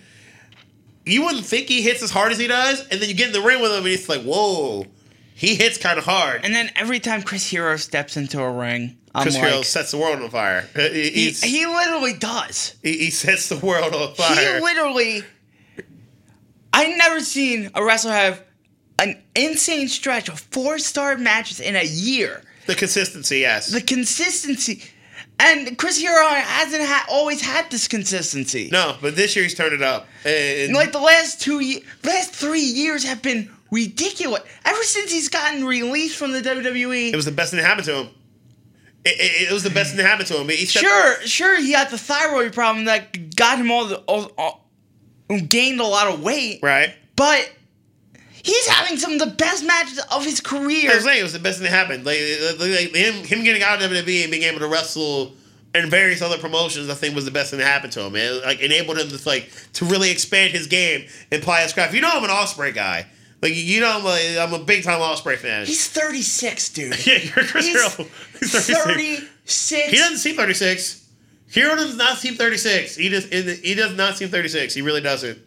[1.04, 3.32] You wouldn't think he hits as hard as he does, and then you get in
[3.32, 4.86] the ring with him, and it's like, whoa,
[5.34, 6.44] he hits kind of hard.
[6.44, 9.90] And then every time Chris Hero steps into a ring, I'm Chris like, Hero sets
[9.90, 10.68] the world on fire.
[10.74, 12.76] He, he, literally does.
[12.82, 14.56] he, he sets the world on fire.
[14.56, 15.24] He literally.
[16.72, 18.42] I never seen a wrestler have
[18.98, 23.68] an insane stretch of four star matches in a year The consistency, yes.
[23.68, 24.82] the consistency.
[25.44, 28.68] And Chris Hero hasn't ha- always had this consistency.
[28.70, 30.06] no, but this year he's turned it up.
[30.24, 34.42] And Like the last two, ye- last three years have been ridiculous.
[34.64, 37.86] Ever since he's gotten released from the WWE, it was the best thing that happened
[37.86, 38.08] to him.
[39.04, 40.48] It, it, it was the best thing that happened to him.
[40.66, 44.68] Sure, sure, he had the thyroid problem that got him all the all, all,
[45.48, 46.94] gained a lot of weight, Right.
[47.16, 47.50] but
[48.42, 50.90] he's having some of the best matches of his career.
[50.90, 52.04] I was saying it was the best thing that happened.
[52.04, 52.18] Like,
[52.58, 55.34] like, him, him getting out of WWE and being able to wrestle
[55.74, 58.14] in various other promotions, I think was the best thing that happened to him.
[58.16, 61.94] It like enabled him to like to really expand his game and apply his craft.
[61.94, 63.06] You know, I'm an Ospreay guy.
[63.40, 65.66] Like you know, I'm a, I'm a big time Ospreay fan.
[65.66, 67.06] He's 36, dude.
[67.06, 68.10] yeah, you're Chris He's Hero.
[68.38, 69.26] He's 36.
[69.46, 69.90] 36.
[69.90, 71.08] He doesn't seem 36.
[71.48, 72.96] Hero does not seem 36.
[72.96, 73.24] He does.
[73.26, 74.74] He does not seem 36.
[74.74, 75.38] He really doesn't.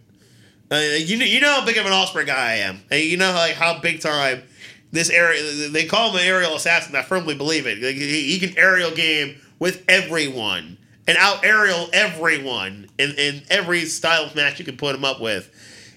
[0.72, 2.82] Uh, you know, you know how big of an Ospreay guy I am.
[2.92, 4.44] You know like how big time
[4.92, 5.70] this area.
[5.70, 6.96] They call him an aerial assassin.
[6.96, 7.82] I firmly believe it.
[7.82, 13.86] Like, he, he can aerial game with everyone and out aerial everyone in, in every
[13.86, 15.52] style of match you can put him up with.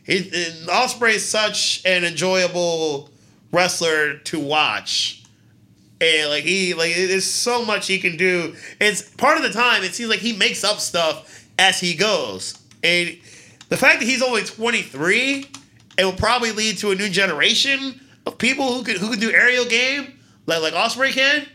[0.05, 0.21] He,
[0.67, 3.11] Ospreay is such an enjoyable
[3.53, 5.23] wrestler to watch.
[6.01, 8.55] And like he like there's so much he can do.
[8.81, 11.95] And it's part of the time it seems like he makes up stuff as he
[11.95, 12.59] goes.
[12.85, 13.19] And
[13.69, 15.47] the fact that he's only 23
[15.99, 19.31] it will probably lead to a new generation of people who can who can do
[19.33, 21.47] aerial game like like Ospreay can.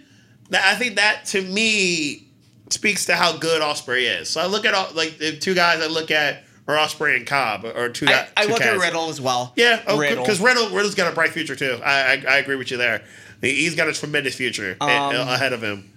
[0.49, 2.27] That I think that to me
[2.69, 4.29] speaks to how good Ospreay is.
[4.29, 7.65] So I look at like the two guys I look at are Ospreay and Cobb
[7.65, 8.05] or two.
[8.07, 8.77] I, I two look at.
[8.77, 9.53] Riddle as well.
[9.55, 11.79] Yeah, because Riddle Riddle's got a bright future too.
[11.83, 13.03] I I, I agree with you there.
[13.41, 15.89] He- He's got a tremendous future Um, ahead of him.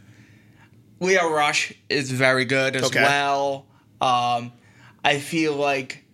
[1.00, 3.02] Lio Rush is very good as Okay.
[3.02, 3.66] well.
[4.00, 4.52] Um,
[5.04, 6.04] I feel like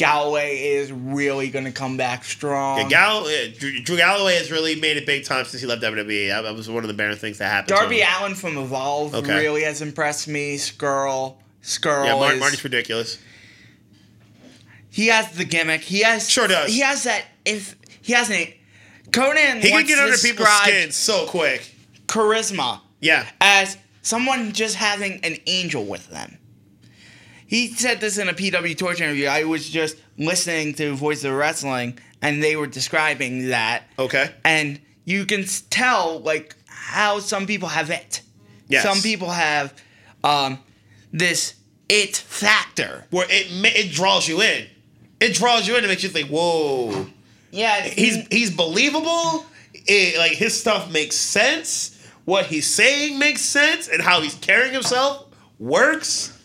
[0.00, 2.90] Galloway is really going to come back strong.
[2.90, 3.22] Yeah,
[3.58, 6.28] Drew, Drew Galloway has really made it big time since he left WWE.
[6.42, 7.76] That, was one of the better things that happened.
[7.76, 8.00] Darby.
[8.02, 9.38] Allin from Evolve Okay.
[9.38, 10.56] really has impressed me.
[10.56, 13.18] Scurll, Scurll Yeah, Mar- is Marty's ridiculous.
[14.90, 15.82] he has the gimmick.
[15.82, 16.72] He has Sure does.
[16.72, 17.26] He has that.
[17.44, 18.46] If he has an
[19.12, 21.74] Conan, He can get under people's skin so quick.
[22.06, 26.38] charisma Yeah, as someone just having an angel with them.
[27.50, 29.26] He said this in a PW Torch interview.
[29.26, 33.82] I was just listening to Voice of Wrestling, and they were describing that.
[33.98, 34.30] okay.
[34.44, 38.22] And you can tell, like, how some people have it.
[38.68, 38.84] Yes.
[38.84, 39.74] Some people have
[40.22, 40.60] um,
[41.12, 41.54] this
[41.88, 43.04] it factor.
[43.10, 44.68] Where it it draws you in.
[45.18, 47.08] It draws you in and makes you think, whoa.
[47.50, 49.44] Yeah, He's he's believable.
[49.74, 52.00] It, like his stuff makes sense.
[52.26, 55.26] What he's saying makes sense, and how he's carrying himself
[55.58, 56.36] works.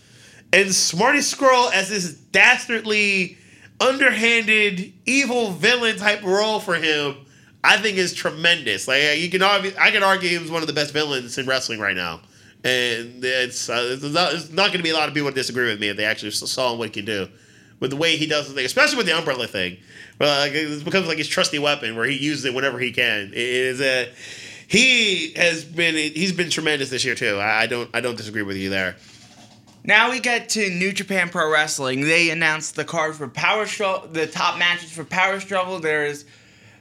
[0.56, 3.38] And Smarty Scurll as this dastardly,
[3.82, 7.18] underhanded, evil villain type role for him,
[7.62, 8.88] I think is tremendous.
[8.88, 11.96] Like you can I can argue he's one of the best villains in wrestling right
[11.96, 12.22] now.
[12.64, 15.70] And it's uh, it's not, not going to be a lot of people that disagree
[15.70, 17.28] with me if they actually saw what he can do
[17.82, 19.76] with the way he does the thing, especially with the umbrella thing.
[20.18, 23.34] But like, it becomes like his trusty weapon where he uses it whenever he can.
[23.34, 24.10] It is a
[24.68, 27.40] he has been he's been tremendous this year too.
[27.40, 28.96] I, I don't I don't disagree with you there.
[29.88, 32.02] Now we get to New Japan Pro Wrestling.
[32.02, 35.80] They announced the card for Power Struggle, the top matches for Power Struggle.
[35.80, 36.26] There's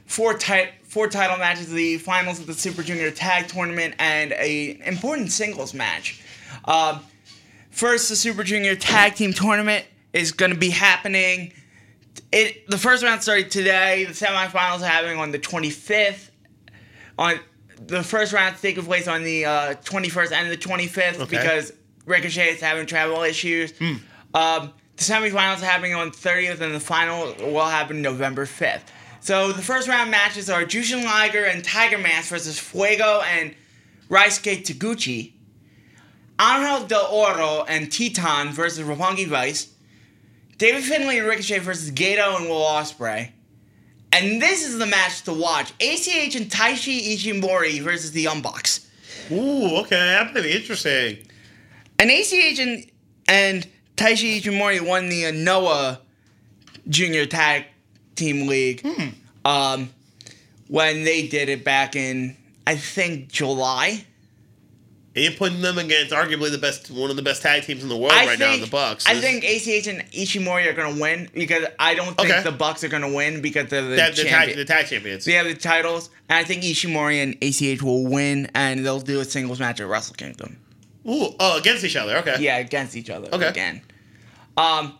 [0.06, 4.80] four ti- four title matches, the finals of the Super Junior Tag Tournament, and a
[4.86, 6.22] important singles match.
[6.64, 7.00] Um,
[7.70, 9.84] first, the Super Junior Tag Team Tournament
[10.14, 11.52] is going to be happening.
[12.32, 14.06] It the first round started today.
[14.06, 16.30] The semifinals are happening on the 25th.
[17.18, 17.38] On
[17.86, 21.24] the first round taking place on the uh, 21st and the 25th Okay.
[21.36, 21.72] because
[22.06, 23.72] Ricochet is having travel issues.
[23.78, 23.94] Hmm.
[24.34, 28.82] Um, the semifinals are happening on 30th, and the final will happen November 5th.
[29.20, 33.54] So the first round matches are Jushin Liger and Tiger Mask versus Fuego and
[34.10, 35.32] Ryusuke Taguchi.
[36.40, 39.72] Angel Del Oro and Titán versus Roppongi Vice.
[40.58, 43.30] David Finlay and Ricochet versus Gedo and Will Ospreay.
[44.12, 48.86] And this is the match to watch: ACH and Taishi Ishimori versus the Unbox.
[49.32, 51.18] Ooh, okay, that's gonna be interesting.
[52.04, 52.84] And ACH and,
[53.28, 56.00] and Taishi Ishimori won the uh, Noah
[56.86, 57.64] Junior Tag
[58.14, 58.86] Team League
[59.42, 59.88] um,
[60.68, 62.36] when they did it back in,
[62.66, 64.04] I think, July.
[65.14, 67.88] And you're putting them against arguably the best, one of the best tag teams in
[67.88, 69.06] the world I right think, now in the Bucks.
[69.06, 72.42] I think ACH and Ishimori are going to win because I don't think Okay.
[72.42, 75.24] the Bucks are going to win because they're the, the, tag, the tag champions.
[75.24, 79.20] They have the titles, and I think Ishimori and ACH will win, and they'll do
[79.20, 80.58] a singles match at Wrestle Kingdom.
[81.06, 82.16] Ooh, oh, against each other.
[82.18, 82.36] Okay.
[82.40, 83.46] Yeah, against each other Okay.
[83.48, 83.82] again.
[84.56, 84.98] Um,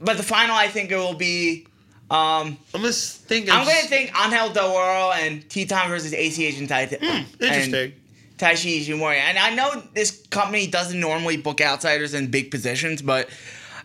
[0.00, 1.66] but the final, I think it will be
[2.10, 3.50] Um, I'm just thinking.
[3.50, 6.86] I'm gonna think Angel Del Oro and Titán versus ACH and Tai.
[6.86, 7.92] Hmm, interesting.
[8.36, 9.16] Taishi Ishimori.
[9.16, 13.30] And I know this company doesn't normally book outsiders in big positions, but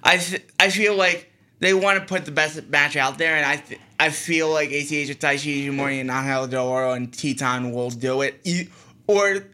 [0.03, 1.31] I th- I feel like
[1.61, 4.71] they want to put the best match out there, and I th- I feel like
[4.71, 8.41] ACH with Taishi Ishimori and Angel Del Oro and Titán will do it.
[9.07, 9.45] Or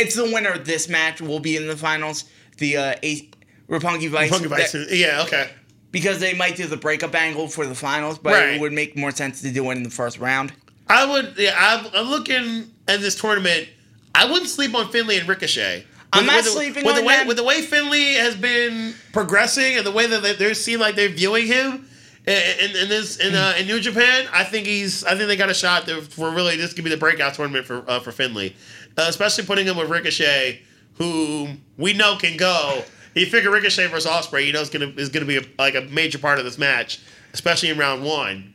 [0.00, 2.24] it's the winner of this match will be in the finals.
[2.58, 3.28] The uh, A-
[3.68, 4.30] Roppongi Vice.
[4.30, 4.72] Funky Vice.
[4.72, 5.22] that- Yeah.
[5.22, 5.48] Okay.
[5.92, 8.54] because they might do the breakup angle for the finals, but Right.
[8.54, 10.52] it would make more sense to do it in the first round.
[10.88, 11.34] I would.
[11.36, 11.54] Yeah.
[11.58, 13.68] I'm, I'm looking at this tournament.
[14.14, 15.84] I wouldn't sleep on Finlay and Ricochet.
[16.12, 17.26] I'm not with the, sleeping with on the way them.
[17.28, 20.96] with the way Finlay has been progressing and the way that they, they seem like
[20.96, 21.86] they're viewing him
[22.26, 24.28] in, in, this in, uh, in New Japan.
[24.32, 25.04] I think he's.
[25.04, 27.66] I think they got a shot to, for really this could be the breakout tournament
[27.66, 28.54] for uh, for Finlay,
[28.96, 30.60] uh, especially putting him with Ricochet,
[30.94, 32.82] who we know can go.
[33.14, 35.82] You figure Ricochet versus Ospreay, you know, is gonna is gonna be a, like a
[35.82, 37.00] major part of this match,
[37.32, 38.54] especially in round one.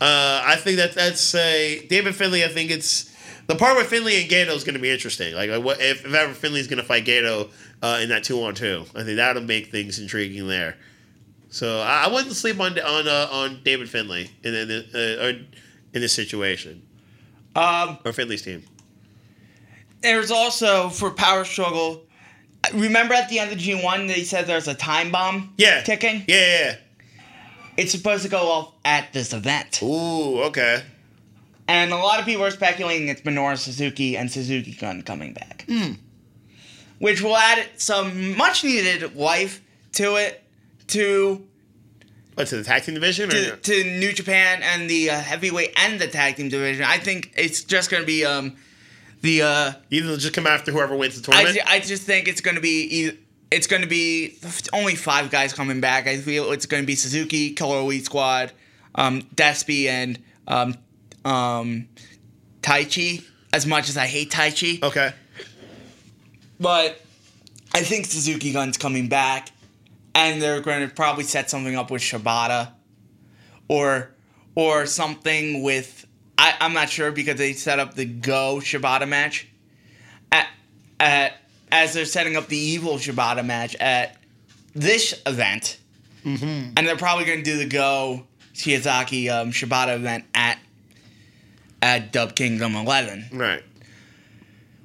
[0.00, 2.44] Uh, I think that that's a David Finlay.
[2.44, 3.14] I think it's
[3.48, 5.34] the part with Finlay and Gedo is to be interesting.
[5.34, 7.50] Like, like what if, if ever Finlay's to fight Gedo
[7.82, 8.84] uh, in that two on two?
[8.94, 10.76] I think that'll make things intriguing there.
[11.50, 15.32] So I, I wouldn't sleep on on uh, on David Finlay in in, uh,
[15.92, 16.82] in this situation
[17.56, 18.62] Um, or Finlay's team.
[20.02, 22.02] there's also for Power Struggle.
[22.74, 26.24] Remember at the end of G1, they said there's a time bomb Yeah, ticking?
[26.28, 26.76] Yeah, yeah.
[27.76, 29.80] It's supposed to go off at this event.
[29.82, 30.82] Ooh, okay.
[31.66, 35.66] And a lot of people are speculating it's Minoru Suzuki and Suzuki Gun coming back.
[36.98, 40.39] Which will add some much needed life to it,
[40.90, 41.46] to,
[42.34, 43.30] What to the tag team division?
[43.30, 43.56] to, Or?
[43.56, 46.84] to New Japan and the uh, heavyweight and the tag team division.
[46.84, 48.56] I think it's just going to be um,
[49.22, 49.42] the.
[49.42, 51.56] Uh, Either just come after whoever wins the I, tournament.
[51.66, 53.12] ju- I just think it's going to be
[53.50, 54.38] it's going to be
[54.72, 56.06] only five guys coming back.
[56.06, 58.52] I feel it's going to be Suzuki, Killer Elite Squad,
[58.94, 60.76] um, Despy, and um,
[61.24, 61.88] um,
[62.62, 63.24] Taichi.
[63.52, 65.12] As much as I hate Taichi, okay.
[66.60, 67.00] but
[67.74, 69.50] I think Suzuki Gun's coming back,
[70.14, 72.72] and they're going to probably set something up with Shibata,
[73.68, 74.10] or
[74.54, 76.06] or something with
[76.36, 79.46] I, I'm not sure because they set up the Go Shibata match
[80.32, 80.48] at
[80.98, 81.34] at
[81.70, 84.16] as they're setting up the Evil Shibata match at
[84.74, 85.78] this event,
[86.76, 90.58] and they're probably going to do the Go Shiozaki um, Shibata event at
[91.82, 93.26] at Dub Kingdom 11.
[93.32, 93.62] Right.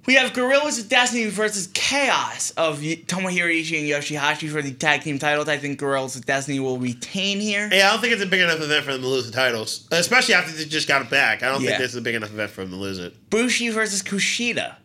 [0.05, 5.01] We have Gorillas of Destiny versus Chaos of Tomohiro Ishii and Yoshihashi for the tag
[5.01, 5.47] team titles.
[5.49, 7.67] I think Gorillas of Destiny will retain here.
[7.71, 9.87] Yeah, I don't think it's a big enough event for them to lose the titles,
[9.91, 11.41] especially after they just got it back.
[11.41, 11.69] I don't Yeah.
[11.69, 13.15] think this is a big enough event for them to lose it.
[13.31, 14.75] Bushi versus Kushida.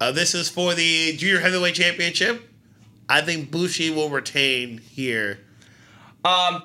[0.00, 2.48] Uh, this is for the Junior Heavyweight Championship.
[3.08, 5.40] I think Bushi will retain here.
[6.24, 6.62] Um,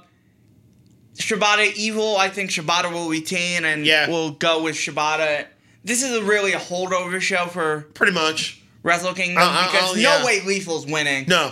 [1.17, 2.15] Shibata Evil.
[2.15, 4.07] I think Shibata will retain and Yeah.
[4.07, 5.47] will go with Shibata.
[5.89, 8.61] This is a really a holdover show for Pretty much.
[8.83, 10.23] Wrestle Kingdom Uh, uh, because oh, no yeah.
[10.23, 11.25] way Lethal's winning.
[11.27, 11.51] No.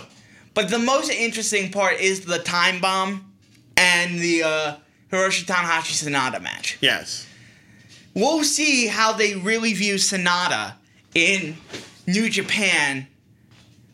[0.54, 3.32] But the most interesting part is the time bomb
[3.76, 4.76] and the uh,
[5.10, 6.78] Hiroshi Tanahashi Sanada match.
[6.80, 7.26] Yes.
[8.14, 10.74] we'll see how they really view Sanada
[11.16, 11.56] in
[12.06, 13.08] New Japan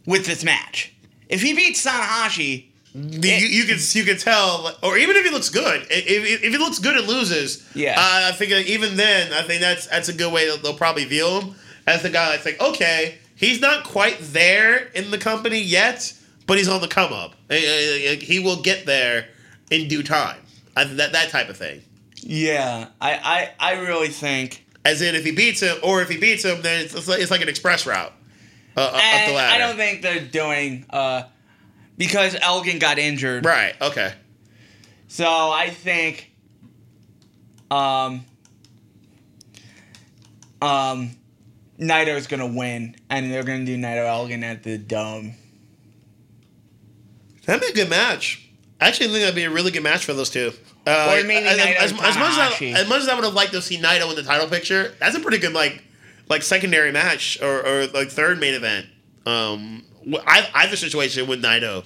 [0.05, 0.93] with this match.
[1.31, 5.31] If he beats Tanahashi, The, you, you can you can tell, or even if he
[5.33, 7.95] looks good, if, if, he looks good and loses, Yeah.
[7.99, 11.05] uh, I think even then, I think that's that's a good way that they'll probably
[11.05, 11.55] view him
[11.89, 16.15] as the guy that's like, okay, he's not quite there in the company yet,
[16.47, 17.33] but he's on the come up.
[17.51, 17.59] Uh, uh,
[18.21, 19.27] He will get there
[19.73, 20.39] in due time.
[20.77, 21.83] That that type of thing.
[22.23, 24.65] yeah, I, I, I really think.
[24.85, 27.21] As in, if he beats him, or if he beats him, then it's, it's, like,
[27.21, 28.13] it's like an express route
[28.77, 28.93] uh, up
[29.27, 29.55] the ladder.
[29.55, 31.23] I don't think they're doing uh,
[31.97, 33.45] because Elgin got injured.
[33.45, 33.75] right.
[33.81, 34.13] Okay.
[35.09, 36.31] So I think
[37.71, 38.25] um
[40.63, 41.11] um
[41.79, 45.35] Naito's gonna win and they're gonna do Naito Elgin at the dome.
[47.47, 48.49] That'd be a good match.
[48.81, 50.53] I actually think that'd be a really good match for those two.
[50.87, 53.53] Uh, Or maybe as, as much as, I, as much as I would have liked
[53.53, 55.83] to see Naito in the title picture, that's a pretty good like
[56.29, 58.87] like secondary match or, or like third main event.
[59.27, 61.85] Um, wh- I have a situation with Naito,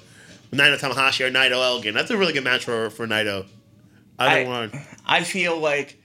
[0.52, 3.46] Naito Tanahashi or Naito Elgin, that's a really good match for for Naito.
[4.18, 4.72] Either I- one.
[5.06, 6.00] I feel like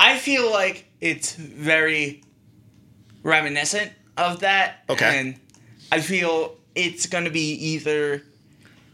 [0.00, 2.22] I feel like it's very
[3.22, 4.84] reminiscent of that.
[4.90, 5.20] Okay.
[5.20, 5.40] And
[5.90, 8.22] I feel it's gonna be either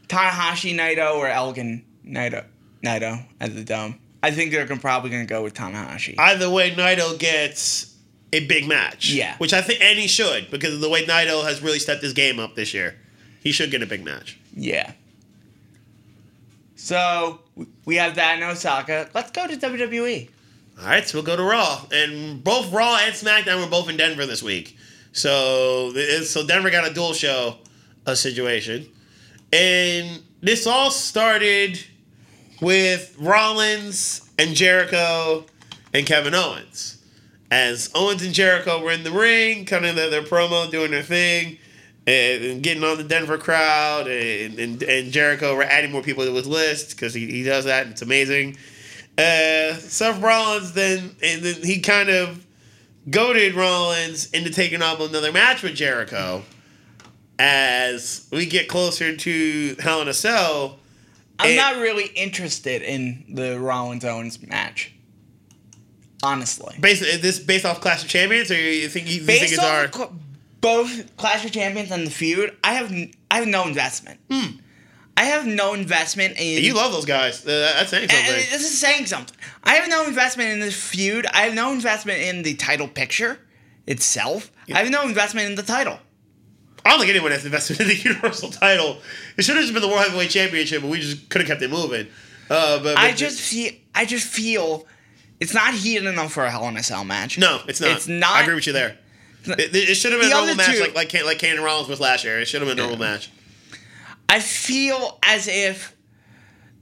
[0.09, 2.45] Tanahashi Naito or Elgin Naito
[2.85, 3.99] Naito at the dome.
[4.23, 6.17] I think they're gonna, probably gonna go with Tanahashi.
[6.19, 7.88] Either way, Naito gets
[8.33, 9.11] a big match.
[9.11, 9.37] Yeah.
[9.39, 12.13] which I think and he should because of the way Naito has really stepped his
[12.13, 12.97] game up this year.
[13.43, 14.39] He should get a big match.
[14.55, 14.93] yeah.
[16.77, 17.41] So
[17.85, 19.09] we have that in Osaka.
[19.15, 19.57] Let's go to.
[19.57, 20.29] WWE.
[20.81, 23.97] All right, so we'll go to Raw, and both Raw and SmackDown were both in
[23.97, 24.77] Denver this week.
[25.13, 25.91] So,
[26.23, 27.57] so Denver got a dual show
[28.07, 28.87] a situation,
[29.53, 31.81] and this all started
[32.61, 35.47] with Rollins and Jericho
[35.93, 36.98] and Kevin Owens.
[37.51, 41.59] As Owens and Jericho were in the ring, cutting their, their promo, doing their thing,
[42.07, 46.25] and, and getting on the Denver crowd, and, and, and Jericho were adding more people
[46.25, 48.57] to his list because he, he does that, and it's amazing.
[49.19, 52.47] Uh, Seth Rollins then and then he kind of
[53.11, 56.45] goaded Rollins into taking on another match with Jericho.
[57.41, 60.79] As we get closer to Hell in a Cell,
[61.39, 64.93] I'm not really interested in the Rollins Owens match.
[66.23, 66.77] Honestly.
[66.81, 69.53] based is this based off Clash of Champions, or you think you, you think Based
[69.55, 69.89] it's our?
[70.61, 72.93] both Clash of Champions and the feud, I have
[73.31, 74.21] I have no investment.
[75.17, 76.63] I have no investment in.
[76.63, 77.43] You love those guys.
[77.43, 78.35] That's saying and something.
[78.35, 79.37] this is saying something.
[79.65, 81.27] I have no investment in this feud.
[81.27, 83.39] I have no investment in the title picture
[83.87, 84.53] itself.
[84.73, 85.99] I have no investment in the title.
[86.85, 88.99] I don't think anyone has invested in the Universal title.
[89.37, 91.63] It should have just been the World Heavyweight Championship, but we just could have kept
[91.63, 92.07] it moving.
[92.49, 94.87] Uh, but, but I just feel I just feel
[95.41, 97.39] it's not heated enough for a Hell in a Cell match.
[97.39, 97.91] no, it's not.
[97.97, 98.37] It's not.
[98.37, 98.97] I agree with you there.
[99.47, 101.89] It, it should have been a normal match, two- like like like Kane and Rollins
[101.89, 102.39] with last year.
[102.41, 103.31] It should have been a normal match.
[104.29, 105.95] I feel as if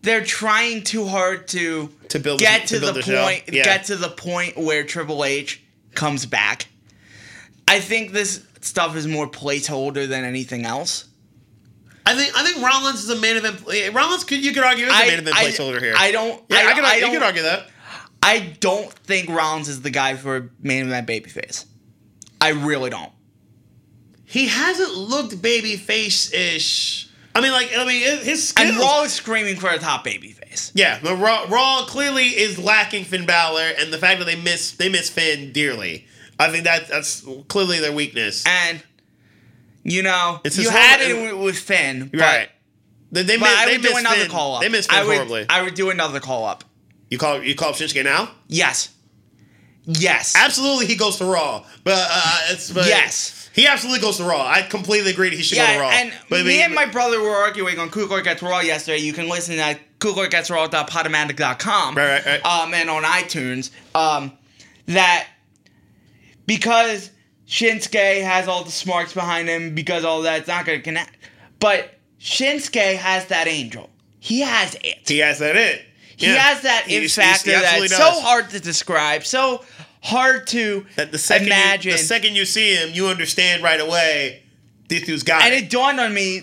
[0.02, 3.62] they're trying too hard to To build get to, to build the the point Yeah.
[3.64, 5.62] get to the point where Triple H
[5.94, 6.66] comes back.
[7.68, 11.04] I think this stuff is more placeholder than anything else.
[12.04, 13.62] I think I think Rollins is a main event.
[13.94, 15.94] Rollins could you could argue is a I- main event I- placeholder here.
[15.96, 17.68] I don't- Yeah, I I, could, I you don't- could argue that.
[18.26, 21.64] I don't think Rollins is the guy for main event babyface.
[22.40, 23.12] I really don't.
[24.24, 27.08] He hasn't looked baby face ish.
[27.34, 28.70] I mean, like I mean, his skills.
[28.70, 30.72] And Raw is screaming for a top babyface.
[30.74, 34.72] Yeah, but Raw, Raw clearly is lacking Finn Balor, and the fact that they miss
[34.72, 36.06] they miss Finn dearly.
[36.38, 38.44] I think that that's clearly their weakness.
[38.46, 38.82] And
[39.84, 42.48] you know, It's you had whole- it with, Finn, but, right.
[43.12, 44.30] They, they, but miss, I they would do miss another Finn.
[44.30, 44.62] call up.
[44.62, 45.46] They miss Finn I would, horribly.
[45.48, 46.64] I would do another call up.
[47.10, 48.30] You call you call up Shinsuke now?
[48.48, 48.90] Yes.
[49.84, 50.34] Yes.
[50.36, 51.64] Absolutely, he goes to Raw.
[51.84, 53.48] But uh, it's but Yes.
[53.54, 54.44] he absolutely goes to Raw.
[54.46, 55.90] I completely agree he should go to Raw.
[55.90, 58.98] And but me mean- and my brother were arguing on Cool Gets Raw yesterday.
[58.98, 61.94] You can listen at coolgetsraw.podomatic.com.
[61.94, 62.44] Right, right, right.
[62.44, 63.70] Um, and on iTunes.
[63.94, 64.32] Um,
[64.86, 65.26] that
[66.46, 67.10] because
[67.48, 71.16] Shinsuke has all the smarts behind him, because all that's not going to connect.
[71.60, 73.90] But Shinsuke has that angel.
[74.18, 75.08] He has it.
[75.08, 75.84] he has that it.
[76.16, 76.36] He Yeah.
[76.38, 77.96] has that He- he- factor that's does.
[77.96, 79.64] so hard to describe, so
[80.02, 81.92] hard to That the second imagine.
[81.92, 84.42] You, the second you see him, you understand right away.
[84.88, 85.64] This dude's got and it.
[85.64, 86.42] it dawned on me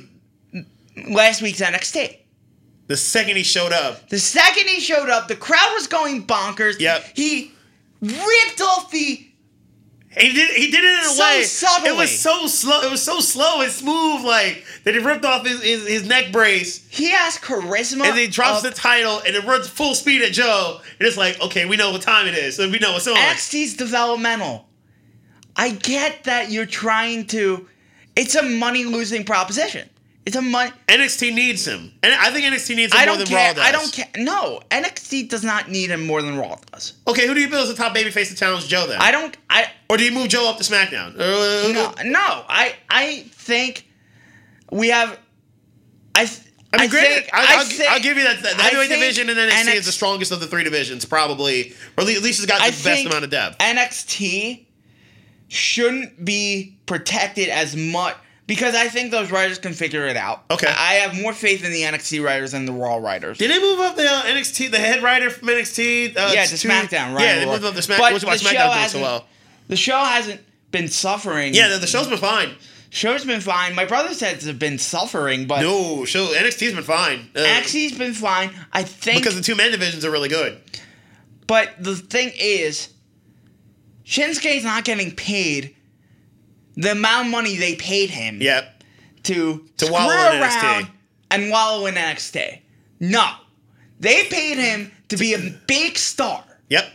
[1.07, 2.17] last week's NXT.
[2.87, 6.79] The second he showed up, The second he showed up, the crowd was going bonkers.
[6.79, 7.11] Yep.
[7.15, 7.51] He
[8.01, 9.25] ripped off the.
[10.17, 11.43] He did he did it in a So way.
[11.43, 11.89] subtly.
[11.89, 12.81] It was so slow.
[12.81, 16.31] It was so slow and smooth, like that he ripped off his, his, his neck
[16.31, 17.93] brace He has charisma.
[17.93, 20.79] and then he drops of the title and it runs full speed at Joe.
[20.99, 23.15] And it's like, okay, we know what time it is, so we know what's on.
[23.15, 24.67] NXT's developmental.
[25.55, 27.67] I get that you're trying to.
[28.15, 29.89] It's a money losing proposition.
[30.25, 30.71] It's a money.
[30.87, 33.47] NXT needs him, and I think NXT needs him I more don't than care.
[33.49, 33.63] Raw does.
[33.65, 34.07] I don't care.
[34.17, 36.93] No, NXT does not need him more than Raw does.
[37.07, 39.01] Okay, who do you build as the top babyface to challenge Joe then?
[39.01, 39.35] I don't.
[39.49, 41.15] I or do you move Joe up to SmackDown?
[41.15, 42.45] Uh, no no.
[42.47, 43.85] I I think
[44.71, 45.19] we have.
[46.15, 46.25] I.
[46.25, 46.39] th-
[46.75, 48.41] I mean, granted, think, I, will think- I'll give you that.
[48.41, 52.07] The heavyweight division in NXT is the strongest of the three divisions, probably, or at
[52.07, 53.59] least it's got the I best amount of depth.
[53.59, 54.65] NXT
[55.49, 58.15] shouldn't be protected as much
[58.53, 60.43] because I think those writers can figure it out.
[60.51, 60.67] Okay.
[60.67, 63.39] I have more faith in the NXT writers than the Raw writers.
[63.39, 66.15] Did they move up the uh, NXT, the head writer from NXT?
[66.15, 67.23] Uh, yeah, to SmackDown, right?
[67.23, 67.97] Yeah, they moved up the Smack.
[67.97, 69.25] But Which is why the show SmackDown doing so well.
[69.69, 71.55] The show hasn't been suffering.
[71.55, 72.51] Yeah, the, the show's been fine.
[72.91, 73.73] show's been fine.
[73.73, 77.29] My brother says it's been suffering, but No, show NXT's been fine.
[77.35, 78.51] Uh, NXT's been fine.
[78.71, 80.61] I think because the two men divisions are really good.
[81.47, 82.89] But the thing is,
[84.05, 85.75] Shinsuke's not getting paid
[86.75, 88.83] the amount of money they paid him Yep.
[89.23, 90.89] to, To screw wallow in around NXT.
[91.31, 92.59] and wallow in NXT.
[92.99, 93.29] No.
[93.99, 96.43] They paid him to be a big star.
[96.69, 96.85] Yep.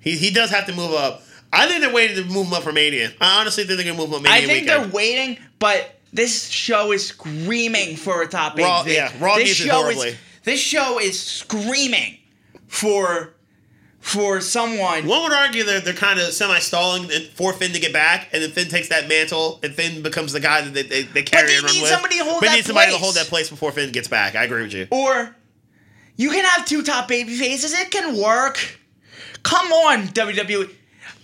[0.00, 1.22] He, he does have to move up.
[1.52, 3.12] I think they're waiting to move him up for Mania.
[3.20, 4.84] I honestly think they're going to move him up Mania I think weekend.
[4.84, 8.62] they're waiting, but this show is screaming for a top eight.
[8.62, 10.08] Raw- yeah, Raw this needs it show horribly.
[10.10, 12.18] Is, this show is screaming
[12.68, 13.34] for
[14.02, 15.06] for someone.
[15.06, 18.42] One would argue that they're kind of semi stalling for Finn to get back, and
[18.42, 21.46] then Finn takes that mantle, and Finn becomes the guy that they, they, they carry
[21.46, 21.90] they and run need with.
[21.90, 24.34] somebody to hold but that need somebody to hold that place before Finn gets back.
[24.34, 24.88] I agree with you.
[24.90, 25.34] Or
[26.16, 27.72] You can have two top baby faces.
[27.72, 28.58] It can work.
[29.44, 30.68] Come on, WWE.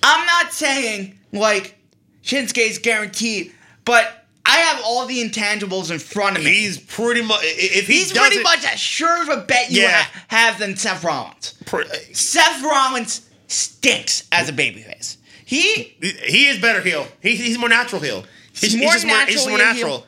[0.03, 1.77] I'm not saying like
[2.23, 3.53] Shinsuke's guaranteed,
[3.85, 4.18] but
[4.51, 6.51] I have all the intangibles in front of me.
[6.53, 10.03] He's pretty much if he He's pretty much as sure of a bet you Yeah.
[10.03, 11.55] ha- have than Seth Rollins.
[11.67, 11.85] pre-
[12.15, 15.19] Seth Rollins stinks as a babyface.
[15.45, 17.07] He he is better heel.
[17.21, 18.25] He, he's more natural heel.
[18.53, 19.67] He's, He's more just more, he's more heel.
[19.67, 20.07] natural.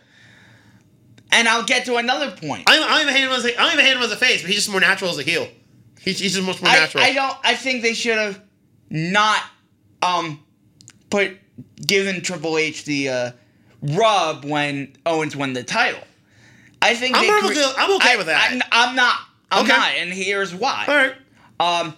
[1.33, 2.69] and I'll get to another point.
[2.69, 4.17] I, I don't even hate him as a, I don't even hate him as a
[4.17, 5.47] face, but he's just more natural as a heel.
[6.01, 7.05] He's, he's just much more I, natural.
[7.05, 7.37] I don't.
[7.45, 8.41] I think they should have
[8.89, 9.41] not
[10.03, 10.41] um
[11.11, 11.37] put
[11.87, 13.31] given Triple H the uh,
[13.83, 16.01] rub when Owens won the title.
[16.83, 18.51] I think I'm they okay- I'm okay I- with that.
[18.53, 19.17] I'm, I'm not.
[19.53, 19.77] I'm Okay.
[19.77, 20.85] not, and here's why.
[20.87, 21.15] All right.
[21.59, 21.97] Um,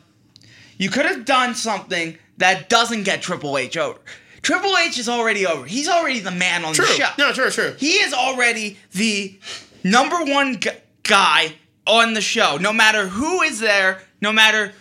[0.78, 3.98] you could have done something that doesn't get Triple H over.
[4.40, 5.66] Triple H is already over.
[5.66, 6.86] He's already the man on True.
[6.86, 7.08] the show.
[7.18, 7.74] No, true, true.
[7.78, 9.38] He is already the
[9.84, 10.70] number one gu-
[11.04, 11.54] guy
[11.86, 12.56] on the show.
[12.56, 14.72] No matter who is there, no matter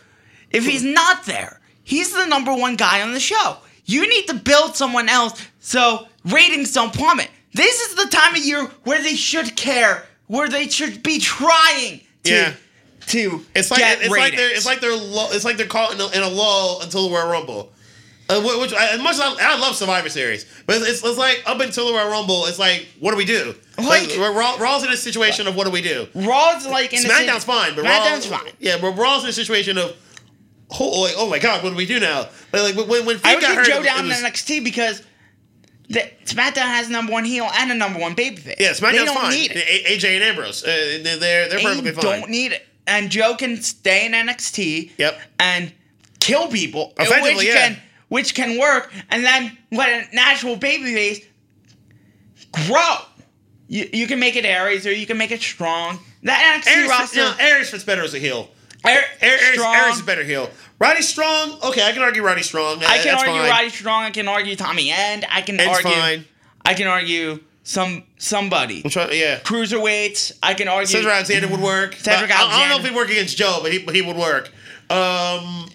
[0.50, 3.58] if he's not there, he's the number one guy on the show.
[3.86, 7.30] You need to build someone else so ratings don't plummet.
[7.54, 12.02] This is the time of year where they should care, where they should be trying
[12.24, 12.54] to Yeah.
[13.08, 16.00] to It's like it's like they're it's like they're lo- it's like they're caught in
[16.00, 17.74] a, in a lull until the Royal Rumble.
[18.30, 21.44] Uh, wh- which as much as I, I love Survivor Series, but it's, it's like
[21.46, 23.54] up until the Royal Rumble, it's like what do we do?
[23.78, 26.08] Like- Raw, Raw- Raw's in a situation of what do we do?
[26.16, 28.54] Raw's like in a SmackDown's fine, but SmackDown's Raw, fine.
[28.60, 29.94] Yeah, but Raw's in a situation of
[30.80, 32.30] oh, like, oh my god, what do we do now?
[32.54, 35.04] Like, like when when I would got hurt, Joe down was- in NXT because
[35.92, 38.60] the, SmackDown has a number one heel and a number one babyface.
[38.60, 39.32] yeah, SmackDown's they don't fine.
[39.32, 39.86] need it.
[40.02, 42.04] AJ and Ambrose, uh, they're they're They perfectly fine.
[42.04, 42.68] don't need it.
[42.88, 44.92] And Joe can stay in NXT.
[44.98, 45.20] Yep.
[45.40, 45.72] And
[46.20, 47.68] kill people, Effectively, which yeah.
[47.68, 47.78] can
[48.10, 51.24] which can work, and then let a natural babyface
[52.52, 52.96] grow.
[53.68, 56.00] You, you can make it Aries or you can make it strong.
[56.24, 58.50] That NXT Aries, roster, no, Aries fits better as a heel.
[58.86, 59.60] Aries, Aries.
[59.62, 60.50] Aries is better heel.
[60.82, 62.80] Roddy Strong, okay, I can argue Roddy Strong.
[62.84, 63.50] I can That's argue fine.
[63.52, 64.04] Roddy Strong.
[64.04, 65.26] I can argue Tommy End.
[65.30, 65.92] I can End's argue.
[65.92, 66.26] fine.
[66.66, 68.82] I can argue some somebody.
[68.82, 69.40] Trying, yeah.
[69.42, 70.32] Cruiserweights.
[70.42, 70.88] I can argue.
[70.88, 71.94] Cedric Alexander would work.
[71.94, 74.02] Cedric but I- I, don't know if he'd work against Joe, but he, but he
[74.02, 74.52] would work.
[74.90, 75.70] Um,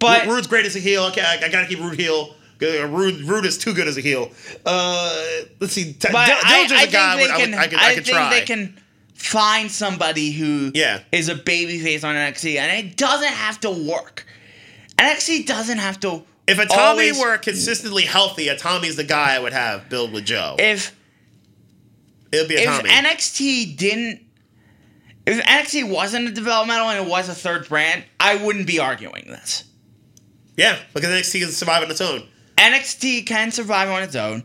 [0.00, 1.04] but Roode's great as a heel.
[1.04, 2.34] Okay, I, I gotta keep Roode heel.
[2.60, 4.32] Uh, Roode, Roode is too good as a heel.
[4.66, 5.24] Uh,
[5.60, 5.92] let's see.
[5.92, 7.50] But Dil- I, Dillinger's think guy they would- I can.
[7.52, 8.30] would- I could, I could think try.
[8.40, 8.76] they can
[9.14, 10.98] find somebody who Yeah.
[11.12, 14.26] is a babyface on NXT, and it doesn't have to work.
[14.98, 16.22] NXT doesn't have to.
[16.46, 16.80] If a Tommy
[17.10, 20.56] always- were consistently healthy, a Tommy's the guy I would have build with Joe.
[20.58, 20.92] if
[22.32, 22.90] It'd be a if Tommy.
[22.90, 24.20] NXT didn't.
[25.26, 29.24] If NXT wasn't a developmental and it was a third brand, I wouldn't be arguing
[29.28, 29.64] this.
[30.56, 32.26] yeah, because NXT can survive on its own.
[32.56, 34.42] NXT can survive on its own.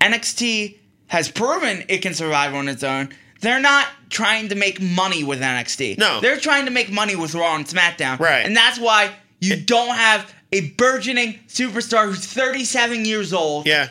[0.00, 0.76] NXT
[1.06, 3.08] has proven it can survive on its own.
[3.40, 5.98] They're not trying to make money with NXT.
[5.98, 6.20] No.
[6.20, 8.18] They're trying to make money with Raw and SmackDown.
[8.18, 8.44] Right.
[8.44, 9.10] And that's why
[9.44, 13.88] you don't have a burgeoning superstar who's 37 years old Yeah.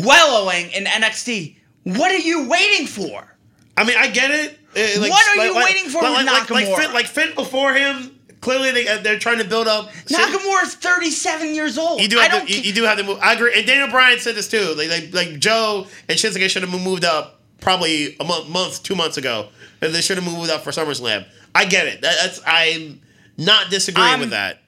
[0.00, 1.56] wallowing in NXT.
[1.84, 3.36] What are you waiting for?
[3.76, 4.58] I mean, I get it.
[4.76, 6.76] Uh, like- What are like- you like- waiting for like, with like, Nakamura?
[6.82, 8.14] Finn, like Finn before him.
[8.40, 9.92] Clearly, they, uh, they're trying to build up.
[10.06, 12.00] Nakamura is 37 years old.
[12.00, 13.18] You do I have don't to, you, you do have to move.
[13.20, 13.52] I agree.
[13.56, 14.74] And Daniel Bryan said this too.
[14.76, 18.94] Like, like, like Joe and Shinsuke should have moved up probably a month, month, two
[18.94, 19.48] months ago.
[19.80, 21.24] And they should have moved up for SummerSlam.
[21.54, 22.02] I get it.
[22.02, 23.00] That, that's I'm
[23.38, 24.62] not disagreeing I'm- with that.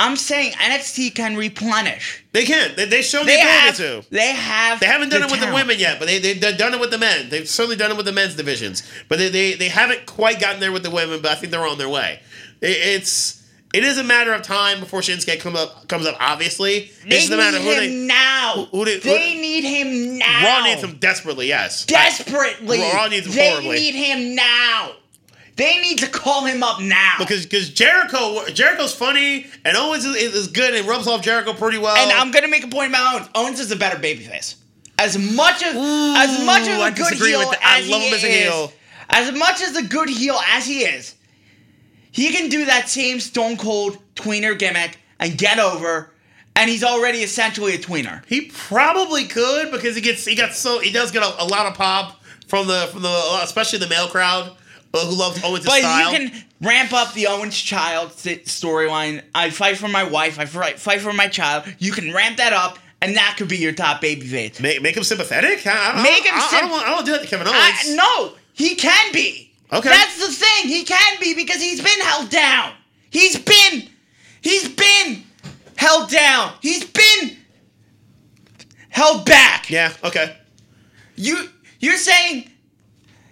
[0.00, 2.22] I'm saying NXT can replenish.
[2.30, 2.76] They can.
[2.76, 3.76] They, they shown the They ability have.
[4.04, 4.04] to.
[4.10, 4.78] They have.
[4.78, 6.78] They haven't done the it with the women yet, but they, they, they've done it
[6.78, 7.28] with the men.
[7.30, 8.84] They've certainly done it with the men's divisions.
[9.08, 11.66] But they, they, they haven't quite gotten there with the women, but I think they're
[11.66, 12.20] on their way.
[12.60, 13.42] It, it's
[13.74, 16.74] it is a matter of time before Shinsuke comes up, comes up obviously.
[16.76, 18.06] It's They just a matter need of who him they.
[18.06, 18.52] now.
[18.70, 20.44] who- who they- they who- need him now.
[20.60, 21.84] Raw needs him desperately, yes.
[21.86, 22.78] desperately.
[22.80, 23.76] Raw needs him they horribly.
[23.80, 24.92] need him now.
[25.58, 27.16] They need to call him up now.
[27.18, 31.78] Because because Jericho Jericho's funny and Owens is, is good and rubs off Jericho pretty
[31.78, 31.96] well.
[31.96, 33.28] and I'm gonna make a point about Owens.
[33.34, 34.54] Owens is a better babyface.
[34.98, 37.60] As much as as much of Ooh, a I good heel with that.
[37.62, 38.72] I as love he him as a is,
[39.10, 41.16] as much as a good heel as he is,
[42.12, 46.12] he can do that same Stone Cold tweener gimmick and get over,
[46.54, 48.24] and he's already essentially a tweener.
[48.26, 51.66] he probably could because he gets he got so he does get a, a lot
[51.66, 54.56] of pop from the from the especially the male crowd
[54.92, 56.12] who loves Owens' But style.
[56.12, 59.22] you can ramp up the Owens child storyline.
[59.34, 60.38] I fight for my wife.
[60.38, 61.64] I fight fight for my child.
[61.78, 64.60] You can ramp that up, and that could be your top babyface.
[64.60, 65.66] Make, make him sympathetic.
[65.66, 67.46] I, I, don't- Make him I, I, don't want, I don't do that to Kevin
[67.48, 67.94] Owens.
[67.96, 69.52] No, he can be.
[69.72, 69.88] Okay.
[69.90, 70.68] That's the thing.
[70.68, 72.72] He can be because he's been held down.
[73.10, 73.88] He's been,
[74.40, 75.22] he's been
[75.76, 76.54] held down.
[76.62, 77.36] He's been
[78.88, 79.68] held back.
[79.70, 79.92] Yeah.
[80.02, 80.34] Okay.
[81.16, 81.48] You,
[81.80, 82.50] you're saying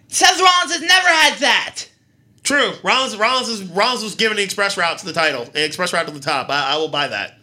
[0.08, 1.84] Seth Rollins has never had that.
[2.42, 2.74] True.
[2.84, 6.06] Rollins Rollins is Rollins was given the express route to the title, the express route
[6.06, 6.48] to the top.
[6.48, 7.38] I, I will buy that.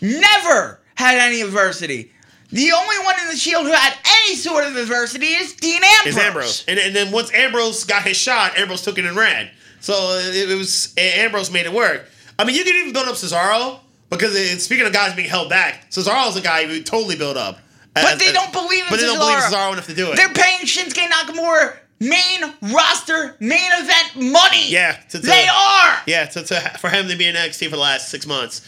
[0.00, 2.10] Never had any adversity.
[2.50, 6.06] The only one in the Shield who had any sort of adversity is Dean Ambrose.
[6.06, 9.50] Is Ambrose, and, and then once Ambrose got his shot, Ambrose took it and ran.
[9.80, 12.06] So it, it was Ambrose made it work.
[12.38, 13.80] I mean, you can even build up Cesaro
[14.10, 17.58] because it, speaking of guys being held back, Cesaro's a guy who totally built up.
[17.94, 19.52] But As- they don't believe in But they don't believe Cesaro.
[19.52, 20.16] Cesaro enough to do it.
[20.16, 22.40] They're paying Shinsuke Nakamura main
[22.72, 24.68] roster, main event money.
[24.70, 25.98] yeah, to, to- They are.
[26.06, 28.66] Yeah, to, to, for him to be in NXT for the last six months.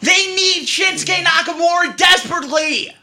[0.00, 2.94] They need Shinsuke Nakamura desperately.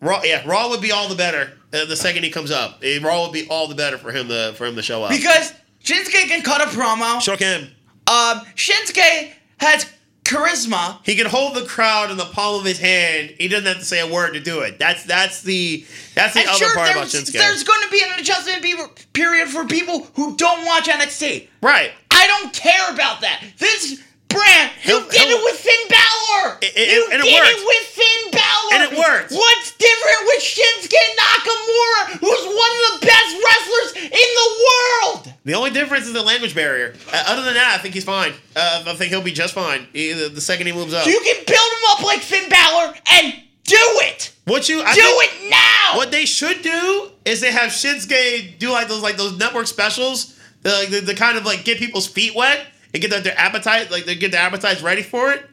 [0.00, 2.80] Raw, yeah, Raw would be all the better uh, the second he comes up.
[2.82, 5.10] Eh, Raw would be all the better for him to for him to show up.
[5.10, 5.52] Because
[5.82, 7.20] Shinsuke can cut a promo.
[7.20, 7.62] Shook him.
[8.06, 9.84] Um, Shinsuke has
[10.28, 10.98] charisma.
[11.04, 13.34] He can hold the crowd in the palm of his hand.
[13.38, 14.78] He doesn't have to say a word to do it.
[14.78, 15.84] That's that's the
[16.14, 17.32] that's the And other sure, part about Shinsuke.
[17.32, 18.64] there's going to be an adjustment
[19.12, 21.48] period for people who don't watch NXT.
[21.62, 21.92] right.
[22.10, 23.44] I don't care about that.
[23.58, 26.58] This brand, you He'll- did it with Finn Balor.
[26.62, 27.50] It- it- you and it did worked.
[27.50, 28.72] it with Finn Balor.
[28.74, 29.32] And it worked.
[29.32, 35.32] What's different with Shinsuke Nakamura, who's one of the best wrestlers in the world?
[35.44, 36.94] The only difference is the language barrier.
[37.12, 38.34] Uh, other than that, I think he's fine.
[38.54, 39.88] Uh, I think he'll be just fine.
[39.92, 41.06] He- the, the second he moves up.
[41.06, 43.34] You can build him up like Finn Balor and
[43.64, 44.30] do it.
[44.44, 45.96] what you I do it now.
[45.96, 50.34] What they should do is they have Shinsuke do like those like those network specials,
[50.62, 53.38] the like the, the kind of like get people's feet wet and get their, their
[53.38, 55.48] appetite like they get their appetites ready for it,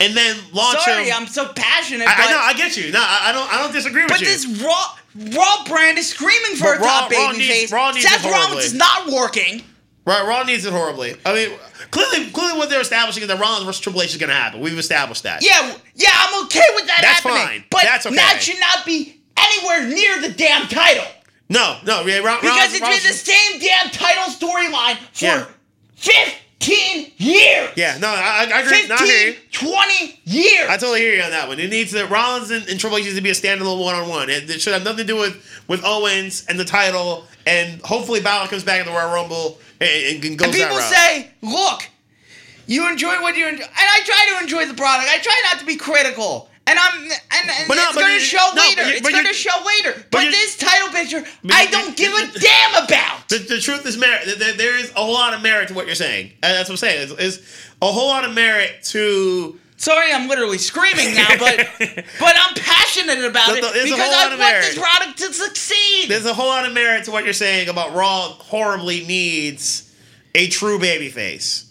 [0.00, 1.14] and then launch Sorry, them.
[1.22, 2.08] I'm so passionate.
[2.08, 2.92] I, I know, I get you.
[2.92, 4.26] No, I, I don't, I don't disagree with but you.
[4.26, 4.94] But this Raw
[5.36, 7.72] Raw brand is screaming for But a top Raw- Raw baby needs- face.
[7.72, 9.62] Raw needs Seth Rollins is not working.
[10.04, 11.16] right, Raw needs it horribly.
[11.26, 11.58] I mean,
[11.90, 14.60] clearly, clearly, what they're establishing is that Rollins versus Triple H is going to happen.
[14.60, 15.44] We've established that.
[15.44, 17.46] Yeah, yeah, I'm okay with that That's happening.
[17.46, 17.64] fine.
[17.70, 18.16] But That's okay.
[18.16, 21.04] that should not be anywhere near the damn title.
[21.50, 25.46] No, no, yeah, Because it's Rollins- been the same damn title storyline for Yeah.
[25.96, 27.70] 15 years.
[27.76, 28.82] Yeah, no, I, I agree.
[28.82, 29.36] 15, No, I hear you.
[29.52, 30.68] 20 years.
[30.68, 31.58] I totally hear you on that one.
[31.58, 34.08] It needs to Rollins and, and Triple H needs to be a standalone one on
[34.08, 34.30] one.
[34.30, 37.24] It, should have nothing to do with with Owens and the title.
[37.46, 41.30] And hopefully Balor comes back in the Royal Rumble and, and goes and people say,
[41.42, 41.88] look,
[42.66, 43.64] you enjoy what you enjoy.
[43.64, 45.08] And I try to enjoy the product.
[45.10, 46.48] I try not to be critical.
[46.68, 48.82] And I'm and, and But it's but going you- to show no, later.
[48.84, 50.04] but it's but going to show later.
[50.10, 53.28] But, this title picture, I don't give a damn about.
[53.30, 54.38] The, the truth is merit.
[54.38, 56.26] There, there is a whole lot of merit to what you're saying.
[56.42, 57.08] And that's what I'm saying.
[57.10, 59.58] It's, it's a whole lot of merit to.
[59.78, 64.38] Sorry, I'm literally screaming now, but but I'm passionate about it there's because I want
[64.38, 64.62] merit.
[64.64, 66.10] this product to succeed.
[66.10, 68.28] There's a whole lot of merit to what you're saying about Raw.
[68.32, 69.94] Horribly needs
[70.34, 71.70] a true babyface.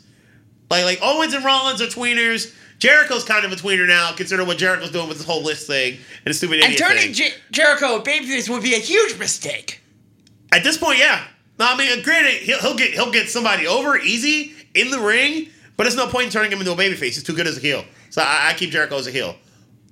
[0.71, 2.53] Like like Owens and Rollins are tweeners.
[2.79, 5.93] Jericho's kind of a tweener now, considering what Jericho's doing with this whole list thing
[6.25, 7.13] and the stupid and turning.
[7.13, 9.81] Jer- Jericho a babyface would be a huge mistake.
[10.51, 11.23] At this point, yeah.
[11.59, 15.49] No, I mean, granted, he'll, he'll get he'll get somebody over easy in the ring,
[15.75, 16.99] but it's no point in turning him into a babyface.
[17.15, 17.83] He's too good as a heel.
[18.11, 19.35] So I, I keep Jericho as a heel.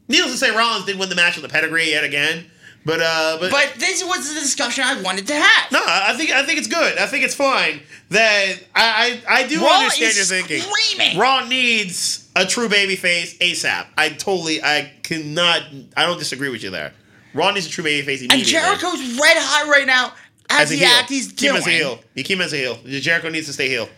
[0.08, 2.46] Needless to say, Rollins did win the match with the pedigree yet again,
[2.86, 5.72] but uh, but, But this was the discussion I wanted to have.
[5.72, 7.00] no, I I think I think it's good.
[7.00, 10.62] I think it's fine that I I, I do Raw understand your thinking.
[10.62, 11.18] screaming.
[11.18, 13.86] Raw needs a true babyface ASAP.
[13.98, 15.62] I totally I cannot
[15.96, 16.94] I don't disagree with you there.
[17.34, 18.38] Raw needs a true babyface immediately.
[18.40, 20.14] And Jericho's red hot right now
[20.50, 21.58] as, as a the act he's keep him doing.
[21.62, 22.00] as a heel.
[22.14, 22.78] You keep him as a heel.
[22.86, 23.90] Jericho needs to stay heel.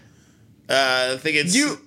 [0.70, 1.80] Uh, I think it's You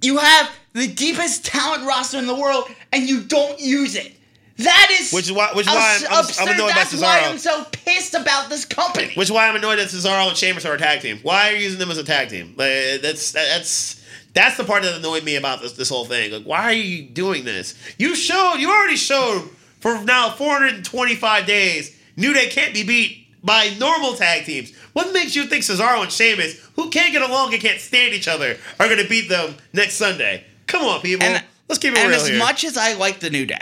[0.00, 4.12] you have the deepest talent roster in the world, and you don't use it.
[4.58, 7.38] That is Which is why- which is why I'm- I'm- I'm annoyed That's why I'm
[7.38, 9.12] so pissed about this company.
[9.14, 11.18] which is why I'm annoyed that Cesaro and Sheamus are a tag team.
[11.22, 12.54] Why are you using them as a tag team?
[12.56, 13.96] Like, that's that's
[14.34, 16.32] that's the part that annoyed me about this this whole thing.
[16.32, 17.74] Like, why are you doing this?
[17.98, 19.48] You showed you already showed
[19.80, 21.96] for now 425 days.
[22.16, 24.74] New Day can't be beat by normal tag teams.
[24.92, 28.28] What makes you think Cesaro and Sheamus, who can't get along and can't stand each
[28.28, 30.44] other, are going to beat them next Sunday?
[30.66, 31.26] Come on, people.
[31.26, 32.38] And- Let's keep it and real as here.
[32.38, 33.56] much as I like the New Day,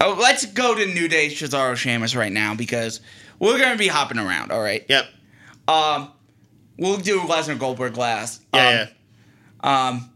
[0.00, 3.00] oh, let's go to New Day Cesaro Sheamus right now because
[3.40, 4.52] we're gonna be hopping around.
[4.52, 4.86] All right.
[4.88, 5.06] yep.
[5.66, 6.12] Um,
[6.78, 8.42] we'll do Lesnar Goldberg last.
[8.54, 8.86] Yeah, um, yeah.
[9.62, 10.10] Um,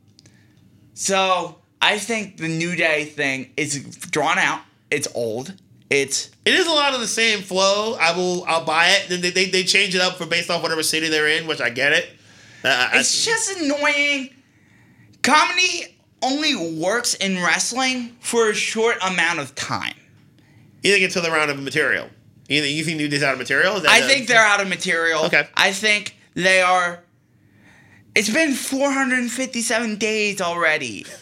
[0.94, 4.60] so I think the New Day thing is drawn out.
[4.90, 5.54] It's old.
[5.90, 7.96] It's It is a lot of the same flow.
[8.00, 8.44] I will.
[8.46, 9.08] I'll buy it.
[9.08, 11.60] Then they, they, they change it up for based off whatever city they're in, which
[11.60, 12.08] I get it.
[12.64, 14.30] Uh, I- it's just annoying.
[15.22, 19.94] Comedy only works in wrestling for a short amount of time.
[20.82, 22.08] you think it's to the round of material.
[22.48, 23.80] You think, you think New Day's out of material?
[23.88, 25.24] I think they're out of material.
[25.24, 25.46] Okay.
[25.54, 27.03] I think they are.
[28.14, 31.04] It's been 457 days already.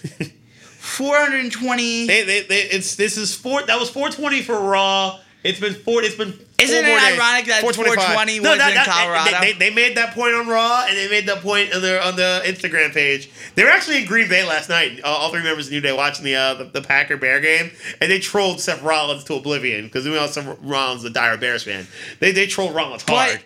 [0.82, 2.06] 420.
[2.06, 3.62] They, they, they, it's this is four.
[3.62, 5.20] That was 420 for Raw.
[5.44, 6.02] It's been four.
[6.02, 6.38] It's been.
[6.58, 7.18] Isn't it more days.
[7.18, 7.96] ironic that 425.
[7.96, 9.40] 420 was in Colorado?
[9.40, 12.00] They, they, they made that point on Raw, and they made that point on their
[12.02, 13.30] on the Instagram page.
[13.54, 15.00] They were actually in Green Bay last night.
[15.02, 17.70] Uh, all three members of New Day watching the, uh, the the Packer Bear game,
[18.00, 21.64] and they trolled Seth Rollins to oblivion because we know Seth Rollins a dire Bears
[21.64, 21.86] fan.
[22.20, 23.44] They they trolled Rollins hard.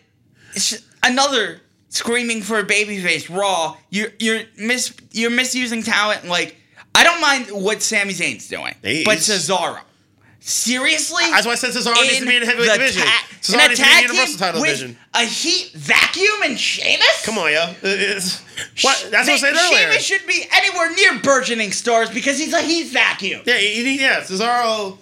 [0.55, 1.61] But another
[1.97, 3.77] screaming for a babyface Raw.
[3.91, 6.27] You're you're mis you're misusing talent.
[6.27, 6.57] Like
[6.95, 9.81] I don't mind what Sami Zayn's doing, He- but Cesaro.
[10.41, 11.25] Seriously?
[11.31, 13.03] That's why I said Cesaro needs to be in the heavyweight division.
[13.03, 14.99] ta- Cesaro in a needs to be in tag the Universal title with division.
[15.15, 17.23] A heat vacuum and Sheamus?
[17.25, 17.63] Come on, yo.
[17.63, 18.39] Uh, it's,
[18.85, 19.09] what?
[19.11, 19.89] That's what I said earlier.
[19.91, 23.43] Sheamus should be anywhere near burgeoning stars because he's a heat vacuum.
[23.45, 24.21] Yeah, he, he- yeah.
[24.21, 24.99] Cesaro,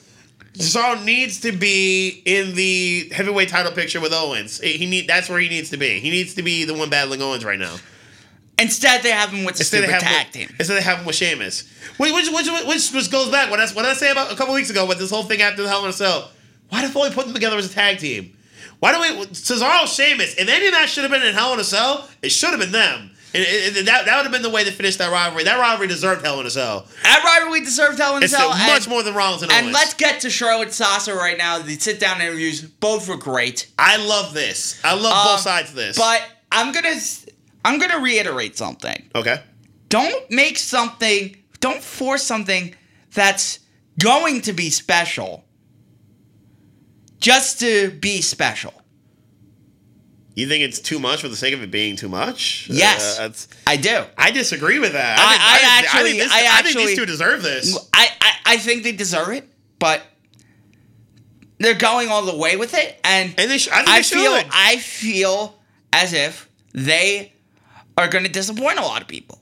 [0.55, 4.61] Cesaro needs to be in the heavyweight title picture with Owens.
[4.61, 5.99] He need that's where he needs to be.
[6.01, 7.77] He needs to be the one battling Owens right now.
[8.57, 10.49] Instead, they have him with the Instead stupid tag team.
[10.61, 13.85] instead of having with Sheamus, which which which, which, which goes back what I, what
[13.85, 15.91] I say about a couple weeks ago with this whole thing after the Hell in
[15.91, 16.31] a Cell.
[16.69, 18.37] Why the Foley put them together as a tag team?
[18.79, 20.37] Why do we Cesaro Sheamus?
[20.37, 22.61] If any of that should have been in Hell in a Cell, it should have
[22.61, 23.11] been them.
[23.35, 25.43] And it- it- that, that would have been the way to finish that rivalry.
[25.45, 26.87] That rivalry deserved Hell in a Cell.
[27.03, 28.51] That rivalry deserved Hell in a It's Cell.
[28.51, 29.75] much and- more than Rollins and, And Owens.
[29.75, 31.59] let's get to Charlotte Sasha right now.
[31.59, 33.67] The sit down interviews both were great.
[33.79, 34.77] I love this.
[34.85, 35.97] I love Um, both sides of this.
[35.99, 36.95] But I'm gonna
[37.65, 39.11] I'm gonna reiterate something.
[39.15, 39.41] okay.
[39.89, 41.37] Don't make something.
[41.61, 42.75] Don't force something
[43.15, 43.59] that's
[43.99, 45.45] going to be special
[47.21, 48.75] just to be special.
[50.35, 52.69] You think it's too much for the sake of it being too much?
[52.71, 53.19] Yes.
[53.21, 53.31] Uh,
[53.69, 54.03] I do.
[54.19, 55.19] I disagree with that.
[55.19, 57.79] I- think- I think- actually- think, this, I I think actually- these two deserve this.
[57.93, 59.49] I, I I think they deserve it,
[59.79, 60.03] but
[61.59, 64.47] they're going all the way with it, and And they sh- I I feel should.
[64.53, 65.59] I feel
[65.93, 67.33] as if they
[67.97, 69.41] are going to disappoint a lot of people.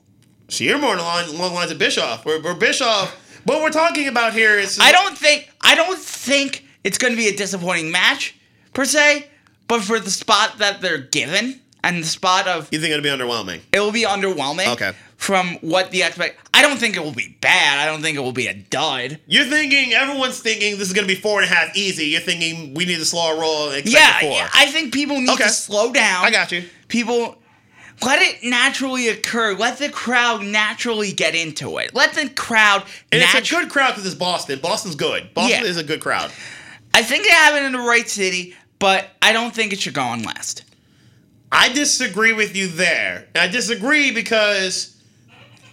[0.49, 2.23] So you're more along, along the lines of Bischoff.
[2.25, 3.15] Where, where Bischoff,
[3.45, 7.17] what we're talking about here is I don't think I don't think it's going to
[7.17, 8.35] be a disappointing match
[8.73, 9.27] per se,
[9.73, 13.09] but for the spot that they're given and the spot of You think it'll be
[13.09, 13.61] underwhelming?
[13.71, 14.67] it will be underwhelming.
[14.73, 14.91] Okay.
[15.17, 17.79] From what the expect, I don't think it will be bad.
[17.79, 19.19] I don't think it will be a dud.
[19.25, 22.07] You're thinking everyone's thinking this is going to be four and a half easy.
[22.07, 24.31] You're thinking we need to slow roll and expect Yeah, four.
[24.31, 25.45] yeah, I think people need Okay.
[25.45, 26.23] to slow down.
[26.25, 26.65] I got you.
[26.89, 27.37] People,
[28.03, 29.53] let it naturally occur.
[29.55, 31.95] Let the crowd naturally get into it.
[31.95, 32.83] Let the crowd.
[33.11, 34.59] and it's a good crowd because it's Boston.
[34.61, 35.33] Boston's good.
[35.33, 35.69] Boston Yeah.
[35.69, 36.31] is a good crowd.
[36.93, 39.93] I think they have it in the right city, but I don't think it should
[39.93, 40.63] go on last.
[41.51, 43.27] I disagree with you there.
[43.35, 44.95] I disagree because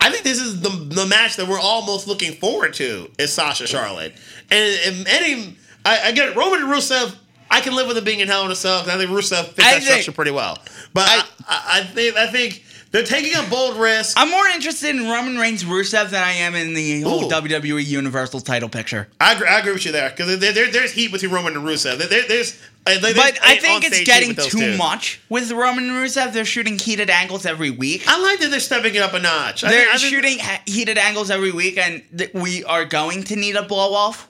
[0.01, 3.67] I think this is the, the match that we're almost looking forward to is Sasha
[3.67, 4.13] Charlotte.
[4.51, 6.37] And any, I, I get it.
[6.37, 7.17] Roman and Rusev,
[7.51, 9.45] I can live with it being in Hell in a Cell because I think Rusev
[9.55, 10.59] fits I that think- structure pretty well.
[10.93, 14.17] But I, I- I, think I think they're taking a bold risk.
[14.19, 17.29] I'm more interested in Roman Reigns Rusev than I am in the whole Ooh.
[17.29, 19.09] WWE Universal title picture.
[19.21, 21.65] I agree, I agree with you there because there, there, there's heat between Roman and
[21.65, 21.99] Rusev.
[22.09, 24.77] There- there's, uh, there's But I think it's getting too two.
[24.77, 26.32] much with Roman and Rusev.
[26.32, 28.05] They're shooting heated angles every week.
[28.07, 29.62] I like that they're stepping it up a notch.
[29.62, 33.62] They're I shooting heated angles every week, and th- we are going to need a
[33.62, 34.28] blow off.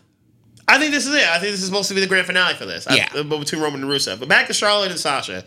[0.67, 1.27] I think this is it.
[1.27, 2.87] I think this is supposed to be the grand finale for this.
[2.91, 3.09] Yeah.
[3.15, 4.21] I, but between Roman and Rusev.
[4.21, 5.45] But back to Charlotte and Sasha.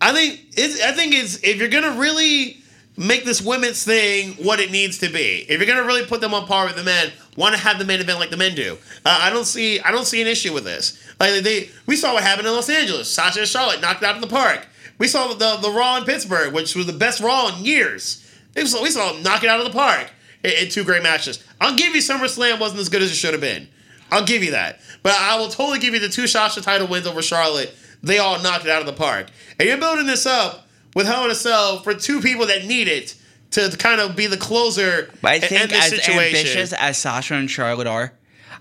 [0.00, 0.82] I think it's.
[0.82, 2.62] I think it's if you're gonna really
[2.96, 5.44] make this women's thing what it needs to be.
[5.48, 7.84] If you're gonna really put them on par with the men, want to have the
[7.84, 8.78] main event like the men do.
[9.04, 9.80] Uh, I don't see.
[9.80, 10.98] I don't see an issue with this.
[11.20, 13.12] Like they, we saw what happened in Los Angeles.
[13.12, 14.66] Sasha and Charlotte knocked it out of the park.
[14.98, 18.22] We saw the the Raw in Pittsburgh, which was the best Raw in years.
[18.54, 20.10] We saw, we saw them knock it out of the park
[20.42, 21.44] in, in two great matches.
[21.60, 23.68] I'll give you SummerSlam wasn't as good as it should have been.
[24.10, 24.80] I'll give you that.
[25.02, 27.74] But I will totally give you the two Sasha title wins over Charlotte.
[28.02, 29.28] They all knocked it out of the park.
[29.58, 30.65] And you're building this up
[30.96, 33.14] with Hell in a Cell for two people that need it
[33.52, 36.18] to kind of be the closer But I and think as situation.
[36.18, 38.12] ambitious as Sasha and Charlotte are,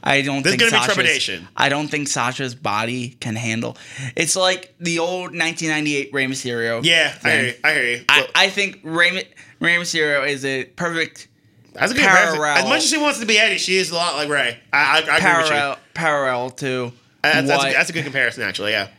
[0.04, 1.48] I don't There's think gonna be Sasha's, trepidation.
[1.58, 3.78] I don't think Sasha's body can handle.
[4.16, 6.84] It's like the old 1998 Rey Mysterio.
[6.84, 7.32] yeah, I thing.
[7.32, 7.54] hear you.
[7.64, 8.06] I hear you.
[8.10, 9.24] I, I think Rey,
[9.60, 11.30] Rey Mysterio is a perfect
[11.74, 13.96] that's a good parallel- As much as she wants to be Eddie, she is a
[13.96, 14.60] lot like Rey.
[14.72, 15.22] I, I, I agree with you.
[15.24, 16.92] parallel parallel to uh,
[17.24, 18.72] That's, that's, what a, that's a good comparison, actually.
[18.72, 18.90] Yeah.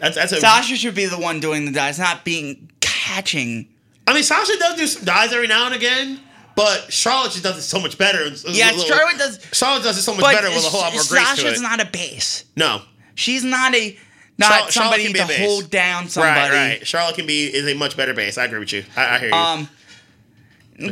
[0.00, 0.40] That's that's a.
[0.40, 3.68] Sasha should be the one doing the dives, not being catching.
[4.06, 6.18] I mean, Sasha does do some dives every now and again,
[6.56, 8.22] but Charlotte just does it so much better.
[8.24, 10.92] It's Yeah, little- Charlotte does, Charlotte does it so much better with a whole lot
[10.94, 12.44] more grace to Sasha's not a base.
[12.56, 12.82] no,
[13.14, 13.96] She's not a
[14.38, 16.40] not Charlotte- somebody to hold down somebody.
[16.40, 16.86] right, right.
[16.86, 18.38] Charlotte can be is a much better base.
[18.38, 18.84] I agree with you.
[18.96, 19.34] I, I hear you.
[19.34, 19.68] Um,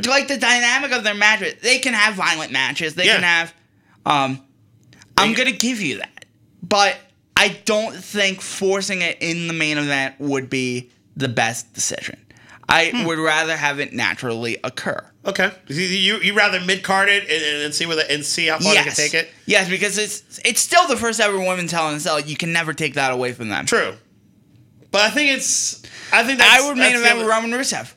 [0.06, 2.94] like the dynamic of their matches, they can have violent matches.
[2.94, 3.14] They Yeah.
[3.14, 3.54] can have.
[4.04, 4.42] Um,
[5.16, 6.24] I'm gonna give you that,
[6.62, 6.96] but
[7.38, 12.18] I don't think forcing it in the main event would be the best decision.
[12.68, 13.04] I Hmm.
[13.04, 15.02] would rather have it naturally occur.
[15.24, 15.50] Okay.
[15.68, 18.74] You you, rather mid card it and, and, see where the, and see how far
[18.74, 19.30] they can take it.
[19.46, 22.20] Yes, because it's it's still the first ever women's Hell in a Cell.
[22.20, 23.66] You can never take that away from them.
[23.66, 23.94] True.
[24.90, 25.82] But I think it's.
[26.12, 27.92] I think that's, I would main event with Roman Rusev.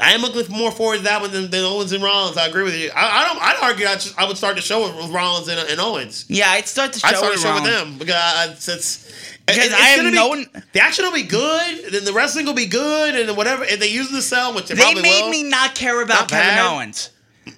[0.00, 2.36] I am looking more forward to that one than, than Owens and Rollins.
[2.38, 2.90] I agree with you.
[2.94, 3.42] I, I don't.
[3.42, 6.24] I'd argue I, just, I would start the show with, Rollins and, and Owens.
[6.28, 8.68] Yeah, I'd start the show, I'd start the with, show with them because I, it's,
[8.68, 12.46] it's Because I have be- no one- The action will be good, then the wrestling
[12.46, 13.64] will be good, and whatever.
[13.64, 16.28] If they use the cell, which they, They made will, me not care about Not
[16.30, 16.72] Kevin bad.
[16.74, 17.10] Owens.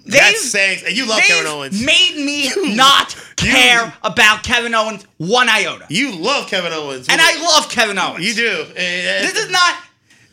[0.07, 1.85] That's saying, and you love Kevin Owens.
[1.85, 5.87] made me not care about Kevin Owens one iota.
[5.89, 8.27] you love Kevin Owens, And I love Kevin Owens.
[8.27, 8.67] You do.
[8.77, 9.77] Eh, This is not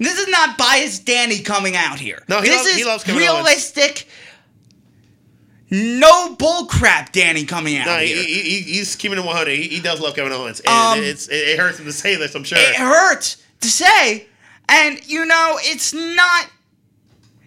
[0.02, 2.24] this is not biased Danny coming out here.
[2.28, 3.36] No, he this loves- is he loves Kevin Owens.
[3.46, 4.08] realistic.
[5.74, 8.16] No bullcrap Danny coming out No, here.
[8.22, 9.52] he, he- he's keeping it 100.
[9.52, 10.60] He, he does love Kevin Owens.
[10.60, 12.58] And Um, it's, it, it hurts him to say this, I'm sure.
[12.58, 14.28] it hurts to say,
[14.68, 16.48] and you know it's not.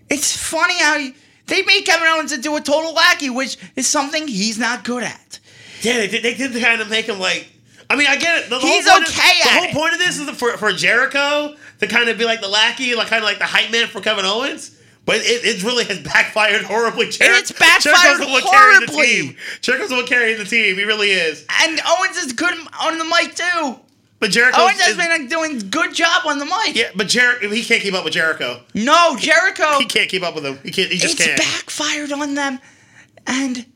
[0.08, 1.12] It's funny how you,
[1.46, 5.38] they made Kevin Owens into a total lackey, which is something he's not good at.
[5.82, 7.46] Yeah, they did, they did kind of make him like.
[7.90, 8.48] I mean, I get it.
[8.48, 9.10] The, the He's whole okay
[9.40, 9.74] Of, the whole it.
[9.74, 11.54] point of this is for for Jericho
[11.86, 14.00] to kind of be like the lackey, like kind of like the hype man for
[14.00, 14.76] Kevin Owens.
[15.06, 17.10] But it, it really has backfired horribly.
[17.10, 19.06] Jer- it's backfired Jericho's one the horribly.
[19.06, 19.36] team.
[19.60, 20.76] Jericho's the one carrying the team.
[20.76, 21.44] He really is.
[21.62, 23.80] And Owens is good on the mic too.
[24.20, 24.62] But Jericho.
[24.62, 26.74] Owens has been like, doing good job on the mic.
[26.74, 28.62] Yeah, but Jer- he can't keep up with Jericho.
[28.72, 29.78] No, Jericho.
[29.78, 30.58] He can't keep up with him.
[30.62, 30.90] He can't.
[30.90, 31.38] He just it's can't.
[31.38, 32.58] backfired on them,
[33.26, 33.66] and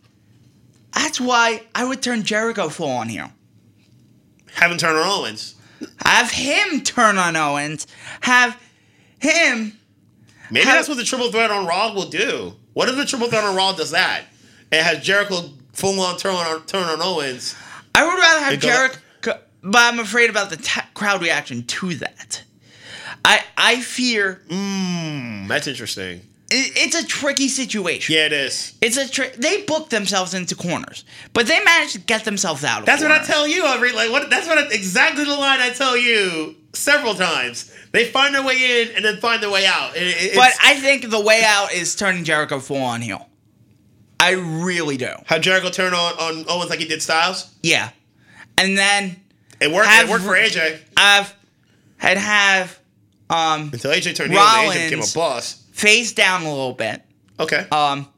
[0.95, 3.31] that's why I would turn Jericho full on here.
[4.55, 5.55] Haven't turned on Owens.
[6.05, 7.87] Have him turn on Owens.
[8.23, 8.57] Have
[9.21, 9.79] him.
[10.51, 12.57] Maybe How- that's what the triple threat on Raw will do.
[12.73, 14.23] What if the triple threat on Raw does that?
[14.73, 17.55] It has Jericho full on turn on turn on Owens.
[17.95, 21.65] I would rather have They go- Jericho, but I'm afraid about the ta crowd reaction
[21.65, 22.43] to that.
[23.25, 26.23] I I fear Hmm, that's interesting.
[26.51, 28.15] It, it's a tricky situation.
[28.15, 28.75] Yeah, it is.
[28.81, 32.79] It's a tri- they booked themselves into corners, but they managed to get themselves out
[32.79, 32.83] of.
[32.85, 32.87] It.
[32.87, 33.65] That's what I tell you.
[33.65, 34.31] I read like what.
[34.31, 37.73] That's what I, exactly the line I tell you several times.
[37.93, 39.93] They find their way in and then find their way out.
[39.95, 43.27] It- But I think the way out is turning Jericho full on heel.
[44.21, 45.11] I really do.
[45.27, 47.55] how Jericho turn on on Owens like he did Styles.
[47.63, 47.91] Yeah.
[48.57, 49.17] And then
[49.61, 49.89] It worked.
[49.89, 51.33] Have- it worked for AJ I've
[51.99, 52.79] had have
[53.31, 54.41] um until AJ turned heel.
[54.41, 55.63] and AJ became a boss.
[55.79, 57.03] Phased down a little bit.
[57.41, 57.67] Okay.
[57.71, 58.09] Um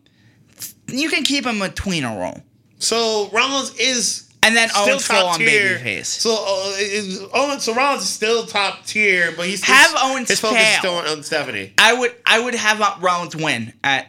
[0.89, 2.43] you can keep him a tweener role.
[2.79, 5.79] so Rollins is And then still Owens top on tier.
[5.79, 6.07] babyface.
[6.07, 10.29] So uh, is, Owens, so Rollins is still top tier, but he's Have his, Owens
[10.29, 11.73] his focus is still on, on Stephanie.
[11.79, 14.09] I would I would have Rollins win at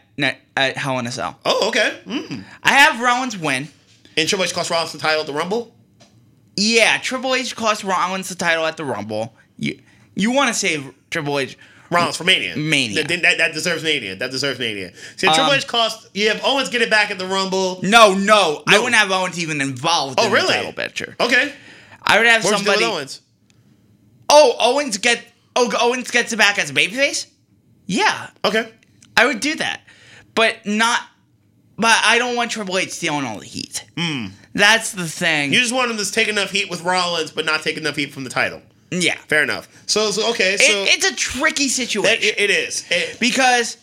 [0.57, 1.39] at Hell in a Cell.
[1.45, 1.99] Oh, okay.
[2.05, 2.43] Mm.
[2.63, 3.67] I have Rollins win.
[4.17, 5.73] And Triple H cost Rollins the title at the Rumble.
[6.57, 9.35] Yeah, Triple H cost Rollins the title at the Rumble.
[9.57, 9.79] You
[10.15, 11.57] you want to save Triple H
[11.91, 12.55] Rollins for Mania.
[12.55, 13.03] Mania.
[13.03, 14.15] That, that, that deserves Mania.
[14.15, 14.93] That deserves Mania.
[15.17, 16.07] See, Um, Triple H cost.
[16.13, 17.79] You have Owens get it back at the Rumble.
[17.83, 20.47] No, no, I wouldn't have Owens even involved Oh, in really?
[20.47, 21.15] the title picture.
[21.19, 21.53] Okay.
[22.03, 22.85] I would have Where's you do with somebody.
[22.97, 23.21] Owens?
[24.29, 25.23] Oh, Owens get.
[25.55, 27.27] Oh, Owens gets it back as a babyface.
[27.85, 28.71] Yeah, Okay.
[29.17, 29.81] I would do that,
[30.33, 31.01] but not.
[31.77, 33.83] But I don't want Triple H stealing all the heat.
[34.53, 35.49] That's the thing.
[35.49, 35.53] Hmm.
[35.53, 38.13] You just want him to take enough heat with Rollins, but not take enough heat
[38.13, 38.61] from the title.
[38.91, 39.67] Yeah, Fair enough.
[39.87, 40.57] So, so okay.
[40.57, 42.85] So it, it's a tricky situation that, it, it is.
[42.91, 43.77] It- because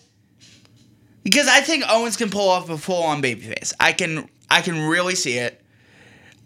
[1.24, 3.72] because I think Owens can pull off a full on babyface.
[3.80, 5.60] I can I can really see it,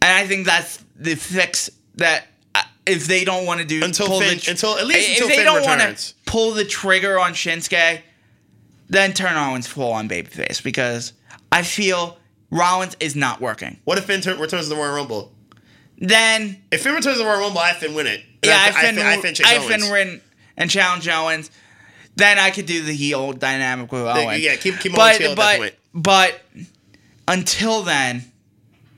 [0.01, 2.27] and I think that's the fix that.
[2.55, 5.29] uh, If they don't want to do Until Finn- the, until- at least if until
[5.29, 8.01] they Finn don't wanna pull the trigger on Shinsuke,
[8.89, 11.13] then turn Owens full on babyface because
[11.51, 12.19] I feel
[12.51, 13.79] Rollins is not working.
[13.85, 15.33] what if Finn turn, returns to the Royal Rumble?
[15.99, 18.23] Then If Finn returns to the Royal Rumble, I Finn win it.
[18.45, 19.69] Yeah, I, I, Finn, I, I Finn I Owens.
[19.85, 20.21] Finn win
[20.57, 21.51] and challenge Owens.
[22.17, 24.43] Then I could do the heel dynamic with Owens.
[24.43, 26.41] yeah, keep- keep Owens but that but but
[27.29, 28.25] until then,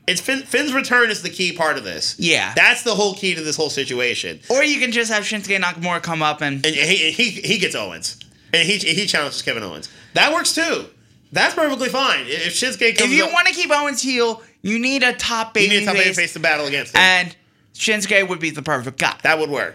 [0.07, 2.17] It's Finn, Finn's return is the key part of this.
[2.19, 2.53] Yeah.
[2.57, 4.41] That's the whole key to this whole situation.
[4.51, 7.75] or you can just have Shinsuke Nakamura come up and And he he, he gets
[7.75, 8.19] Owens,
[8.53, 9.89] and he he challenges Kevin Owens.
[10.15, 10.87] That works too.
[11.33, 12.27] That's perfectly fine.
[12.27, 15.75] If Shinsuke comes, if you want to keep Owens heel, you need a top baby.
[15.75, 17.01] you baby need to face face, the battle against him.
[17.01, 17.37] and
[17.75, 19.17] Shinsuke would be the perfect guy.
[19.23, 19.75] that would work.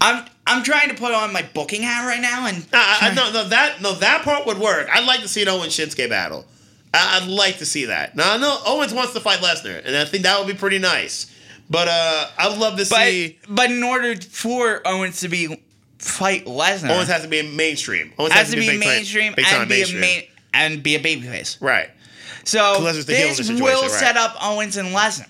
[0.00, 3.32] I'm I'm trying to put on my booking hat right now and Uh, uh, no,
[3.32, 4.88] no, that no, that part would work.
[4.92, 6.44] I'd like to see an Owens Shinsuke battle.
[6.92, 8.14] I, I'd like to see that.
[8.14, 10.78] Now I know Owens wants to fight Lesnar, and I think that would be pretty
[10.78, 11.30] nice.
[11.70, 15.62] But uh, I'd love to but see but in order for Owens to be
[15.98, 18.12] fight Lesnar, Owens has to be mainstream.
[18.18, 19.98] Owens has to be mainstream time and be mainstream.
[20.02, 20.22] a main
[20.52, 21.60] and be a babyface.
[21.62, 21.88] right.
[22.44, 23.90] So Lesnar's the this this will right.
[23.90, 25.28] set up Owens and Lesnar.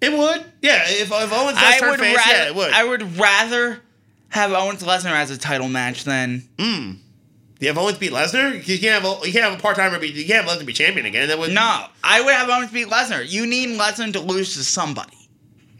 [0.00, 0.44] It would.
[0.62, 0.82] Yeah.
[0.86, 2.72] If, if Owens I would face, rather yeah, it would.
[2.72, 3.80] I would rather
[4.28, 6.48] have Owens Lesnar as a title match then.
[6.58, 8.54] Do you have Owens beat Lesnar?
[8.66, 10.64] You can't have a, you can't have a part timer be you can't have Lesnar
[10.64, 11.28] be champion again.
[11.28, 13.28] That would No, I would have Owens beat Lesnar.
[13.28, 15.16] You need Lesnar to lose to somebody.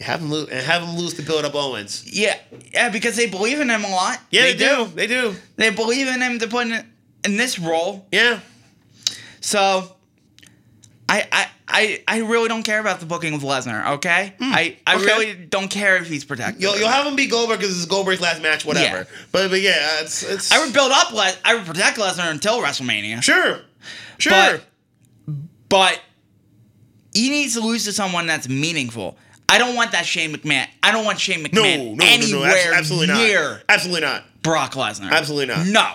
[0.00, 2.04] have him lose and have him lose to build up Owens.
[2.06, 2.36] Yeah,
[2.72, 4.18] yeah, because they believe in him a lot.
[4.30, 4.86] Yeah, they, do.
[4.94, 5.34] They do.
[5.56, 6.86] They believe in him to put in,
[7.24, 8.06] in this role.
[8.12, 8.40] Yeah.
[9.40, 9.96] So,
[11.08, 13.94] I, I, I, I really don't care about the booking of Lesnar.
[13.96, 14.52] Okay, hmm.
[14.52, 15.04] I, I okay.
[15.06, 16.62] really don't care if he's protected.
[16.62, 18.98] You'll, you'll have him beat Goldberg because it's Goldberg's last match, whatever.
[18.98, 19.04] Yeah.
[19.32, 21.12] But but yeah, it's it's I would build up.
[21.12, 23.22] Les- I would protect Lesnar until WrestleMania.
[23.22, 23.60] sure,
[24.18, 24.32] sure.
[24.32, 24.64] But-
[25.68, 26.00] But
[27.14, 29.16] he needs to lose to someone that's meaningful.
[29.48, 30.66] I don't want that Shane McMahon.
[30.82, 33.62] I don't want Shane McMahon no, no, anywhere no, abso- absolutely near not.
[33.68, 34.42] Absolutely not.
[34.42, 35.10] Brock Lesnar.
[35.10, 35.66] Absolutely not.
[35.66, 35.92] No.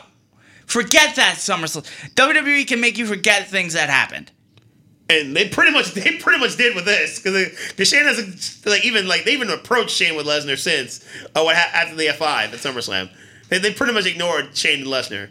[0.65, 1.85] Forget that SummerSlam.
[2.15, 4.31] WWE can make you forget things that happened.
[5.07, 9.07] And they pretty much they pretty much did with this because Shane hasn't like even
[9.07, 11.05] like they even approached Shane with Lesnar since
[11.35, 13.09] uh, what after the F five at SummerSlam.
[13.49, 15.29] They, they pretty much ignored Shane and Lesnar.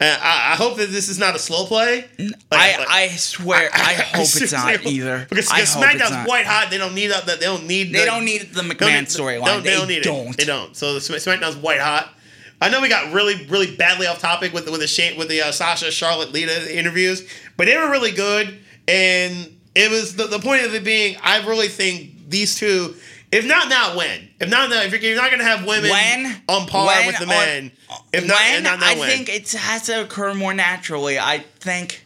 [0.00, 2.06] Uh, I, I hope that this is not a slow play.
[2.18, 5.26] Like- I, like- I swear, I, hope it's not either.
[5.28, 6.70] Because, because SmackDown's white hot.
[6.70, 7.24] They don't need that.
[7.24, 7.92] They don't need.
[7.92, 9.44] They the- don't need the McMahon storyline.
[9.44, 10.28] don't- They, They don't need don't.
[10.30, 10.38] it.
[10.38, 10.76] They don't.
[10.76, 12.12] So the SmackDown's white hot.
[12.60, 15.42] I know we got really, really badly off topic with with the Shane, with the
[15.42, 18.58] uh, Sasha Charlotte Lita interviews, but they were really good.
[18.88, 22.94] And it was the, the point of it being, I really think these two,
[23.30, 24.28] if not now, when?
[24.40, 27.06] If not now, if you're, you're not going to have women When on par when
[27.06, 27.72] with the men,
[28.12, 29.08] if not, when if not now, I when?
[29.08, 31.18] think it has to occur more naturally.
[31.18, 32.04] I think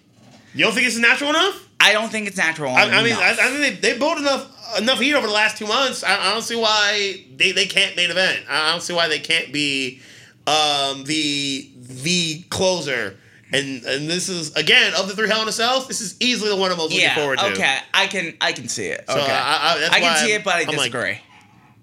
[0.55, 1.69] you don't think it's natural enough?
[1.81, 2.74] I don't think it's natural.
[2.74, 3.12] I, I mean.
[3.15, 6.03] I, I think they, they built enough enough heat over the last two months.
[6.03, 8.44] I, I don't see why they, they can't main event.
[8.48, 10.01] I don't see why they can't be
[10.47, 13.19] um, the the closer.
[13.57, 15.87] And and this is again of the three Hell in a Cells.
[15.89, 17.53] This is easily the one I'm most looking forward to.
[17.53, 19.05] Okay, I can I can see it.
[19.09, 21.19] Okay, I- I- that's I can see it, but I like- disagree.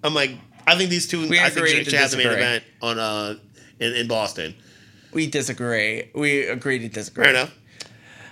[0.02, 0.32] I'm like,
[0.66, 1.28] I think these two.
[1.28, 3.36] We I think should, to should have the main event on uh
[3.80, 4.54] in, in Boston.
[5.12, 6.10] we disagree.
[6.14, 7.24] We agree to disagree.
[7.24, 7.54] Fair enough.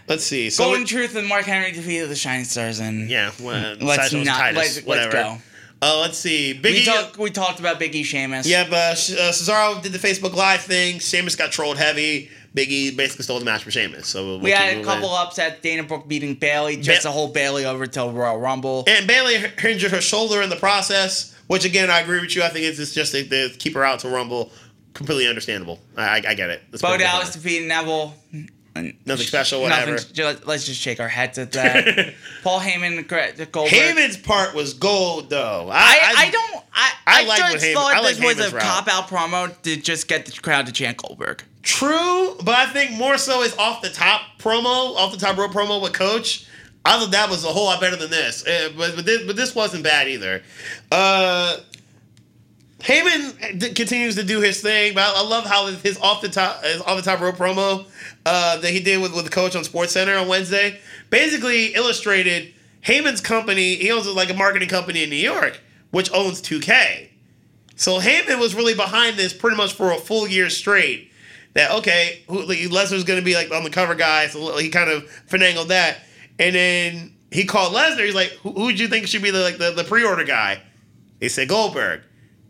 [0.09, 0.51] Let's see.
[0.51, 4.27] So Golden Truth and Mark Henry defeated the Shining Stars, and yeah, well, let's Sideshow's
[4.27, 5.39] not Titus, let's, let's go.
[5.81, 6.55] Uh, let's see.
[6.55, 6.73] Biggie.
[6.74, 8.47] We talked we talked about Biggie Sheamus.
[8.47, 10.98] Yeah, but uh, Cesaro did the Facebook Live thing.
[10.98, 12.31] Sheamus got trolled heavy.
[12.55, 14.07] Biggie basically stole the match for Sheamus.
[14.07, 15.61] So we'll We had a couple upsets.
[15.62, 18.85] Dana Brooke beating Bayley, just Ba- to hold Bayley over till Royal Rumble.
[18.87, 22.43] And Bayley injured her shoulder in the process, which again I agree with you.
[22.43, 24.53] I think it's it's just to, to keep her out to Rumble.
[24.93, 25.81] Completely understandable.
[25.97, 26.62] I, I, I get it.
[26.70, 28.15] Let's Bo Dallas defeated Neville.
[28.74, 29.93] Nothing special, whatever.
[29.93, 32.15] Nothing, ju- let's just shake our heads at that.
[32.43, 33.07] Paul Heyman,
[33.53, 33.73] Goldberg.
[33.73, 35.69] Heyman's part was gold, though.
[35.70, 36.65] I, I, don't.
[36.73, 39.61] I, I I, like just Heyman- thought I like this was a cop out promo
[39.62, 41.43] to just get the crowd to chant Goldberg.
[41.62, 45.53] True, but I think more so is off the top promo, off the top rope
[45.53, 46.47] promo with Coach.
[46.85, 49.36] I thought that was a whole lot better than this, Uh, but but this, but
[49.36, 50.43] this wasn't bad either.
[50.90, 51.59] Uh,
[52.82, 56.64] Heyman d- continues to do his thing, but I, love how his off the top
[56.64, 57.86] his off the top rope promo
[58.26, 60.80] uh, that he did with with the Coach on Sports Center on Wednesday
[61.12, 62.52] basically illustrated
[62.84, 63.76] Heyman's company.
[63.76, 65.60] He owns like a marketing company in New York,
[65.92, 67.10] which owns 2K.
[67.76, 71.10] So Heyman was really behind this pretty much for a full year straight.
[71.54, 74.70] That okay, who, like, Lesnar's going to be like on the cover guy, so he
[74.70, 75.98] kind of finagled that,
[76.38, 78.06] and then he called Lesnar.
[78.06, 80.62] He's like, "Who would you think should be the like the, the pre-order guy?"
[81.20, 82.00] They said Goldberg,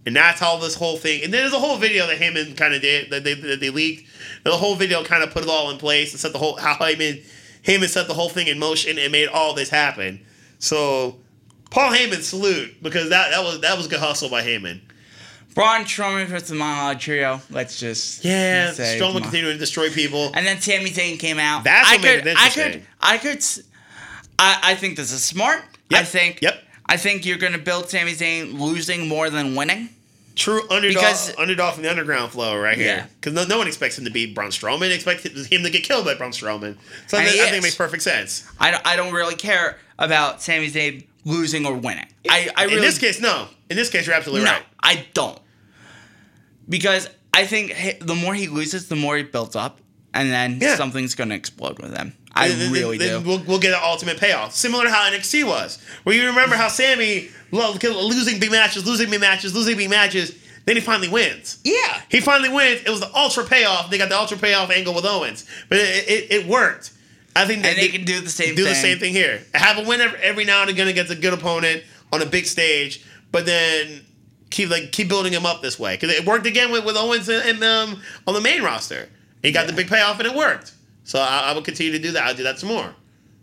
[0.06, 1.22] and that's how this whole thing.
[1.24, 3.70] And then there's a whole video that Heyman kind of did that they that they
[3.70, 4.08] leaked.
[4.44, 6.74] The whole video kind of put it all in place and set the whole how
[6.74, 7.24] Heyman
[7.64, 10.20] Heyman set the whole thing in motion and made all this happen.
[10.58, 11.16] So
[11.70, 14.80] Paul Heyman salute because that that was that was good hustle by Heyman.
[15.54, 17.40] Braun Strowman versus the Monologue Trio.
[17.50, 20.30] Let's just Yeah, say Strowman continuing to destroy people.
[20.34, 21.62] And then Sami Zayn came out.
[21.64, 22.72] That's what I made could, it I interesting.
[22.72, 23.44] could, I could,
[24.38, 25.62] I, I think this is smart.
[25.92, 26.40] I think.
[26.40, 26.61] yep.
[26.92, 29.88] I think you're gonna build Sami Zayn losing more than winning.
[30.34, 32.84] True underdog, Because- underdog from the underground flow right Yeah.
[32.84, 33.08] here.
[33.18, 34.94] Because no, no one expects him to beat Braun Strowman.
[34.94, 36.76] Expect him to get killed by Braun Strowman.
[37.06, 38.44] So I think, think makes perfect sense.
[38.60, 42.06] I don't, I don't really care about Sami Zayn losing or winning.
[42.28, 43.48] I, I really In this case, no.
[43.70, 44.62] In this case, you're absolutely no, right.
[44.82, 45.38] I don't.
[46.68, 49.80] Because I think the more he loses, the more he builds up,
[50.14, 50.76] and then Yeah.
[50.76, 52.14] something's gonna explode with him.
[52.34, 53.28] I Then- really then do.
[53.28, 56.68] We'll, we'll get an ultimate payoff, similar to how NXT was, where you remember how
[56.68, 60.34] Sami lo- losing big matches, losing big matches, losing big matches.
[60.64, 61.58] Then he finally wins.
[61.64, 62.00] yeah.
[62.08, 62.82] He finally wins.
[62.86, 63.90] It was the ultra payoff.
[63.90, 66.92] They got the ultra payoff angle with Owens, but it, it, it worked.
[67.34, 68.82] I think that And they can do the same do the thing.
[68.82, 69.42] same thing here.
[69.54, 71.82] Have a win every, now and again against a good opponent
[72.12, 74.02] on a big stage, but then
[74.50, 77.28] keep like keep building him up this way because it worked again with, with Owens
[77.28, 79.08] and, and um, on the main roster.
[79.42, 80.72] He got the big payoff and it worked.
[81.04, 82.24] So I, I will continue to do that.
[82.24, 82.94] I'll do that some more.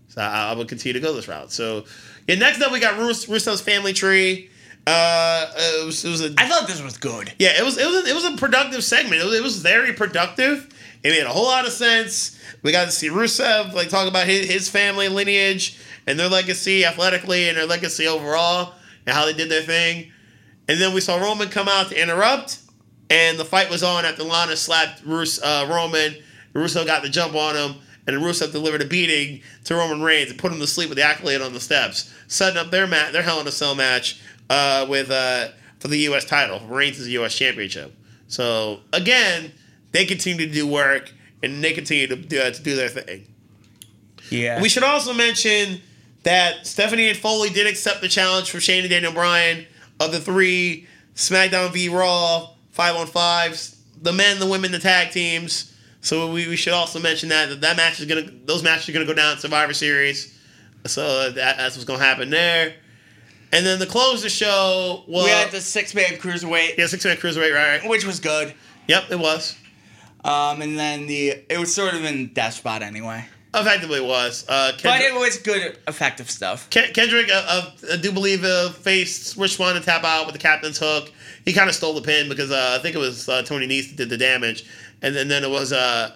[0.07, 1.51] So I, I will continue to go this route.
[1.51, 1.85] So
[2.27, 4.49] yeah, next up we got Rus- Russo's family tree.
[4.87, 7.31] Uh, it was, it was a I thought this was good.
[7.37, 9.21] yeah, it was it was a, it was a productive segment.
[9.21, 10.67] It was, it was very productive.
[11.03, 12.39] It made a whole lot of sense.
[12.63, 16.85] We got to see Rusev like talk about his, his family lineage and their legacy
[16.85, 18.73] athletically and their legacy overall
[19.05, 20.11] and how they did their thing.
[20.67, 22.59] And then we saw Roman come out to interrupt,
[23.09, 26.15] and the fight was on after Lana slapped Rus- uh, Roman.
[26.53, 27.75] Rusev got the jump on him,
[28.07, 31.03] and Rusev delivered a beating to Roman Reigns and put him to sleep with the
[31.03, 34.19] accolade on the steps, setting up their mat, their Hell in a Cell match
[34.49, 35.49] uh, with uh,
[35.79, 36.25] for the U.S.
[36.25, 37.35] title, Reigns' is the U.S.
[37.35, 37.95] Championship.
[38.27, 39.51] So again,
[39.91, 41.11] they continue to do work
[41.41, 43.25] and they continue to do, uh, to do their thing.
[44.29, 44.61] Yeah.
[44.61, 45.81] We should also mention
[46.23, 49.65] that Stephanie and Foley did accept the challenge from Shane and Daniel Bryan
[49.99, 55.11] of the three SmackDown v Raw five on fives, the men, the women, the tag
[55.11, 55.73] teams.
[56.01, 58.93] So we, we should also mention that that, that match is gonna those matches are
[58.93, 60.35] gonna go down in Survivor Series.
[60.85, 62.73] So that, that's what's gonna happen there.
[63.51, 67.03] And then the close the show was we had the six man cruiserweight, yeah six
[67.03, 67.81] man cruiserweight right.
[67.81, 67.89] right?
[67.89, 68.53] which was good.
[68.87, 69.55] Yep, it was.
[70.23, 74.45] Um, and then the it was sort of in death spot anyway, Effectively, was.
[74.47, 76.69] Uh, but it was good, effective stuff.
[76.69, 80.33] Ken- Kendrick, uh, uh, I do believe, uh, faced Rich Swann to tap out with
[80.33, 81.11] the captain's hook.
[81.45, 83.89] He kind of stole the pin because uh, I think it was uh, Tony Nese
[83.89, 84.65] that did the damage,
[85.01, 86.15] and then, then it was uh,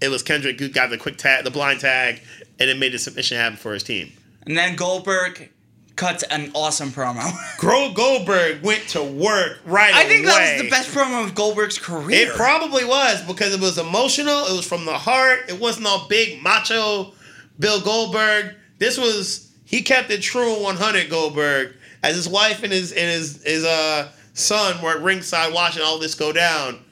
[0.00, 2.20] it was Kendrick who got the quick tag, the blind tag,
[2.58, 4.12] and it made the submission happen for his team.
[4.46, 5.50] And then Goldberg
[5.96, 7.32] cuts an awesome promo.
[7.58, 10.00] Gro Goldberg went to work right away.
[10.00, 12.28] I think that was the best promo of Goldberg's career.
[12.28, 14.46] It probably was because it was emotional.
[14.46, 15.40] It was from the heart.
[15.48, 17.12] It wasn't all big macho
[17.58, 18.54] Bill Goldberg.
[18.78, 23.42] This was he kept it true 100 Goldberg as his wife and his and his
[23.44, 26.83] his uh son were at ringside watching all this go down.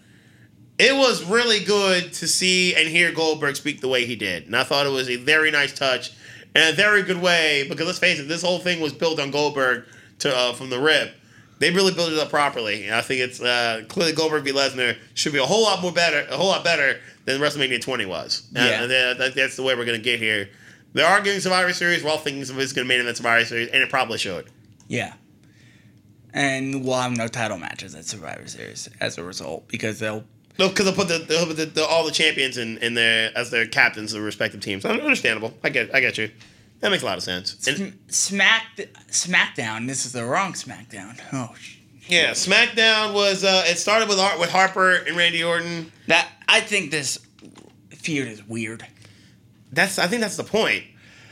[0.84, 4.56] It was really good to see and hear Goldberg speak the way he did, and
[4.56, 6.10] I thought it was a very nice touch
[6.54, 9.30] and a very good way because let's face it, this whole thing was built on
[9.30, 9.84] Goldberg
[10.20, 11.14] to uh, from the rip.
[11.60, 14.96] They really built it up properly, and I think it's uh, clearly Goldberg v Lesnar
[15.14, 18.48] should be a whole lot more better, a whole lot better than WrestleMania 20 was.
[18.52, 18.82] Yeah.
[18.82, 20.48] and that- that's the way we're gonna get here.
[20.94, 22.02] They're arguing Survivor Series.
[22.02, 24.46] We're all thinking it's gonna be main event Survivor Series, and it probably should.
[24.88, 25.14] Yeah.
[26.34, 30.24] And we'll have no title matches at Survivor Series as a result because they'll.
[30.58, 33.36] No, because they'll put the, they'll put the, the, all the champions in, in their
[33.36, 34.84] as their captains of the respective teams.
[34.84, 35.54] Understandable.
[35.64, 36.30] I get I get you.
[36.80, 37.66] That makes a lot of sense.
[37.66, 38.64] And, Smack
[39.08, 39.86] SmackDown.
[39.86, 41.18] This is the wrong SmackDown.
[41.32, 41.54] Oh,
[42.08, 45.92] yeah, SmackDown was uh, it started with Har- with Harper and Randy Orton.
[46.08, 47.18] that I think this
[47.90, 48.86] feud is weird.
[49.70, 50.84] That's I think that's the point.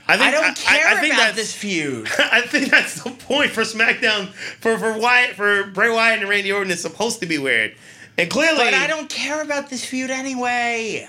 [0.07, 2.09] I think I don't care I, think about this feud.
[2.19, 6.53] I think that's the point for SmackDown for for Wyatt for Bray Wyatt and Randy
[6.53, 6.71] Orton.
[6.73, 7.77] It's supposed to be weird,
[8.23, 11.09] and clearly, But I don't care about this feud anyway.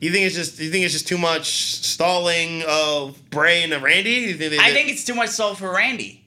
[0.00, 1.46] You think it's just you think it's just too much
[1.84, 4.10] stalling of Bray and Randy?
[4.12, 6.24] You think they- I think it's too much soul for Randy.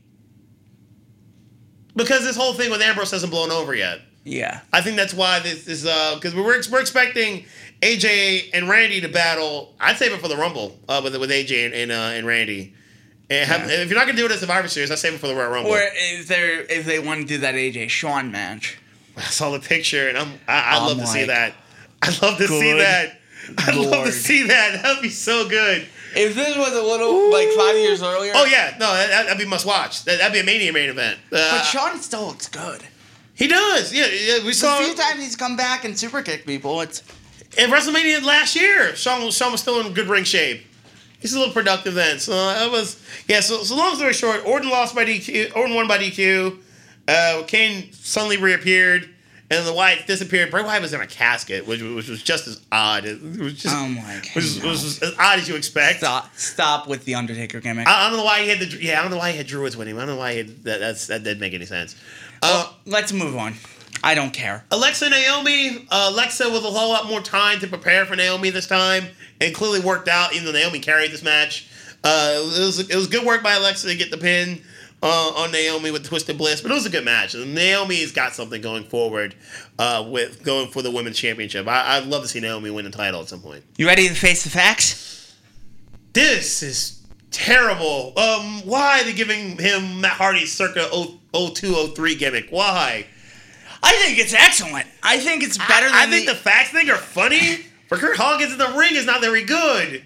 [1.95, 3.99] because this whole thing with Ambrose hasn't blown over yet.
[4.23, 4.61] Yeah.
[4.71, 7.45] I think that's why this is uh because we're we're expecting
[7.81, 9.75] AJ and Randy to battle.
[9.79, 12.73] I'd save it for the Rumble uh, with with AJ and and, uh, and Randy.
[13.29, 13.81] And have, Yeah.
[13.81, 15.49] if you're not gonna do it at Survivor Series, I save it for the Royal
[15.51, 15.71] Rumble.
[15.71, 15.81] Or
[16.13, 18.77] is there if they want to do that AJ Shawn match?
[19.17, 21.53] I saw the picture and I'm I, I'd I'm love to see that.
[22.01, 23.19] I'd love to see that.
[23.59, 24.81] I'd love to see that.
[24.81, 25.85] That'd be so good.
[26.15, 28.33] If this was a little like five years earlier.
[28.35, 30.03] Oh yeah, no, that, that'd be must watch.
[30.05, 31.19] That, that'd be a Mania main event.
[31.31, 32.83] Uh, But Shawn still looks good.
[33.35, 33.91] he does.
[33.93, 34.37] Yeah, yeah.
[34.45, 37.01] We The A few times he's come back and super kick people, it's
[37.57, 38.95] in WrestleMania last year.
[38.95, 40.65] Shawn, was- Shawn was still in good ring shape.
[41.19, 42.19] He's a little productive then.
[42.19, 43.39] So that was yeah.
[43.39, 45.55] So, so long story short, Orton lost by DQ.
[45.55, 46.57] Orton won by DQ.
[47.07, 49.09] Uh, Kane suddenly reappeared,
[49.51, 50.51] and the Wyatt disappeared.
[50.51, 53.05] Bray Wyatt was in a casket, which, which was just as odd.
[53.05, 54.69] It was just, Oh my which was, God.
[54.69, 55.99] was as odd as you expect.
[55.99, 57.87] stop stop with the Undertaker gimmick.
[57.87, 58.99] I, I don't know why he had the yeah.
[58.99, 59.97] I don't know why he had Druids with him.
[59.97, 60.79] I don't know why he had, that.
[60.79, 61.95] That's that didn't make any sense.
[62.41, 63.53] Uh, let's move on.
[64.05, 64.65] I don't care.
[64.71, 68.67] Alexa Naomi, uh, Alexa with a whole lot more time to prepare for Naomi this
[68.67, 69.05] time,
[69.39, 70.33] and clearly worked out.
[70.33, 71.69] Even though Naomi carried this match,
[72.03, 74.61] uh, it was it was good work by Alexa to get the pin
[75.03, 77.35] uh, on Naomi with Twisted Bliss, but it was a good match.
[77.35, 79.35] And Naomi's got something going forward
[79.77, 81.67] uh, with going for the women's championship.
[81.67, 83.65] I, I'd love to see Naomi win the title at some point.
[83.77, 85.35] You ready to face the facts?
[86.13, 87.01] This is
[87.31, 88.17] terrible.
[88.17, 90.87] Um, why are they giving him Matt Hardy's circa
[91.33, 92.47] 02, 03 gimmick?
[92.49, 93.05] Why?
[93.83, 94.87] I think it's excellent.
[95.03, 97.57] I think it's better than I think the, the facts thing are funny.
[97.89, 100.03] For Curt Hawkins in the ring is not very good.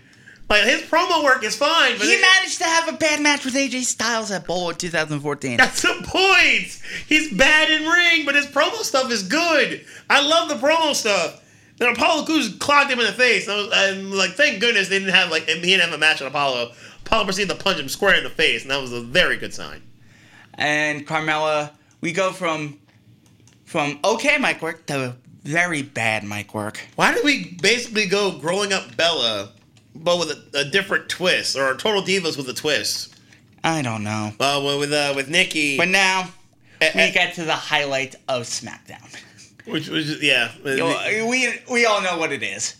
[0.49, 3.43] Like his promo work is fine, but he it- managed to have a bad match
[3.43, 5.57] with AJ Styles at Bowl 2014.
[5.57, 6.81] that's the point.
[7.07, 9.85] He's bad in ring, but his promo stuff is good.
[10.09, 11.43] I love the promo stuff.
[11.77, 13.47] Then Apollo Crews clocked him in the face.
[13.47, 13.57] And I
[13.91, 16.29] was and like, thank goodness they didn't have like he didn't have a match with
[16.29, 16.71] Apollo.
[17.05, 19.53] Apollo proceeded to punch him square in the face, and that was a very good
[19.53, 19.81] sign.
[20.55, 21.71] And Carmella
[22.01, 22.79] we go from
[23.65, 26.79] from okay mic work to very bad mic work.
[26.95, 29.49] Why did we basically go growing up Bella,
[30.03, 33.13] but with a, a different twist, or Total Divas with a twist?
[33.63, 34.33] I don't know.
[34.39, 36.29] Uh, with with, uh, with Nikki, But now
[36.81, 39.15] we get to the highlight of SmackDown.
[39.65, 42.75] which was yeah, You know, we we all know what it is.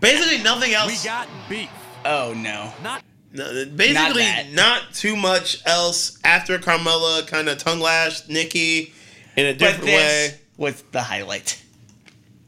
[0.00, 0.88] basically nothing else.
[1.02, 1.68] We got beef.
[2.04, 2.72] Oh no.
[2.82, 3.02] Not
[3.32, 4.46] No, basically, that.
[4.52, 8.94] not, too much else after Carmella kind of tongue lashed Nikki
[9.36, 10.40] in a But different this way.
[10.56, 11.60] was the highlight.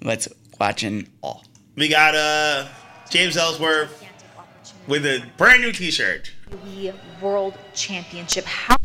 [0.02, 1.44] Let's watch in all.
[1.76, 2.68] We got uh
[3.10, 4.06] James Ellsworth
[4.86, 6.30] with a brand new T-shirt.
[6.48, 8.44] WWE World Championship.
[8.44, 8.76] How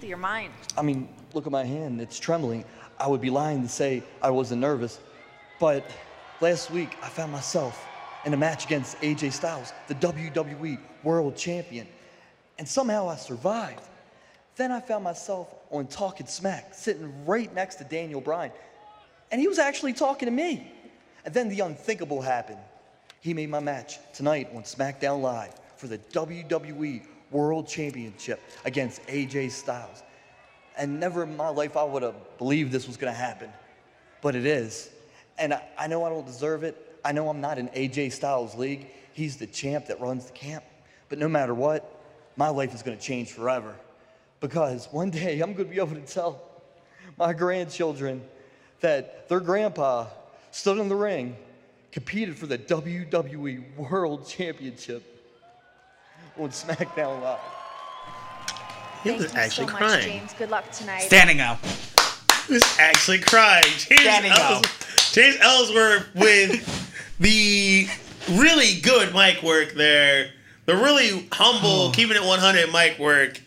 [0.00, 0.52] through your mind?
[0.76, 2.64] I mean, look at my hand, it's trembling.
[2.98, 4.98] I would be lying to say I wasn't nervous.
[5.60, 5.88] But
[6.40, 7.86] last week, I found myself
[8.24, 11.86] in a match against AJ Styles, the WWE World Champion.
[12.58, 13.84] And somehow I survived.
[14.56, 18.50] Then I found myself on Talking Smack, sitting right next to Daniel Bryan.
[19.30, 20.68] And he was actually talking to me.
[21.24, 22.58] And then the unthinkable happened.
[23.24, 29.50] He made my match tonight on SmackDown Live for the WWE World Championship against AJ
[29.52, 30.02] Styles.
[30.76, 33.48] And never in my life I would have believed this was gonna happen.
[34.20, 34.90] But it is.
[35.38, 36.98] And I, I know I don't deserve it.
[37.02, 38.88] I know I'm not in AJ Styles' league.
[39.14, 40.62] He's the champ that runs the camp.
[41.08, 41.98] But no matter what,
[42.36, 43.74] my life is gonna change forever.
[44.40, 46.42] Because one day I'm gonna be able to tell
[47.16, 48.22] my grandchildren
[48.80, 50.08] that their grandpa
[50.50, 51.38] stood in the ring,
[51.94, 55.04] competed for the WWE World Championship
[56.36, 57.38] on SmackDown Live.
[59.04, 60.02] He Thank was you actually so much, crying.
[60.02, 60.32] James.
[60.36, 61.02] Good luck tonight.
[61.02, 61.64] Standing up.
[62.48, 63.62] He was actually crying.
[63.62, 64.66] James, Standing up.
[65.12, 67.86] James Ellsworth with the
[68.32, 70.30] really good mic work there,
[70.66, 73.40] the really humble, keeping it 100 mic work,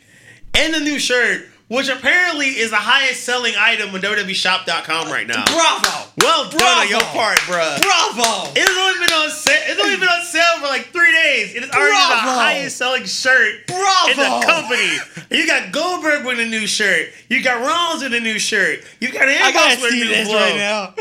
[0.53, 5.43] and the new shirt, which apparently is the highest selling item on WWEshop.com right now.
[5.45, 6.09] Bravo.
[6.21, 7.81] Well done on your part, bruh.
[7.81, 8.51] Bravo.
[8.55, 9.61] It has only been on sale.
[9.67, 11.55] It's only been on sale for like three days.
[11.55, 14.11] It is already the highest selling shirt Bravo.
[14.11, 14.97] in the company.
[15.29, 17.09] You got Goldberg with a new shirt.
[17.29, 18.79] You got Rollins with a new shirt.
[19.01, 20.93] You got Ambrose with a new this right now.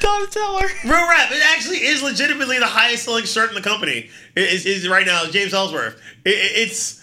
[0.00, 0.66] Tom Teller.
[0.84, 1.30] Real rap.
[1.30, 4.10] It actually is legitimately the highest selling shirt in the company.
[4.34, 6.00] It is, is right now James Ellsworth.
[6.24, 7.01] It- it- it's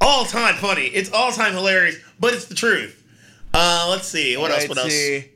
[0.00, 0.86] all time funny.
[0.86, 3.02] It's all time hilarious, but it's the truth.
[3.54, 4.36] Uh, let's see.
[4.36, 4.68] What else?
[4.68, 4.92] What else?
[4.92, 5.30] See.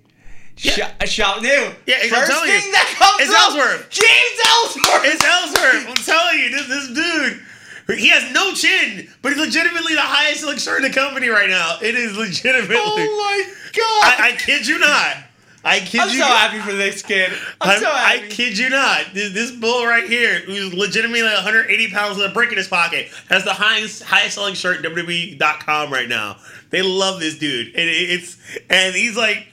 [0.56, 1.48] Shout, shout new.
[1.86, 2.60] Yeah, I'm First telling you.
[2.72, 3.88] that comes It's up, Ellsworth.
[3.88, 5.04] James Ellsworth.
[5.08, 5.88] It's Ellsworth.
[5.88, 7.98] I'm telling you, this this dude.
[7.98, 11.48] He has no chin, but he's legitimately the highest selling shirt in the company right
[11.48, 11.78] now.
[11.82, 12.76] It is legitimately.
[12.76, 14.20] oh my god.
[14.20, 15.16] I, I kid you not.
[15.62, 16.18] I kid I'm you.
[16.20, 17.32] so happy for this kid.
[17.60, 19.06] I'm, I'm- so I kid you not.
[19.12, 22.68] This, this bull right here, who's legitimately like 180 pounds with a brick in his
[22.68, 26.38] pocket, has the highest highest selling shirt WWE.com right now.
[26.70, 28.38] They love this dude, and it's
[28.70, 29.48] and he's like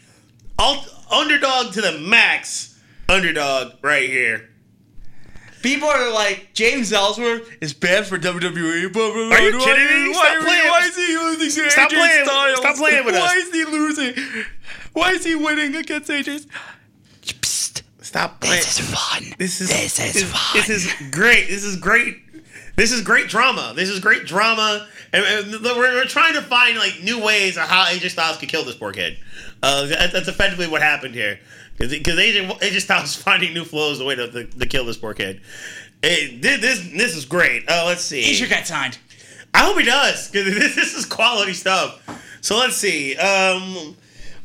[0.57, 2.79] all, underdog to the max.
[3.09, 4.49] Underdog right here.
[5.63, 8.93] People are like, James Ellsworth is bad for WWE.
[8.93, 9.35] Blah, blah, blah.
[9.35, 10.09] Are you Why- kidding me?
[10.09, 10.69] Why, Stop playing.
[10.69, 12.57] why is he losing Stop playing- Styles?
[12.59, 13.21] stop playing with us.
[13.21, 14.13] why is he losing?
[14.97, 16.47] Why is he winning against AJ?
[17.21, 17.83] Psst.
[18.01, 18.55] Stop playing.
[18.55, 19.23] This is fun.
[19.37, 20.57] This is this is this, fun.
[20.59, 21.47] This is great.
[21.49, 22.17] This is great.
[22.75, 23.73] This is great drama.
[23.75, 24.87] This is great drama.
[25.13, 28.49] And, and we're, we're trying to find like new ways of how AJ Styles could
[28.49, 29.19] kill this poor kid.
[29.61, 31.39] Uh, that, that's effectively what happened here.
[31.77, 34.97] Because AJ, AJ Styles is finding new flows the way to, to, to kill this
[34.97, 35.41] poor kid.
[36.01, 37.69] Hey, this, this is great.
[37.69, 38.23] Uh, let's see.
[38.23, 38.97] he should get signed.
[39.53, 42.01] I hope he does because this, this is quality stuff.
[42.41, 43.15] So let's see.
[43.17, 43.95] Um,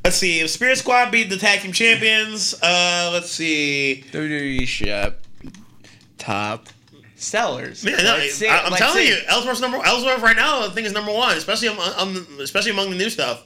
[0.04, 0.40] let's see.
[0.40, 2.54] If Spirit Squad beat the tag team champions.
[2.62, 4.04] Uh, let's see.
[4.12, 5.18] WWE shop
[6.18, 6.68] top
[7.16, 7.84] sellers.
[7.84, 9.08] No, Let's I, am let's telling see.
[9.08, 9.78] you, Ellsworth's number.
[9.84, 13.10] Ellsworth right now, I think is number one, especially among, um, especially among the new
[13.10, 13.44] stuff.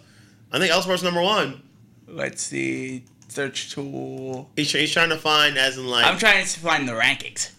[0.52, 1.62] I think Ellsworth's number one.
[2.06, 3.04] Let's see.
[3.28, 4.48] Search tool.
[4.56, 7.50] He's, he's trying to find, as in like, I'm trying to find the rankings.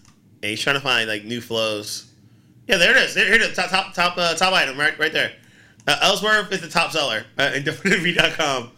[0.41, 2.11] yeah, he's trying to find like new flows.
[2.67, 3.13] Yeah, there it is.
[3.13, 3.55] There, here it is.
[3.55, 5.33] Top top top uh, top item right right there.
[5.87, 8.71] Uh, Ellsworth is the top seller uh, in WWE.com.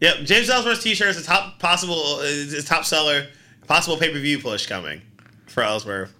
[0.00, 3.26] Yep, James Ellsworth's T-shirt is a top possible is top seller.
[3.66, 5.00] Possible pay per view push coming
[5.46, 6.12] for Ellsworth.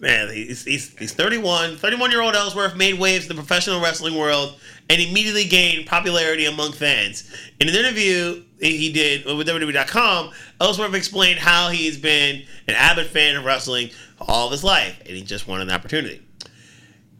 [0.00, 1.76] Man, he's, he's, he's 31.
[1.76, 4.58] 31 year old Ellsworth made waves in the professional wrestling world
[4.90, 7.32] and immediately gained popularity among fans.
[7.60, 13.36] In an interview he did with WWE.com, Ellsworth explained how he's been an avid fan
[13.36, 13.90] of wrestling
[14.20, 16.20] all of his life and he just wanted an opportunity.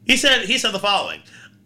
[0.04, 1.20] He said he said the following: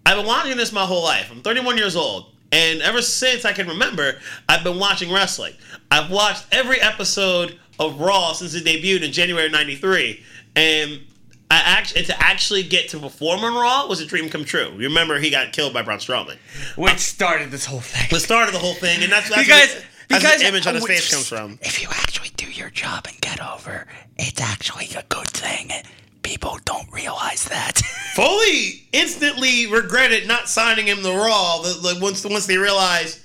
[0.04, 1.30] I've been watching this my whole life.
[1.30, 4.14] I'm 31 years old, and ever since I can remember,
[4.48, 5.54] I've been watching wrestling.
[5.90, 10.22] I've watched every episode of Raw since it debuted in January '93,
[10.54, 11.00] and
[11.50, 14.70] I actually to actually get to perform on Raw was a dream come true.
[14.76, 16.36] You remember he got killed by Braun Strowman.
[16.76, 18.06] Which started this whole thing.
[18.10, 19.74] The start of the whole thing, and that's, that's Because-
[20.08, 21.58] because- where the image on his face comes from.
[21.62, 23.86] If you actually do your job and get over,
[24.18, 25.70] it's actually a good thing.
[26.26, 27.78] People don't realize that.
[28.14, 31.62] Foley instantly regretted not signing him the Raw.
[31.62, 33.20] The, the, once once they realized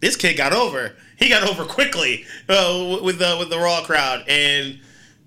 [0.00, 4.24] this kid got over, he got over quickly uh, with the with the Raw crowd,
[4.26, 4.80] and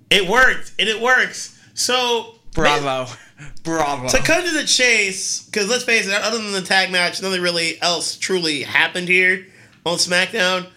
[0.10, 1.62] it worked, and it works.
[1.76, 3.14] So Bravo.
[3.64, 4.08] Bravo.
[4.10, 7.44] To cut to the chase, because let's face it, other than the tag match, nothing
[7.44, 9.46] really else truly happened here
[9.86, 10.68] on SmackDown.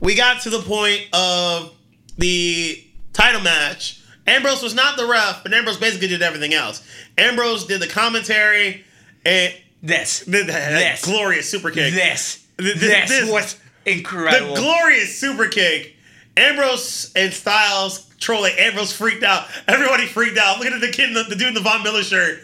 [0.00, 1.72] We got to the point of
[2.18, 2.84] the
[3.14, 3.97] title match.
[4.28, 6.86] Ambrose was not the ref, but Ambrose basically did everything else.
[7.16, 8.84] Ambrose did the commentary
[9.24, 10.24] and this.
[10.24, 11.04] did that, This.
[11.04, 11.92] glorious super kick.
[11.94, 12.44] This.
[12.58, 13.56] Th- th- This, this- was
[13.86, 14.54] incredible.
[14.54, 15.94] The glorious super kick.
[16.36, 18.54] Ambrose and Styles trolling.
[18.58, 19.46] Ambrose freaked out.
[19.66, 20.58] Everybody freaked out.
[20.58, 22.40] Look at the kid, the, the dude in the Von Miller shirt.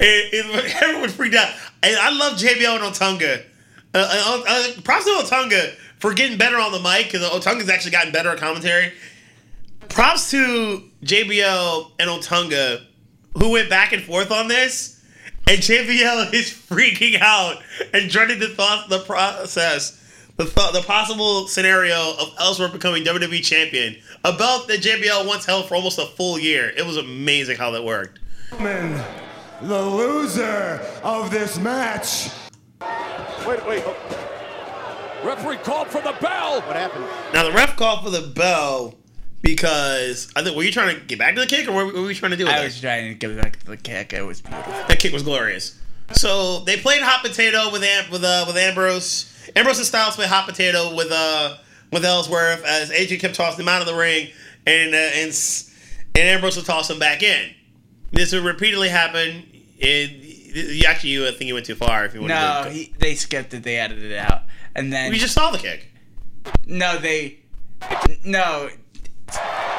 [0.00, 0.50] And- and
[0.82, 1.52] everyone freaked out.
[1.82, 3.42] And I love JBL and Otunga.
[3.94, 7.90] Uh, uh, uh, props to Otunga for getting better on the mic because Otunga's actually
[7.92, 8.92] gotten better at commentary.
[9.88, 12.84] Props to JBL and Otunga
[13.34, 15.02] who went back and forth on this.
[15.48, 17.62] And JBL is freaking out
[17.94, 19.92] and dreading the thought, the process,
[20.36, 23.96] the thought, the possible scenario of Ellsworth becoming WWE champion.
[24.24, 26.70] A belt that JBL once held for almost a full year.
[26.76, 28.18] It was amazing how that worked.
[28.50, 29.02] gentlemen,
[29.62, 32.30] the loser of this match.
[33.46, 33.82] Wait, wait.
[33.86, 34.24] oh.
[35.24, 36.60] Referee called for the bell.
[36.62, 37.04] What happened?
[37.32, 38.97] Now the ref called for the bell
[39.42, 42.02] because I think were you trying to get back to the kick or what were
[42.02, 42.64] we trying to do with I that?
[42.64, 44.12] was trying to give back to the kick.
[44.12, 44.72] It was beautiful.
[44.72, 45.80] That kick was glorious.
[46.12, 49.32] So they played hot potato with Am- with uh, with Ambrose.
[49.56, 51.56] Ambrose and Styles played hot potato with uh
[51.92, 54.28] with Ellsworth as AJ kept tossing him out of the ring,
[54.66, 55.28] and uh, and
[56.14, 57.50] and Ambrose would toss him back in.
[58.10, 59.44] This would repeatedly happen.
[59.78, 60.10] It,
[60.54, 62.04] you actually, you I think you went too far.
[62.06, 63.62] If you want No, to, he, they skipped it.
[63.62, 64.42] They edited it out,
[64.74, 65.88] and then we just saw the kick.
[66.66, 67.38] no, they
[68.24, 68.70] no.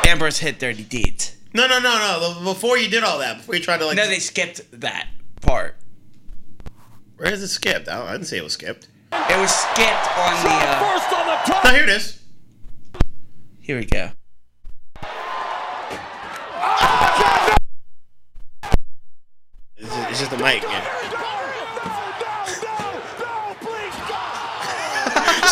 [0.08, 1.36] Ambrose hit dirty deeds.
[1.54, 2.44] No, no, no, no.
[2.44, 5.08] Before you did all that, before you tried to like, No, they skipped that
[5.42, 5.76] part.
[7.18, 7.88] where is it skipped?
[7.88, 8.88] I, I didn't say it was skipped.
[9.12, 10.50] It was skipped on the.
[10.52, 11.64] Uh, First on the top.
[11.64, 12.20] No, here it is.
[13.60, 14.12] here we go.
[19.78, 20.62] It's just, it's just the mic.
[20.64, 20.99] Yeah.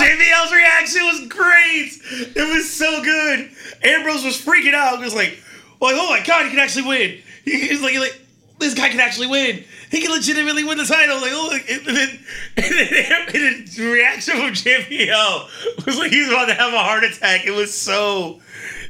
[0.07, 1.91] JBL's reaction was great.
[2.35, 3.51] It was so good.
[3.84, 4.99] Ambrose was freaking out.
[4.99, 5.38] He was like,
[5.81, 7.19] like, oh my god, he can actually win.
[7.43, 8.19] He's like, like,
[8.57, 9.65] this guy can actually win.
[9.91, 11.19] He can legitimately win the title.
[11.19, 12.19] Like, oh, and then,
[12.57, 17.03] and then, and the reaction from JBL was like he's about to have a heart
[17.03, 17.45] attack.
[17.45, 18.41] It was so,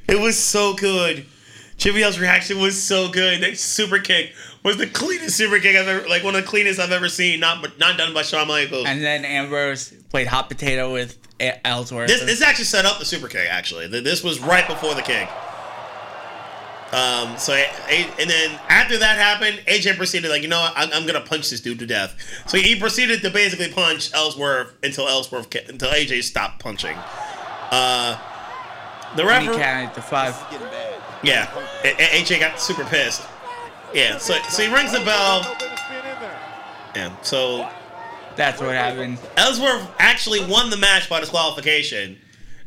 [0.07, 1.25] it was so good.
[1.77, 3.41] JBL's reaction was so good.
[3.41, 4.33] That super kick
[4.67, 7.39] was the cleanest super kick I've ever, like one of the cleanest I've ever seen.
[7.39, 8.85] Not, not done by Shawn Michaels.
[8.87, 12.07] And then Ambrose played hot potato with A- Ellsworth.
[12.09, 13.47] This, this actually set up the super kick.
[13.49, 15.27] Actually, this was right before the kick.
[16.93, 17.37] Um.
[17.37, 20.73] So, A- A- and then after that happened, AJ proceeded like, you know, what?
[20.77, 22.15] I'm, I'm gonna punch this dude to death.
[22.47, 26.95] So he proceeded to basically punch Ellsworth until Ellsworth ca- until AJ stopped punching.
[27.71, 28.17] Uh,
[29.17, 30.33] the and referee, counted to five.
[31.23, 31.49] yeah,
[31.83, 33.21] A- A- AJ got super pissed.
[33.97, 34.19] Yeah.
[34.19, 35.41] So, so he rings the bell.
[36.95, 37.19] Yeah.
[37.23, 37.67] So
[38.35, 39.17] That's what happened.
[39.35, 42.17] Ellsworth actually won the match by disqualification.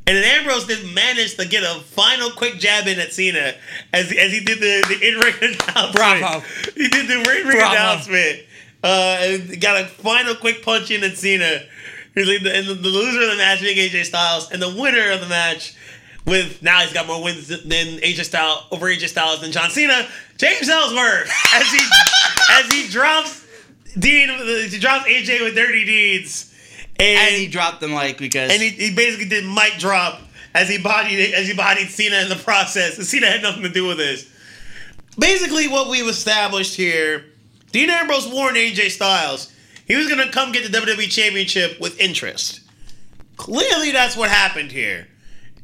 [0.08, 3.54] And then Ambrose did manage to get a final quick jab in at Cena
[3.92, 5.34] as, as he did the, the in-ring
[5.68, 5.94] announcement.
[5.94, 6.40] Bravo.
[6.74, 8.40] He did the in-ring announcement.
[8.82, 11.60] Uh, and got a final quick punch in at Cena.
[12.14, 14.74] He's like the, and the, the loser of the match being AJ Styles, and the
[14.74, 15.76] winner of the match
[16.26, 20.06] with now he's got more wins than AJ Styles over AJ Styles than John Cena.
[20.36, 21.80] James Ellsworth as he
[22.50, 23.46] as he drops
[23.98, 24.28] Dean,
[24.68, 26.46] he drops AJ with dirty deeds.
[26.98, 30.20] And he dropped them like because And he, he basically did mic drop
[30.54, 32.98] as he bodied as he bodied Cena in the process.
[32.98, 34.30] And Cena had nothing to do with this.
[35.18, 37.24] Basically, what we've established here,
[37.72, 39.52] Dean Ambrose warned AJ Styles
[39.86, 42.60] he was gonna come get the WWE Championship with interest.
[43.36, 45.08] Clearly, that's what happened here,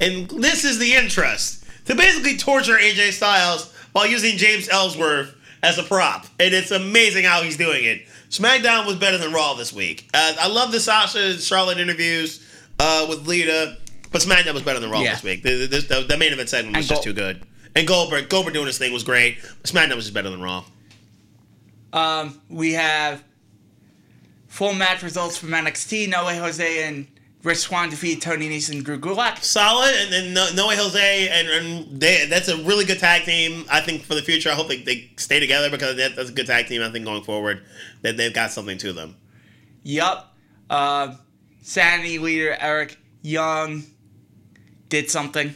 [0.00, 5.78] and this is the interest to basically torture AJ Styles while using James Ellsworth as
[5.78, 8.02] a prop, and it's amazing how he's doing it.
[8.30, 10.08] SmackDown was better than Raw this week.
[10.12, 12.44] Uh, I love the Sasha and Charlotte interviews
[12.78, 13.78] uh, with Lita,
[14.12, 15.14] but SmackDown was better than Raw Yeah.
[15.14, 15.42] this week.
[15.42, 17.42] The, the, the, the main event segment was And just too good.
[17.74, 20.64] And Goldberg, Goldberg doing his thing was great, but SmackDown was just better than Raw.
[21.92, 23.22] um we have
[24.48, 26.08] full match results from NXT.
[26.08, 27.06] No way Jose and
[27.42, 29.42] Rich Swann defeated Tony Nese and Drew Gulak.
[29.42, 33.64] solid, and then No- Noe Jose, and, and they, that's a really good tag team.
[33.70, 36.32] I think for the future, I hope they, they stay together because that, that's a
[36.32, 36.82] good tag team.
[36.82, 37.62] I think going forward,
[38.02, 39.16] that they've got something to them.
[39.84, 40.34] Yup.
[40.68, 41.14] Uh,
[41.62, 43.84] Sanity leader Eric Young
[44.88, 45.54] did something.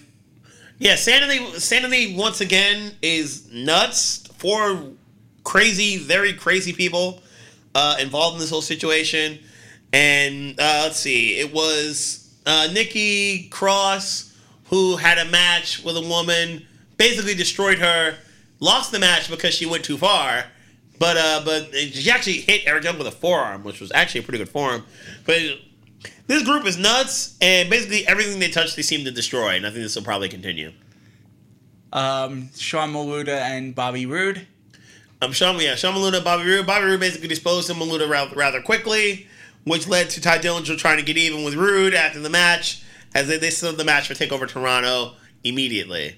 [0.78, 4.26] Yeah, Sanity, Sanity once again is nuts.
[4.38, 4.92] Four
[5.44, 7.20] crazy, very crazy people
[7.74, 9.40] uh, involved in this whole situation.
[9.92, 14.30] And uh, let's see, it was uh, Nikki Cross
[14.70, 16.64] who had a match with a woman,
[16.96, 18.16] basically destroyed her,
[18.60, 20.44] lost the match because she went too far.
[20.98, 24.22] But uh, but she actually hit Eric Young with a forearm, which was actually a
[24.22, 24.84] pretty good forearm.
[25.24, 25.40] But
[26.26, 29.56] this group is nuts, and basically everything they touch, they seem to destroy.
[29.56, 30.72] And I think this will probably continue.
[31.92, 34.46] Um, Sean Maluta and Bobby Roode.
[35.22, 36.66] Um, Sean, yeah, Sean Maluta, Bobby Roode.
[36.66, 39.26] Bobby Roode basically disposed of Maluta rather, rather quickly,
[39.64, 42.82] which led to Tye Dillinger trying to get even with Roode after the match,
[43.14, 45.14] as they, they set up the match for Takeover Toronto
[45.44, 46.16] immediately.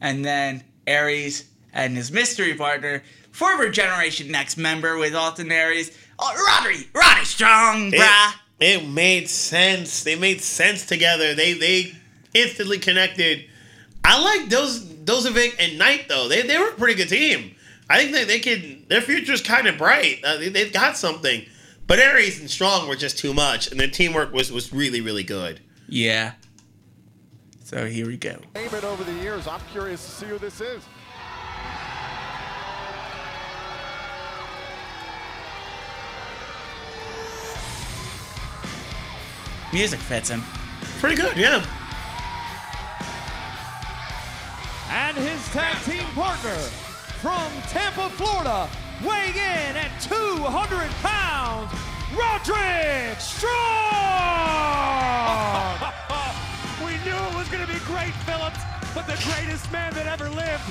[0.00, 6.46] And then Aries and his mystery partner, former Generation Next member with Austin Aries, oh,
[6.46, 8.32] Roddy, Roddy Strong, brah.
[8.58, 10.02] It, it made sense.
[10.02, 11.34] They made sense together.
[11.34, 11.94] They they
[12.34, 13.46] instantly connected.
[14.04, 16.28] I like those Dozovic and Knight though.
[16.28, 17.54] They they were a pretty good team.
[17.88, 18.88] I think that they could.
[18.88, 20.20] Their future's kind of bright.
[20.24, 21.44] Uh, they, they've got something.
[21.90, 25.24] But Aries and Strong were just too much, and the teamwork was was really really
[25.24, 25.58] good.
[25.88, 26.34] Yeah.
[27.64, 28.38] So here we go.
[28.54, 29.48] Name it over the years.
[29.48, 30.84] I'm curious to see who this is.
[39.72, 40.44] Music fits him.
[41.00, 41.56] Pretty good, yeah.
[44.90, 46.54] And his tag team partner
[47.20, 48.68] from Tampa, Florida,
[49.04, 51.72] weighing in at 200 pounds,
[52.12, 53.50] Roderick Strong!
[56.84, 58.60] we knew it was going to be great, Phillips,
[58.94, 60.62] but the greatest man that ever lived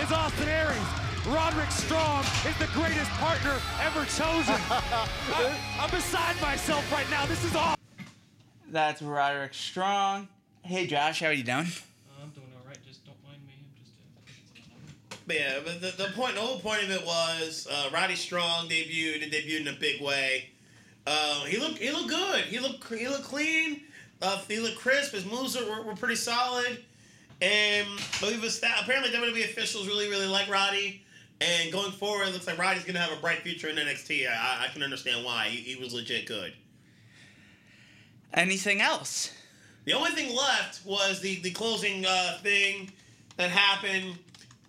[0.00, 0.78] is Austin Aries.
[1.26, 4.56] Roderick Strong is the greatest partner ever chosen.
[4.70, 5.06] I,
[5.78, 7.26] I'm beside myself right now.
[7.26, 7.76] This is awesome.
[8.70, 10.28] That's Roderick Strong.
[10.62, 11.66] Hey Josh, how are you doing?
[12.34, 12.78] Doing all right.
[12.86, 13.54] Just don't mind me.
[13.58, 13.92] I'm just.
[15.12, 18.16] Uh, But yeah, but the, the point, the whole point of it was uh, Roddy
[18.16, 20.50] Strong debuted and debuted in a big way.
[21.06, 22.42] Uh, he looked, he looked good.
[22.46, 23.82] He looked, he looked clean.
[24.20, 25.12] Uh, he looked crisp.
[25.12, 26.82] His moves were, were pretty solid.
[27.40, 27.86] And
[28.20, 31.00] but he was apparently WWE officials really, really like Roddy.
[31.40, 34.28] And going forward, it looks like Roddy's gonna have a bright future in NXT.
[34.28, 35.44] I, I can understand why.
[35.44, 36.54] He, he was legit good.
[38.34, 39.32] Anything else?
[39.84, 42.90] The only thing left was the, the closing uh, thing
[43.36, 44.18] that happened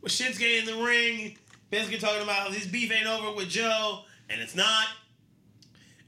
[0.01, 1.37] with Shinsuke in the ring,
[1.69, 4.87] basically talking about his beef ain't over with Joe, and it's not.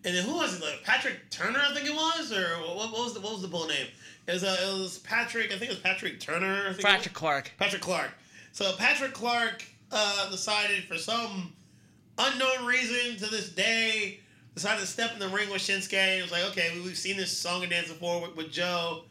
[0.06, 0.62] And then who was it?
[0.62, 3.48] Like Patrick Turner, I think it was, or what, what was the what was the
[3.48, 3.88] bull name?
[4.28, 5.48] It was, uh, it was Patrick.
[5.48, 6.68] I think it was Patrick Turner.
[6.68, 6.86] I think.
[6.86, 7.52] Patrick Clark.
[7.58, 8.12] Patrick Clark.
[8.52, 11.54] So Patrick Clark uh, decided for some
[12.18, 14.20] unknown reason to this day
[14.56, 15.94] decided to step in the ring with Shinsuke.
[15.94, 19.04] And was like, okay, we've seen this song and dance before with, with Joe.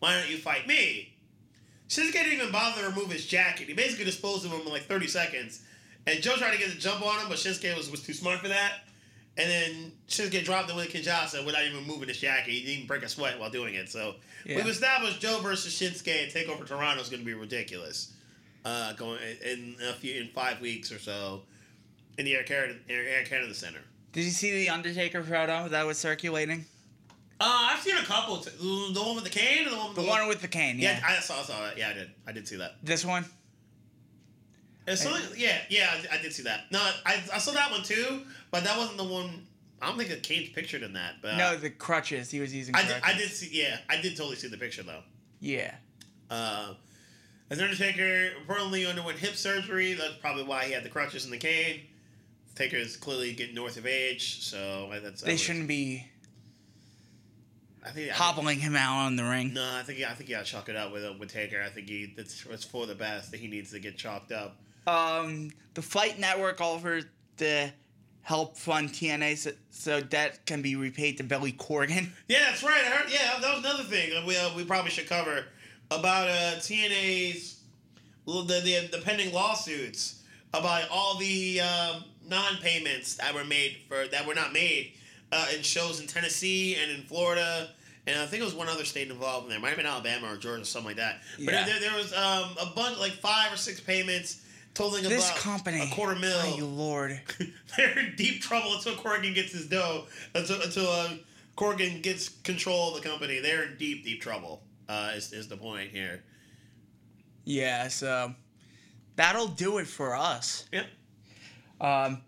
[0.00, 1.14] Why don't you fight me?
[1.90, 3.66] Shinsuke didn't even bother to remove his jacket.
[3.66, 5.62] He basically disposed of him in like 30 seconds.
[6.06, 8.38] And Joe tried to get the jump on him, but Shinsuke was, was too smart
[8.38, 8.74] for that.
[9.36, 12.52] And then Shinsuke dropped him with Kinshasa without even moving his jacket.
[12.52, 13.88] He didn't even break a sweat while doing it.
[13.88, 14.14] So
[14.46, 14.56] Yeah.
[14.56, 18.12] we've established Joe versus Shinsuke and Takeover Toronto is going to be ridiculous.
[18.64, 21.42] Uh, going in a few in five weeks or so
[22.18, 23.80] in the Air Canada, Air, Air Canada Center.
[24.12, 26.66] Did you see the Undertaker photo that was circulating?
[27.40, 28.36] Uh, I've seen a couple.
[28.36, 30.78] T- the one with the cane or the one with The one with the cane,
[30.78, 31.00] yeah.
[31.02, 31.78] I saw, saw that.
[31.78, 32.10] Yeah, I did.
[32.26, 32.76] I did see that.
[32.82, 33.24] This one?
[34.94, 36.64] Something, yeah, yeah, I, I did see that.
[36.72, 39.46] No, I, I saw that one too, but that wasn't the one.
[39.80, 41.14] I don't think the cane's pictured in that.
[41.22, 42.30] But no, the crutches.
[42.30, 43.48] He was using I did, I did see.
[43.52, 45.02] Yeah, I did totally see the picture though.
[45.38, 45.74] Yeah.
[46.28, 46.74] Uh,
[47.50, 49.94] as Undertaker reportedly underwent hip surgery.
[49.94, 51.82] That's probably why he had the crutches and the cane.
[52.54, 55.22] Taker is clearly getting north of age, so that's.
[55.22, 56.06] They shouldn't be
[57.84, 59.54] I think hobbling him out on the ring.
[59.54, 61.62] No, I think I think you got to chalk it up with with Taker.
[61.64, 64.56] I think he that's it's for the best that he needs to get chalked up.
[64.86, 67.08] Um, the Fight Network offered
[67.38, 67.72] to
[68.22, 72.08] help fund TNA so, so debt can be repaid to Billy Corgan.
[72.28, 72.84] Yeah, that's right.
[72.84, 73.10] I heard.
[73.10, 75.44] Yeah, that was another thing that we uh, we probably should cover
[75.90, 77.60] about uh, TNA's
[78.26, 84.26] the, the the pending lawsuits about all the um, non-payments that were made for that
[84.26, 84.92] were not made
[85.32, 87.68] uh, in shows in Tennessee and in Florida.
[88.06, 89.60] And I think it was one other state involved in there.
[89.60, 91.20] Might have been Alabama or Georgia, something like that.
[91.36, 91.64] But Yeah.
[91.66, 94.42] there, there was um, a bunch, like five or six payments
[94.74, 96.38] totaling This about company, a quarter mil.
[96.38, 97.20] my lord.
[97.76, 100.06] They're in deep trouble until Corgan gets his dough.
[100.34, 101.10] Until until uh,
[101.56, 104.62] Corgan gets control of the company, they're in deep, deep trouble.
[104.88, 106.24] Uh, is, is the point here?
[107.44, 108.34] Yeah, so
[109.16, 110.64] that'll do it for us.
[110.72, 110.86] Yep.
[111.80, 112.22] Um,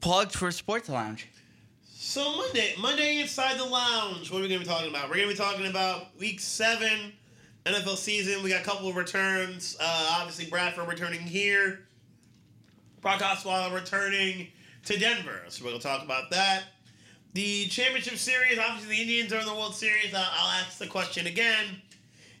[0.00, 1.26] plugged for Sports Lounge.
[2.02, 4.30] So Monday, Monday inside the lounge.
[4.30, 5.10] What are we to be talking about?
[5.10, 7.12] We're to be talking about Week Seven
[7.66, 8.42] NFL season.
[8.42, 9.76] We got a couple of returns.
[9.78, 11.80] Uh, obviously, Bradford returning here.
[13.02, 14.46] Brock Osweiler returning
[14.86, 15.42] to Denver.
[15.48, 16.62] So we're to talk about that.
[17.34, 18.58] The championship series.
[18.58, 20.14] Obviously, the Indians are in the World Series.
[20.14, 21.66] I'll, I'll ask the question again.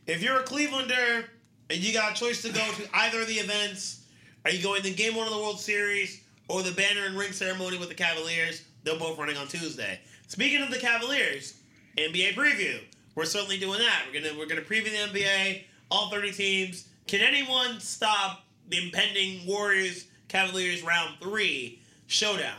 [0.06, 1.26] If you're a Clevelander
[1.68, 4.06] and you got a choice to go to either of the events,
[4.46, 7.32] are you going to Game One of the World Series or the banner and ring
[7.32, 8.62] ceremony with the Cavaliers?
[8.84, 10.00] They're both running on Tuesday.
[10.28, 11.54] Speaking of the Cavaliers,
[11.96, 12.80] NBA preview.
[13.14, 14.04] We're certainly doing that.
[14.06, 16.88] We're gonna we're gonna preview the NBA, all 30 teams.
[17.06, 22.56] Can anyone stop the impending Warriors Cavaliers round three showdown?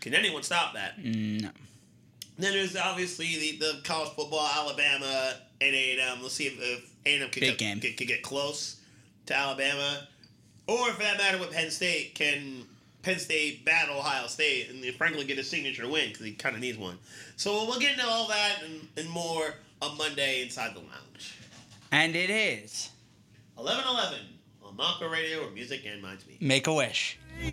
[0.00, 0.98] Can anyone stop that?
[1.04, 1.50] No.
[2.38, 6.22] Then there's obviously the, the college football, Alabama and A&M.
[6.22, 7.58] Let's see if, if A&M could get.
[7.58, 8.80] Could, could get close
[9.26, 10.06] to Alabama,
[10.66, 12.64] or for that matter, with Penn State, can
[13.06, 16.60] Penn State battle Ohio State and frankly get a signature win because he kind of
[16.60, 16.98] needs one.
[17.36, 21.38] So we'll get into all that and, and more on Monday inside the lounge.
[21.92, 22.90] And it is
[23.58, 24.14] 11-11
[24.64, 26.42] on Mako Radio, where music and minds meet.
[26.42, 27.16] Make a Wish.